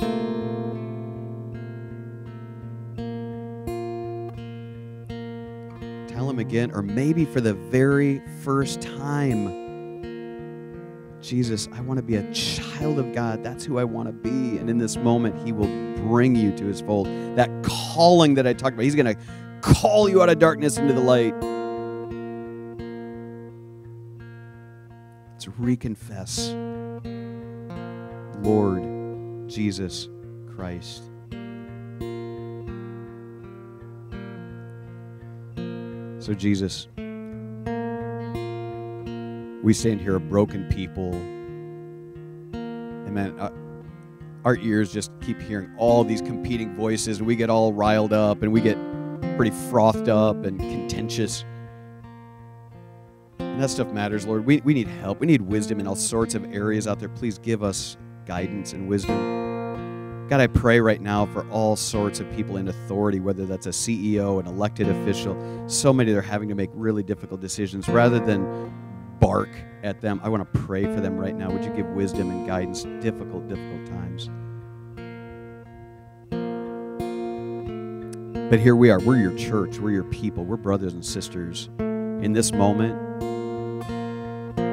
Tell 6.09 6.31
him 6.31 6.39
again, 6.39 6.71
or 6.73 6.81
maybe 6.81 7.27
for 7.27 7.43
the 7.43 7.53
very 7.53 8.23
first 8.43 8.81
time. 8.81 10.01
Jesus, 11.21 11.69
I 11.75 11.83
want 11.83 11.99
to 11.99 12.03
be 12.03 12.17
a 12.17 12.33
child 12.33 12.99
of 12.99 13.13
God. 13.13 13.45
That's 13.45 13.67
who 13.67 13.77
I 13.79 13.85
want 13.85 14.09
to 14.09 14.15
be. 14.15 14.57
And 14.57 14.71
in 14.71 14.79
this 14.79 14.97
moment, 14.97 15.47
He 15.47 15.53
will 15.53 15.69
bring 15.97 16.35
you 16.35 16.51
to 16.57 16.65
His 16.65 16.81
fold. 16.81 17.07
That 17.37 17.51
calling 17.63 18.33
that 18.37 18.47
I 18.47 18.55
talked 18.55 18.73
about, 18.73 18.85
He's 18.85 18.95
going 18.95 19.15
to 19.15 19.21
call 19.61 20.09
you 20.09 20.23
out 20.23 20.31
of 20.31 20.39
darkness 20.39 20.79
into 20.79 20.95
the 20.95 21.01
light. 21.01 21.35
Let's 25.33 25.45
reconfess. 25.61 26.74
Lord 28.45 29.49
Jesus 29.49 30.09
Christ. 30.55 31.05
So, 36.19 36.33
Jesus, 36.33 36.89
we 39.63 39.73
stand 39.73 40.01
here 40.01 40.17
a 40.17 40.21
broken 40.21 40.69
people. 40.69 41.15
Amen. 42.55 43.39
Uh, 43.39 43.51
our 44.45 44.57
ears 44.57 44.93
just 44.93 45.11
keep 45.23 45.41
hearing 45.41 45.71
all 45.79 46.05
these 46.05 46.21
competing 46.21 46.75
voices, 46.77 47.19
and 47.19 47.27
we 47.27 47.37
get 47.37 47.49
all 47.49 47.73
riled 47.73 48.13
up 48.13 48.43
and 48.43 48.53
we 48.53 48.61
get 48.61 48.77
pretty 49.37 49.57
frothed 49.71 50.09
up 50.09 50.45
and 50.45 50.61
contentious. 50.61 51.45
And 53.39 53.63
that 53.63 53.71
stuff 53.71 53.91
matters, 53.93 54.27
Lord. 54.27 54.45
We, 54.45 54.61
we 54.65 54.75
need 54.75 54.89
help. 54.89 55.21
We 55.21 55.27
need 55.27 55.41
wisdom 55.41 55.81
in 55.81 55.87
all 55.87 55.97
sorts 55.97 56.35
of 56.35 56.45
areas 56.53 56.87
out 56.87 57.01
there. 57.01 57.09
Please 57.09 57.39
give 57.39 57.63
us 57.63 57.97
guidance 58.27 58.73
and 58.73 58.89
wisdom. 58.89 59.45
God, 60.29 60.41
I 60.41 60.47
pray 60.47 60.81
right 60.81 61.03
now 61.03 61.27
for 61.27 61.47
all 61.51 61.77
sorts 61.77 62.19
of 62.19 62.31
people 62.35 62.57
in 62.57 62.69
authority, 62.69 63.21
whether 63.21 63.45
that's 63.45 63.67
a 63.67 63.71
CEO, 63.71 64.41
an 64.41 64.47
elected 64.47 64.89
official. 64.89 65.69
So 65.69 65.93
many 65.93 66.13
that 66.13 66.19
are 66.19 66.23
having 66.23 66.49
to 66.49 66.55
make 66.55 66.71
really 66.73 67.03
difficult 67.03 67.43
decisions. 67.43 67.89
Rather 67.89 68.19
than 68.19 68.73
bark 69.21 69.51
at 69.83 70.01
them, 70.01 70.21
I 70.25 70.31
want 70.31 70.51
to 70.51 70.59
pray 70.61 70.85
for 70.85 71.01
them 71.01 71.19
right 71.19 71.37
now. 71.37 71.51
Would 71.51 71.63
you 71.63 71.73
give 71.73 71.87
wisdom 71.89 72.31
and 72.31 72.47
guidance 72.47 72.85
difficult, 73.03 73.49
difficult 73.49 73.87
times? 73.87 74.31
But 78.51 78.61
here 78.61 78.77
we 78.77 78.91
are. 78.91 79.01
We're 79.01 79.17
your 79.19 79.37
church. 79.37 79.79
We're 79.79 79.91
your 79.91 80.05
people. 80.05 80.45
We're 80.45 80.57
brothers 80.57 80.95
and 80.95 81.05
sisters. 81.05 81.69
In 81.79 82.33
this 82.33 82.53
moment, 82.53 82.95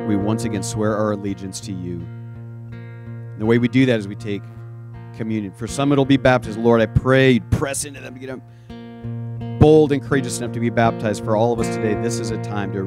we 0.07 0.15
once 0.15 0.45
again 0.45 0.63
swear 0.63 0.95
our 0.95 1.11
allegiance 1.11 1.59
to 1.61 1.73
you. 1.73 2.05
The 3.41 3.47
way 3.47 3.57
we 3.57 3.67
do 3.67 3.87
that 3.87 3.97
is 3.97 4.07
we 4.07 4.13
take 4.13 4.43
communion. 5.17 5.51
For 5.51 5.65
some, 5.65 5.91
it'll 5.91 6.05
be 6.05 6.15
baptism. 6.15 6.63
Lord, 6.63 6.79
I 6.79 6.85
pray 6.85 7.31
you'd 7.31 7.49
press 7.49 7.85
into 7.85 7.99
them, 7.99 8.15
get 8.19 8.27
them 8.27 9.57
bold 9.59 9.91
and 9.91 9.99
courageous 9.99 10.37
enough 10.37 10.51
to 10.51 10.59
be 10.59 10.69
baptized. 10.69 11.25
For 11.25 11.35
all 11.35 11.51
of 11.51 11.59
us 11.59 11.75
today, 11.75 11.95
this 12.03 12.19
is 12.19 12.29
a 12.29 12.39
time 12.43 12.71
to 12.73 12.83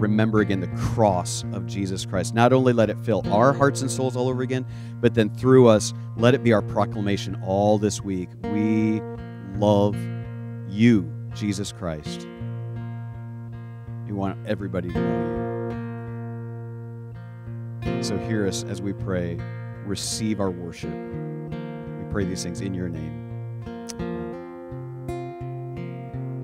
remember 0.00 0.40
again 0.40 0.60
the 0.60 0.68
cross 0.68 1.44
of 1.52 1.66
Jesus 1.66 2.06
Christ. 2.06 2.34
Not 2.34 2.54
only 2.54 2.72
let 2.72 2.88
it 2.88 2.98
fill 3.00 3.30
our 3.30 3.52
hearts 3.52 3.82
and 3.82 3.90
souls 3.90 4.16
all 4.16 4.30
over 4.30 4.40
again, 4.40 4.64
but 5.02 5.12
then 5.12 5.28
through 5.28 5.66
us, 5.66 5.92
let 6.16 6.34
it 6.34 6.42
be 6.42 6.54
our 6.54 6.62
proclamation 6.62 7.38
all 7.44 7.76
this 7.76 8.00
week. 8.00 8.30
We 8.44 9.02
love 9.58 9.98
you, 10.66 11.12
Jesus 11.34 11.72
Christ. 11.72 12.26
We 14.06 14.14
want 14.14 14.38
everybody 14.46 14.88
to 14.88 14.98
know 14.98 15.40
you. 15.40 15.45
So 18.02 18.16
hear 18.18 18.46
us 18.46 18.64
as 18.64 18.80
we 18.80 18.92
pray. 18.92 19.38
Receive 19.84 20.40
our 20.40 20.50
worship. 20.50 20.90
We 20.90 22.12
pray 22.12 22.24
these 22.24 22.42
things 22.42 22.60
in 22.60 22.74
your 22.74 22.88
name. 22.88 23.25